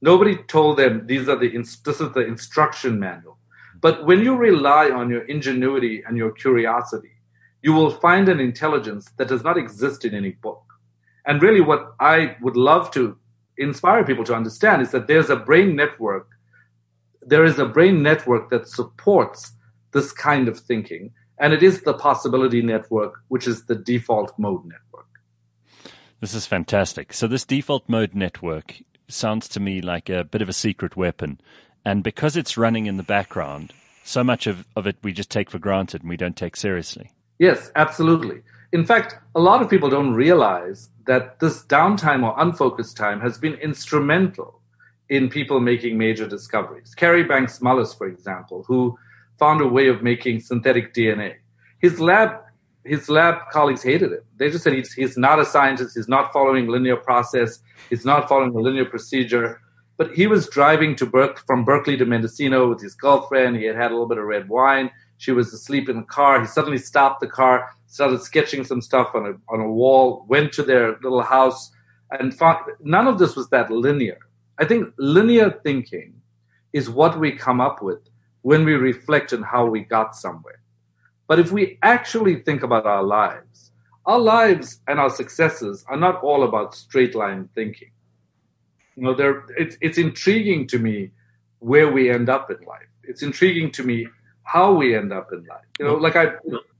Nobody 0.00 0.36
told 0.36 0.78
them 0.78 1.04
these 1.08 1.28
are 1.28 1.34
the, 1.34 1.48
this 1.48 2.00
is 2.00 2.12
the 2.12 2.24
instruction 2.24 3.00
manual. 3.00 3.38
But 3.80 4.06
when 4.06 4.20
you 4.20 4.36
rely 4.36 4.88
on 4.90 5.10
your 5.10 5.22
ingenuity 5.22 6.04
and 6.06 6.16
your 6.16 6.30
curiosity, 6.30 7.16
you 7.60 7.72
will 7.72 7.90
find 7.90 8.28
an 8.28 8.38
intelligence 8.38 9.10
that 9.16 9.26
does 9.26 9.42
not 9.42 9.58
exist 9.58 10.04
in 10.04 10.14
any 10.14 10.30
book. 10.30 10.62
And 11.26 11.42
really, 11.42 11.60
what 11.60 11.96
I 11.98 12.36
would 12.40 12.56
love 12.56 12.92
to 12.92 13.18
inspire 13.60 14.04
people 14.04 14.24
to 14.24 14.34
understand 14.34 14.82
is 14.82 14.90
that 14.90 15.06
there's 15.06 15.30
a 15.30 15.36
brain 15.36 15.76
network. 15.76 16.28
There 17.22 17.44
is 17.44 17.58
a 17.58 17.66
brain 17.66 18.02
network 18.02 18.50
that 18.50 18.66
supports 18.66 19.52
this 19.92 20.12
kind 20.12 20.48
of 20.48 20.58
thinking, 20.58 21.12
and 21.38 21.52
it 21.52 21.62
is 21.62 21.82
the 21.82 21.94
possibility 21.94 22.62
network, 22.62 23.22
which 23.28 23.46
is 23.46 23.66
the 23.66 23.74
default 23.74 24.36
mode 24.38 24.64
network. 24.64 25.06
This 26.20 26.34
is 26.34 26.46
fantastic. 26.46 27.12
So, 27.12 27.26
this 27.26 27.44
default 27.44 27.88
mode 27.88 28.14
network 28.14 28.82
sounds 29.08 29.48
to 29.48 29.60
me 29.60 29.80
like 29.80 30.08
a 30.08 30.24
bit 30.24 30.42
of 30.42 30.48
a 30.48 30.54
secret 30.54 30.96
weapon. 30.96 31.40
And 31.84 32.02
because 32.02 32.36
it's 32.36 32.58
running 32.58 32.86
in 32.86 32.96
the 32.96 33.02
background, 33.02 33.72
so 34.04 34.22
much 34.22 34.46
of, 34.46 34.66
of 34.76 34.86
it 34.86 34.96
we 35.02 35.12
just 35.12 35.30
take 35.30 35.50
for 35.50 35.58
granted 35.58 36.02
and 36.02 36.10
we 36.10 36.16
don't 36.16 36.36
take 36.36 36.56
seriously. 36.56 37.10
Yes, 37.38 37.70
absolutely. 37.74 38.42
In 38.72 38.86
fact, 38.86 39.16
a 39.34 39.40
lot 39.40 39.62
of 39.62 39.68
people 39.68 39.90
don't 39.90 40.14
realize 40.14 40.90
that 41.06 41.40
this 41.40 41.64
downtime 41.64 42.22
or 42.22 42.34
unfocused 42.38 42.96
time 42.96 43.20
has 43.20 43.36
been 43.36 43.54
instrumental 43.54 44.60
in 45.08 45.28
people 45.28 45.58
making 45.58 45.98
major 45.98 46.26
discoveries. 46.26 46.94
Kary 46.94 47.24
Banks 47.24 47.58
Mullis, 47.58 47.96
for 47.96 48.06
example, 48.06 48.64
who 48.68 48.96
found 49.38 49.60
a 49.60 49.66
way 49.66 49.88
of 49.88 50.02
making 50.02 50.38
synthetic 50.38 50.94
DNA. 50.94 51.34
His 51.80 51.98
lab, 51.98 52.30
his 52.84 53.08
lab 53.08 53.36
colleagues 53.50 53.82
hated 53.82 54.12
it. 54.12 54.24
They 54.36 54.50
just 54.50 54.62
said 54.62 54.74
he's, 54.74 54.92
he's 54.92 55.16
not 55.16 55.40
a 55.40 55.44
scientist. 55.44 55.96
He's 55.96 56.08
not 56.08 56.32
following 56.32 56.68
linear 56.68 56.96
process. 56.96 57.58
He's 57.88 58.04
not 58.04 58.28
following 58.28 58.52
the 58.52 58.60
linear 58.60 58.84
procedure. 58.84 59.60
But 59.96 60.14
he 60.14 60.28
was 60.28 60.48
driving 60.48 60.94
to 60.96 61.06
Ber- 61.06 61.34
from 61.46 61.64
Berkeley 61.64 61.96
to 61.96 62.06
Mendocino 62.06 62.68
with 62.68 62.80
his 62.80 62.94
girlfriend. 62.94 63.56
He 63.56 63.64
had 63.64 63.76
had 63.76 63.90
a 63.90 63.94
little 63.94 64.08
bit 64.08 64.18
of 64.18 64.24
red 64.24 64.48
wine. 64.48 64.90
She 65.18 65.32
was 65.32 65.52
asleep 65.52 65.88
in 65.88 65.96
the 65.96 66.06
car. 66.06 66.40
He 66.40 66.46
suddenly 66.46 66.78
stopped 66.78 67.20
the 67.20 67.26
car, 67.26 67.68
started 67.90 68.22
sketching 68.22 68.64
some 68.64 68.80
stuff 68.80 69.10
on 69.14 69.26
a 69.26 69.52
on 69.52 69.60
a 69.60 69.70
wall, 69.70 70.24
went 70.28 70.52
to 70.52 70.62
their 70.62 70.96
little 71.02 71.22
house, 71.22 71.72
and 72.12 72.32
found 72.32 72.58
none 72.80 73.06
of 73.06 73.18
this 73.18 73.36
was 73.36 73.48
that 73.50 73.70
linear. 73.70 74.18
I 74.58 74.64
think 74.64 74.94
linear 74.98 75.50
thinking 75.64 76.14
is 76.72 76.88
what 76.88 77.18
we 77.18 77.32
come 77.32 77.60
up 77.60 77.82
with 77.82 77.98
when 78.42 78.64
we 78.64 78.74
reflect 78.74 79.32
on 79.32 79.42
how 79.42 79.66
we 79.66 79.80
got 79.80 80.14
somewhere. 80.14 80.60
But 81.26 81.40
if 81.40 81.50
we 81.52 81.78
actually 81.82 82.36
think 82.42 82.62
about 82.62 82.86
our 82.86 83.02
lives, 83.02 83.72
our 84.06 84.18
lives 84.18 84.80
and 84.86 84.98
our 85.00 85.10
successes 85.10 85.84
are 85.88 85.96
not 85.96 86.22
all 86.22 86.44
about 86.44 86.74
straight 86.74 87.14
line 87.14 87.48
thinking. 87.54 87.90
You 88.96 89.02
know, 89.02 89.14
there 89.14 89.44
it's, 89.56 89.76
it's 89.80 89.98
intriguing 89.98 90.66
to 90.68 90.78
me 90.78 91.10
where 91.58 91.90
we 91.90 92.10
end 92.10 92.28
up 92.28 92.50
in 92.50 92.58
life. 92.66 92.88
It's 93.02 93.22
intriguing 93.22 93.72
to 93.72 93.82
me 93.82 94.06
how 94.44 94.72
we 94.72 94.96
end 94.96 95.12
up 95.12 95.32
in 95.32 95.44
life. 95.46 95.66
You 95.78 95.86
know, 95.86 95.94
like 95.94 96.16
I. 96.16 96.26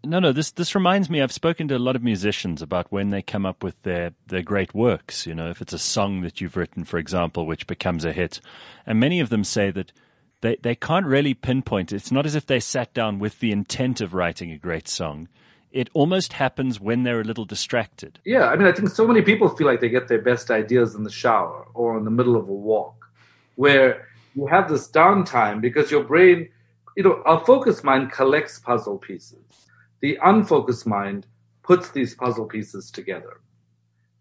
No, 0.05 0.19
no. 0.19 0.33
This 0.33 0.51
this 0.53 0.75
reminds 0.75 1.11
me. 1.11 1.21
I've 1.21 1.33
spoken 1.33 1.69
to 1.69 1.77
a 1.77 1.79
lot 1.79 1.97
of 1.97 2.03
musicians 2.03 2.63
about 2.63 2.91
when 2.91 3.11
they 3.11 3.23
come 3.23 3.45
up 3.45 3.63
with 3.63 3.81
their 3.83 4.13
their 4.27 4.43
great 4.43 4.75
works. 4.75 5.27
You 5.27 5.35
know, 5.35 5.51
if 5.51 5.61
it's 5.61 5.73
a 5.73 5.79
song 5.79 6.23
that 6.23 6.41
you've 6.41 6.57
written, 6.57 6.85
for 6.85 6.99
example, 6.99 7.47
which 7.47 7.67
becomes 7.67 8.05
a 8.05 8.13
hit, 8.13 8.41
and 8.87 8.99
many 8.99 9.21
of 9.21 9.29
them 9.29 9.45
say 9.45 9.71
that 9.71 9.93
they 10.41 10.57
they 10.63 10.75
can't 10.75 11.07
really 11.07 11.35
pinpoint. 11.35 11.93
It's 11.93 12.11
not 12.11 12.25
as 12.25 12.35
if 12.35 12.47
they 12.47 12.61
sat 12.61 12.95
down 12.95 13.19
with 13.19 13.41
the 13.41 13.53
intent 13.53 14.01
of 14.01 14.15
writing 14.15 14.51
a 14.51 14.59
great 14.59 14.89
song. 14.89 15.29
It 15.71 15.91
almost 15.93 16.33
happens 16.33 16.81
when 16.81 17.03
they're 17.05 17.21
a 17.21 17.25
little 17.25 17.45
distracted. 17.45 18.19
Yeah, 18.25 18.49
I 18.49 18.57
mean, 18.57 18.67
I 18.67 18.73
think 18.73 18.89
so 18.89 19.07
many 19.07 19.23
people 19.23 19.49
feel 19.51 19.67
like 19.67 19.81
they 19.81 19.89
get 19.89 20.09
their 20.09 20.21
best 20.21 20.51
ideas 20.51 20.95
in 20.95 21.05
the 21.05 21.13
shower 21.13 21.69
or 21.75 21.97
in 21.97 22.05
the 22.05 22.11
middle 22.11 22.37
of 22.37 22.49
a 22.49 22.53
walk, 22.53 23.09
where 23.55 24.09
you 24.35 24.47
have 24.47 24.69
this 24.69 24.89
downtime 24.89 25.61
because 25.61 25.91
your 25.91 26.05
brain 26.05 26.49
you 26.97 27.03
know, 27.03 27.23
our 27.25 27.41
focused 27.41 27.85
mind 27.85 28.13
collects 28.13 28.59
puzzle 28.59 28.99
pieces. 28.99 29.39
The 30.01 30.19
unfocused 30.23 30.87
mind 30.87 31.27
puts 31.63 31.91
these 31.91 32.15
puzzle 32.15 32.47
pieces 32.47 32.91
together. 32.91 33.41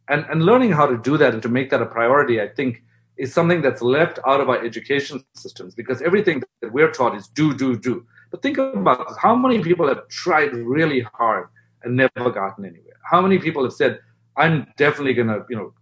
And, 0.08 0.26
and 0.30 0.44
learning 0.44 0.72
how 0.72 0.88
to 0.88 0.98
do 0.98 1.18
that 1.18 1.34
and 1.34 1.44
to 1.44 1.50
make 1.50 1.70
that 1.70 1.82
a 1.82 1.86
priority, 1.86 2.42
I 2.42 2.48
think, 2.48 2.84
is 3.18 3.34
something 3.34 3.62
that's 3.62 3.82
left 3.82 4.18
out 4.26 4.40
of 4.40 4.50
our 4.50 4.64
education 4.64 5.24
systems 5.36 5.76
because 5.76 6.02
everything 6.02 6.42
that 6.62 6.74
we're 6.74 6.92
taught 6.92 7.16
is 7.16 7.28
do, 7.28 7.54
do, 7.54 7.78
do. 7.78 8.06
But 8.32 8.42
think 8.42 8.58
about 8.58 9.08
this. 9.08 9.18
how 9.18 9.36
many 9.36 9.62
people 9.62 9.88
have 9.88 10.08
tried 10.08 10.54
really 10.54 11.02
hard 11.14 11.48
and 11.84 11.96
never 11.96 12.32
gotten 12.32 12.66
anywhere? 12.66 12.98
How 13.04 13.22
many 13.22 13.38
people 13.38 13.64
have 13.64 13.74
said, 13.74 14.00
I'm 14.38 14.68
definitely 14.78 15.14
going 15.14 15.28
to, 15.28 15.46
you 15.50 15.58
know, 15.58 15.74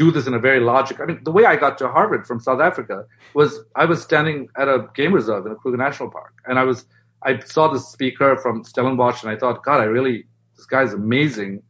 do 0.00 0.10
this 0.10 0.26
in 0.26 0.32
a 0.32 0.38
very 0.38 0.60
logical. 0.60 1.02
I 1.04 1.06
mean, 1.06 1.22
the 1.24 1.30
way 1.30 1.44
I 1.44 1.56
got 1.56 1.76
to 1.78 1.88
Harvard 1.88 2.26
from 2.26 2.40
South 2.40 2.58
Africa 2.58 3.04
was 3.34 3.60
I 3.76 3.84
was 3.84 4.02
standing 4.02 4.48
at 4.56 4.66
a 4.66 4.88
game 4.94 5.12
reserve 5.12 5.44
in 5.44 5.52
a 5.52 5.54
Kruger 5.56 5.76
National 5.76 6.10
Park, 6.10 6.32
and 6.46 6.58
I 6.58 6.64
was 6.64 6.86
I 7.22 7.38
saw 7.40 7.68
this 7.68 7.86
speaker 7.88 8.36
from 8.36 8.64
Stellenbosch, 8.64 9.22
and 9.22 9.30
I 9.30 9.36
thought, 9.36 9.62
God, 9.62 9.80
I 9.80 9.84
really 9.84 10.26
this 10.56 10.66
guy's 10.66 10.92
amazing. 10.92 11.62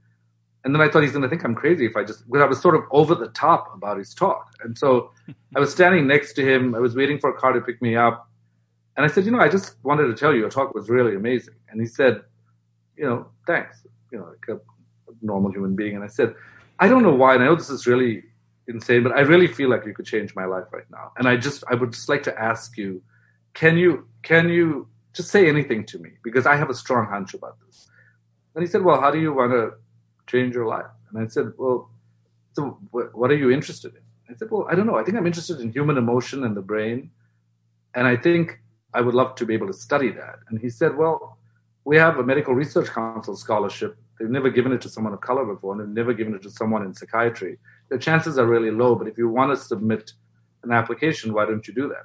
And 0.65 0.75
then 0.75 0.83
I 0.83 0.89
thought 0.89 1.03
he's 1.03 1.13
going 1.13 1.23
to 1.23 1.29
think 1.29 1.45
I'm 1.45 1.55
crazy 1.55 1.87
if 1.87 1.97
I 1.97 2.05
just 2.05 2.27
because 2.27 2.43
I 2.43 2.47
was 2.47 2.61
sort 2.61 2.75
of 2.75 2.83
over 2.91 3.15
the 3.15 3.29
top 3.29 3.73
about 3.75 3.99
his 3.99 4.15
talk, 4.15 4.53
and 4.63 4.77
so 4.77 5.13
I 5.57 5.61
was 5.61 5.73
standing 5.73 6.07
next 6.07 6.35
to 6.35 6.43
him. 6.45 6.75
I 6.75 6.79
was 6.79 6.95
waiting 6.95 7.19
for 7.19 7.31
a 7.31 7.35
car 7.35 7.53
to 7.53 7.61
pick 7.61 7.81
me 7.81 7.97
up, 7.97 8.29
and 8.97 9.05
I 9.05 9.09
said, 9.09 9.25
you 9.25 9.31
know, 9.31 9.41
I 9.41 9.49
just 9.49 9.77
wanted 9.83 10.09
to 10.09 10.15
tell 10.15 10.33
you 10.33 10.41
your 10.41 10.51
talk 10.51 10.75
was 10.75 10.91
really 10.91 11.15
amazing. 11.15 11.55
And 11.71 11.81
he 11.81 11.87
said, 11.87 12.23
you 12.97 13.05
know, 13.05 13.29
thanks, 13.47 13.83
you 14.13 14.19
know, 14.19 14.27
like 14.27 14.59
a 14.59 14.61
normal 15.23 15.51
human 15.51 15.75
being. 15.75 15.95
And 15.95 16.05
I 16.05 16.09
said, 16.09 16.35
I 16.79 16.87
don't 16.87 17.03
know 17.03 17.15
why, 17.15 17.35
and 17.35 17.43
I 17.43 17.47
know 17.47 17.57
this 17.57 17.71
is 17.71 17.87
really 17.87 18.25
insane, 18.69 19.03
but 19.03 19.13
I 19.13 19.21
really 19.21 19.47
feel 19.47 19.71
like 19.71 19.87
you 19.87 19.95
could 19.95 20.05
change 20.05 20.35
my 20.35 20.45
life 20.45 20.67
right 20.71 20.85
now. 20.91 21.13
And 21.17 21.27
I 21.27 21.37
just, 21.37 21.65
I 21.71 21.77
would 21.77 21.93
just 21.93 22.11
like 22.11 22.23
to 22.25 22.39
ask 22.39 22.77
you, 22.77 23.03
can 23.55 23.79
you, 23.79 24.07
can 24.23 24.51
you 24.51 24.87
just 25.13 25.31
say 25.31 25.49
anything 25.49 25.85
to 25.87 25.99
me? 25.99 26.11
Because 26.23 26.47
I 26.47 26.57
have 26.57 26.71
a 26.71 26.75
strong 26.75 27.07
hunch 27.07 27.35
about 27.35 27.57
this. 27.67 27.89
And 28.55 28.63
he 28.63 28.71
said, 28.71 28.83
well, 28.83 29.01
how 29.01 29.11
do 29.11 29.21
you 29.21 29.33
want 29.33 29.53
to 29.53 29.73
change 30.27 30.55
your 30.55 30.67
life? 30.67 30.87
And 31.11 31.25
I 31.25 31.29
said, 31.29 31.53
well, 31.57 31.91
so 32.53 32.79
what 32.91 33.31
are 33.31 33.37
you 33.37 33.51
interested 33.51 33.95
in? 33.95 34.03
I 34.29 34.37
said, 34.37 34.51
well, 34.51 34.67
I 34.71 34.75
don't 34.75 34.87
know. 34.87 34.97
I 34.97 35.05
think 35.05 35.17
I'm 35.17 35.27
interested 35.27 35.61
in 35.61 35.73
human 35.73 35.97
emotion 35.97 36.45
and 36.45 36.57
the 36.57 36.63
brain. 36.63 37.11
And 37.95 38.07
I 38.07 38.17
think 38.17 38.61
I 38.95 39.01
would 39.01 39.15
love 39.15 39.35
to 39.37 39.47
be 39.47 39.55
able 39.55 39.67
to 39.67 39.73
study 39.73 40.11
that. 40.13 40.37
And 40.49 40.59
he 40.61 40.69
said, 40.69 40.97
well, 40.97 41.39
we 41.85 41.97
have 41.97 42.19
a 42.19 42.23
medical 42.23 42.55
research 42.55 42.89
council 42.89 43.37
scholarship 43.37 43.97
They've 44.21 44.29
never 44.29 44.51
given 44.51 44.73
it 44.73 44.83
to 44.83 44.91
someone 44.91 45.15
of 45.15 45.23
color 45.23 45.47
before, 45.47 45.73
and 45.73 45.81
they've 45.81 46.05
never 46.05 46.13
given 46.13 46.35
it 46.35 46.43
to 46.43 46.51
someone 46.51 46.85
in 46.85 46.93
psychiatry. 46.93 47.57
The 47.89 47.97
chances 47.97 48.37
are 48.37 48.47
really 48.47 48.71
low, 48.71 48.95
but 48.95 49.09
if 49.09 49.17
you 49.17 49.31
want 49.31 49.51
to 49.51 49.57
submit 49.57 50.13
an 50.63 50.73
application, 50.73 51.33
why 51.33 51.47
don't 51.47 51.67
you 51.67 51.73
do 51.73 51.89
that? 51.89 52.05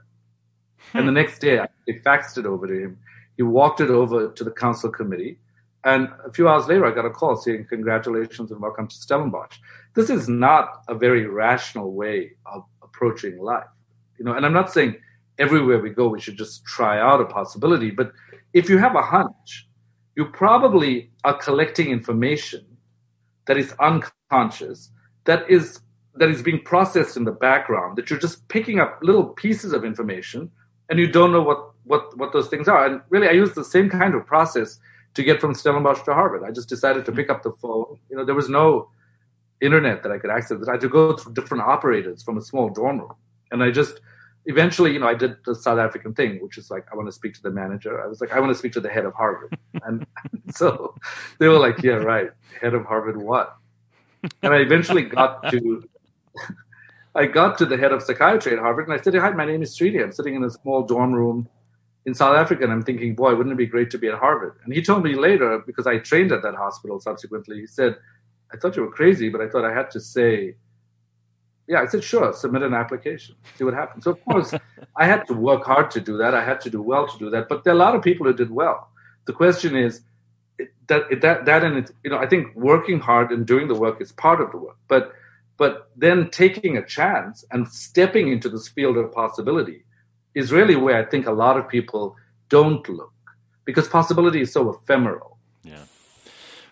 And 0.93 1.07
the 1.07 1.11
next 1.11 1.39
day, 1.39 1.59
I 1.59 1.67
faxed 2.05 2.37
it 2.37 2.45
over 2.45 2.67
to 2.67 2.73
him. 2.73 2.97
He 3.37 3.43
walked 3.43 3.81
it 3.81 3.89
over 3.89 4.31
to 4.31 4.43
the 4.43 4.51
council 4.51 4.89
committee. 4.89 5.39
And 5.83 6.09
a 6.25 6.31
few 6.31 6.47
hours 6.47 6.67
later, 6.67 6.85
I 6.85 6.95
got 6.95 7.05
a 7.05 7.09
call 7.09 7.35
saying, 7.35 7.67
Congratulations 7.69 8.51
and 8.51 8.61
welcome 8.61 8.87
to 8.87 8.95
Stellenbosch. 8.95 9.57
This 9.93 10.09
is 10.09 10.27
not 10.27 10.83
a 10.87 10.95
very 10.95 11.27
rational 11.27 11.93
way 11.93 12.31
of 12.45 12.63
approaching 12.81 13.39
life. 13.39 13.65
You 14.17 14.25
know, 14.25 14.33
and 14.33 14.45
I'm 14.45 14.53
not 14.53 14.71
saying 14.71 14.95
everywhere 15.37 15.79
we 15.79 15.89
go, 15.89 16.07
we 16.07 16.19
should 16.19 16.37
just 16.37 16.65
try 16.65 16.99
out 16.99 17.21
a 17.21 17.25
possibility, 17.25 17.91
but 17.91 18.11
if 18.53 18.69
you 18.69 18.77
have 18.77 18.95
a 18.95 19.01
hunch, 19.01 19.67
you 20.15 20.25
probably 20.25 21.11
are 21.23 21.33
collecting 21.33 21.89
information 21.89 22.65
that 23.47 23.57
is 23.57 23.73
unconscious, 23.79 24.91
that 25.25 25.49
is 25.49 25.81
that 26.17 26.29
is 26.29 26.41
being 26.41 26.61
processed 26.63 27.17
in 27.17 27.25
the 27.25 27.31
background, 27.31 27.97
that 27.97 28.09
you're 28.09 28.17
just 28.17 28.47
picking 28.47 28.79
up 28.79 28.99
little 29.03 29.25
pieces 29.25 29.73
of 29.73 29.83
information 29.83 30.49
and 30.89 30.99
you 30.99 31.07
don't 31.07 31.31
know 31.31 31.41
what, 31.41 31.71
what, 31.83 32.17
what 32.17 32.33
those 32.33 32.47
things 32.47 32.67
are. 32.67 32.85
And 32.85 33.01
really 33.09 33.27
I 33.27 33.31
used 33.31 33.55
the 33.55 33.63
same 33.63 33.89
kind 33.89 34.15
of 34.15 34.25
process 34.25 34.79
to 35.15 35.23
get 35.23 35.39
from 35.39 35.53
Stellenbosch 35.53 36.03
to 36.03 36.13
Harvard. 36.13 36.43
I 36.43 36.51
just 36.51 36.69
decided 36.69 37.05
to 37.05 37.11
pick 37.11 37.29
up 37.29 37.43
the 37.43 37.51
phone. 37.53 37.97
You 38.09 38.17
know, 38.17 38.25
there 38.25 38.35
was 38.35 38.49
no 38.49 38.89
internet 39.61 40.03
that 40.03 40.11
I 40.11 40.17
could 40.17 40.29
access. 40.29 40.57
I 40.67 40.73
had 40.73 40.81
to 40.81 40.89
go 40.89 41.15
through 41.15 41.33
different 41.33 41.63
operators 41.63 42.21
from 42.21 42.37
a 42.37 42.41
small 42.41 42.69
dorm 42.69 42.99
room, 42.99 43.13
and 43.51 43.63
I 43.63 43.71
just 43.71 44.01
eventually, 44.45 44.93
you 44.93 44.99
know, 44.99 45.07
I 45.07 45.15
did 45.15 45.37
the 45.45 45.55
South 45.55 45.79
African 45.79 46.13
thing, 46.13 46.41
which 46.41 46.57
is 46.57 46.69
like, 46.69 46.85
I 46.91 46.95
want 46.95 47.07
to 47.07 47.11
speak 47.11 47.33
to 47.35 47.41
the 47.41 47.49
manager. 47.49 48.03
I 48.03 48.07
was 48.07 48.21
like, 48.21 48.31
I 48.31 48.39
want 48.39 48.51
to 48.51 48.57
speak 48.57 48.73
to 48.73 48.79
the 48.79 48.89
head 48.89 49.05
of 49.05 49.13
Harvard. 49.13 49.57
and 49.83 50.05
so 50.51 50.95
they 51.39 51.47
were 51.47 51.59
like, 51.59 51.81
yeah, 51.81 51.93
right. 51.93 52.29
Head 52.61 52.73
of 52.73 52.85
Harvard, 52.85 53.17
what? 53.17 53.57
And 54.41 54.53
I 54.53 54.57
eventually 54.57 55.03
got 55.03 55.49
to, 55.51 55.87
I 57.15 57.25
got 57.27 57.57
to 57.59 57.65
the 57.65 57.77
head 57.77 57.91
of 57.91 58.03
psychiatry 58.03 58.53
at 58.53 58.59
Harvard 58.59 58.87
and 58.87 58.99
I 58.99 59.01
said, 59.01 59.15
hi, 59.15 59.31
my 59.31 59.45
name 59.45 59.61
is 59.61 59.77
Srini. 59.77 60.03
I'm 60.03 60.11
sitting 60.11 60.35
in 60.35 60.43
a 60.43 60.49
small 60.49 60.83
dorm 60.83 61.13
room 61.13 61.47
in 62.05 62.13
South 62.13 62.35
Africa 62.35 62.63
and 62.63 62.73
I'm 62.73 62.83
thinking, 62.83 63.15
boy, 63.15 63.35
wouldn't 63.35 63.53
it 63.53 63.57
be 63.57 63.65
great 63.65 63.89
to 63.91 63.97
be 63.97 64.07
at 64.09 64.19
Harvard? 64.19 64.59
And 64.63 64.73
he 64.73 64.81
told 64.81 65.03
me 65.03 65.15
later, 65.15 65.63
because 65.65 65.87
I 65.87 65.97
trained 65.99 66.31
at 66.31 66.41
that 66.43 66.55
hospital 66.55 66.99
subsequently, 66.99 67.61
he 67.61 67.67
said, 67.67 67.95
I 68.53 68.57
thought 68.57 68.75
you 68.75 68.83
were 68.83 68.91
crazy, 68.91 69.29
but 69.29 69.41
I 69.41 69.47
thought 69.47 69.65
I 69.65 69.73
had 69.73 69.89
to 69.91 69.99
say 69.99 70.55
yeah, 71.67 71.81
I 71.81 71.87
said, 71.87 72.03
sure, 72.03 72.31
submit 72.33 72.61
an 72.61 72.73
application, 72.73 73.35
see 73.57 73.63
what 73.63 73.73
happens. 73.73 74.03
So, 74.03 74.11
of 74.11 74.23
course, 74.25 74.53
I 74.95 75.07
had 75.07 75.25
to 75.27 75.33
work 75.33 75.63
hard 75.65 75.89
to 75.91 75.99
do 75.99 76.17
that. 76.17 76.35
I 76.35 76.43
had 76.43 76.61
to 76.61 76.69
do 76.69 76.81
well 76.81 77.07
to 77.07 77.17
do 77.17 77.29
that. 77.31 77.49
But 77.49 77.63
there 77.63 77.73
are 77.73 77.75
a 77.75 77.79
lot 77.79 77.95
of 77.95 78.03
people 78.03 78.27
who 78.27 78.33
did 78.33 78.51
well. 78.51 78.89
The 79.25 79.33
question 79.33 79.75
is 79.75 80.01
that, 80.87 81.21
that, 81.21 81.45
that 81.45 81.63
and 81.63 81.77
it, 81.77 81.91
you 82.03 82.11
know, 82.11 82.17
I 82.17 82.27
think 82.27 82.55
working 82.55 82.99
hard 82.99 83.31
and 83.31 83.47
doing 83.47 83.67
the 83.67 83.73
work 83.73 83.99
is 83.99 84.11
part 84.11 84.41
of 84.41 84.51
the 84.51 84.57
work. 84.57 84.77
But, 84.87 85.13
but 85.57 85.89
then 85.95 86.29
taking 86.29 86.77
a 86.77 86.85
chance 86.85 87.45
and 87.51 87.67
stepping 87.67 88.29
into 88.29 88.49
this 88.49 88.67
field 88.67 88.97
of 88.97 89.11
possibility 89.11 89.83
is 90.33 90.51
really 90.51 90.75
where 90.75 90.97
I 90.97 91.05
think 91.05 91.27
a 91.27 91.31
lot 91.31 91.57
of 91.57 91.67
people 91.69 92.15
don't 92.49 92.87
look 92.89 93.13
because 93.63 93.87
possibility 93.87 94.41
is 94.41 94.51
so 94.51 94.69
ephemeral 94.69 95.37
Yeah. 95.63 95.85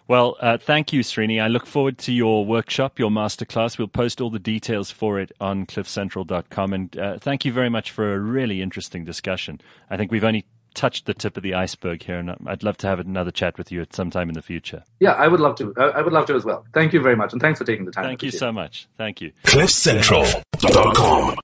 well, 0.08 0.36
uh, 0.40 0.58
thank 0.58 0.92
you, 0.94 1.02
Srini. 1.02 1.42
I 1.42 1.48
look 1.48 1.66
forward 1.66 1.98
to 2.00 2.12
your 2.12 2.46
workshop, 2.46 3.00
your 3.00 3.10
masterclass. 3.10 3.78
We'll 3.78 3.88
post 3.88 4.22
all 4.22 4.30
the 4.30 4.40
details 4.40 4.92
for 4.92 5.20
it 5.20 5.32
on 5.40 5.66
cliffcentral.com. 5.66 6.74
And 6.74 6.98
uh, 6.98 7.18
thank 7.20 7.46
you 7.46 7.54
very 7.54 7.70
much 7.70 7.90
for 7.92 8.14
a 8.14 8.20
really 8.20 8.62
interesting 8.62 9.06
discussion. 9.06 9.62
I 9.90 9.98
think 9.98 10.12
we've 10.12 10.24
only 10.24 10.46
touched 10.74 11.06
the 11.06 11.14
tip 11.14 11.38
of 11.38 11.44
the 11.44 11.54
iceberg 11.54 12.04
here, 12.04 12.18
and 12.18 12.36
I'd 12.46 12.64
love 12.64 12.78
to 12.78 12.88
have 12.88 13.00
another 13.00 13.32
chat 13.32 13.58
with 13.58 13.72
you 13.72 13.82
at 13.82 13.94
some 13.94 14.10
time 14.10 14.30
in 14.30 14.34
the 14.34 14.42
future. 14.42 14.84
Yeah, 15.00 15.12
I 15.12 15.28
would 15.28 15.40
love 15.40 15.56
to. 15.58 15.74
I 15.78 16.02
would 16.02 16.14
love 16.14 16.26
to 16.28 16.36
as 16.36 16.46
well. 16.46 16.66
Thank 16.74 16.94
you 16.94 17.02
very 17.02 17.16
much, 17.16 17.34
and 17.34 17.42
thanks 17.42 17.60
for 17.60 17.66
taking 17.66 17.86
the 17.86 17.92
time. 17.92 18.06
Thank 18.06 18.24
you 18.24 18.32
so 18.32 18.52
much. 18.52 18.88
Thank 18.98 19.22
you. 19.22 19.32
CliffCentral.com 19.46 21.38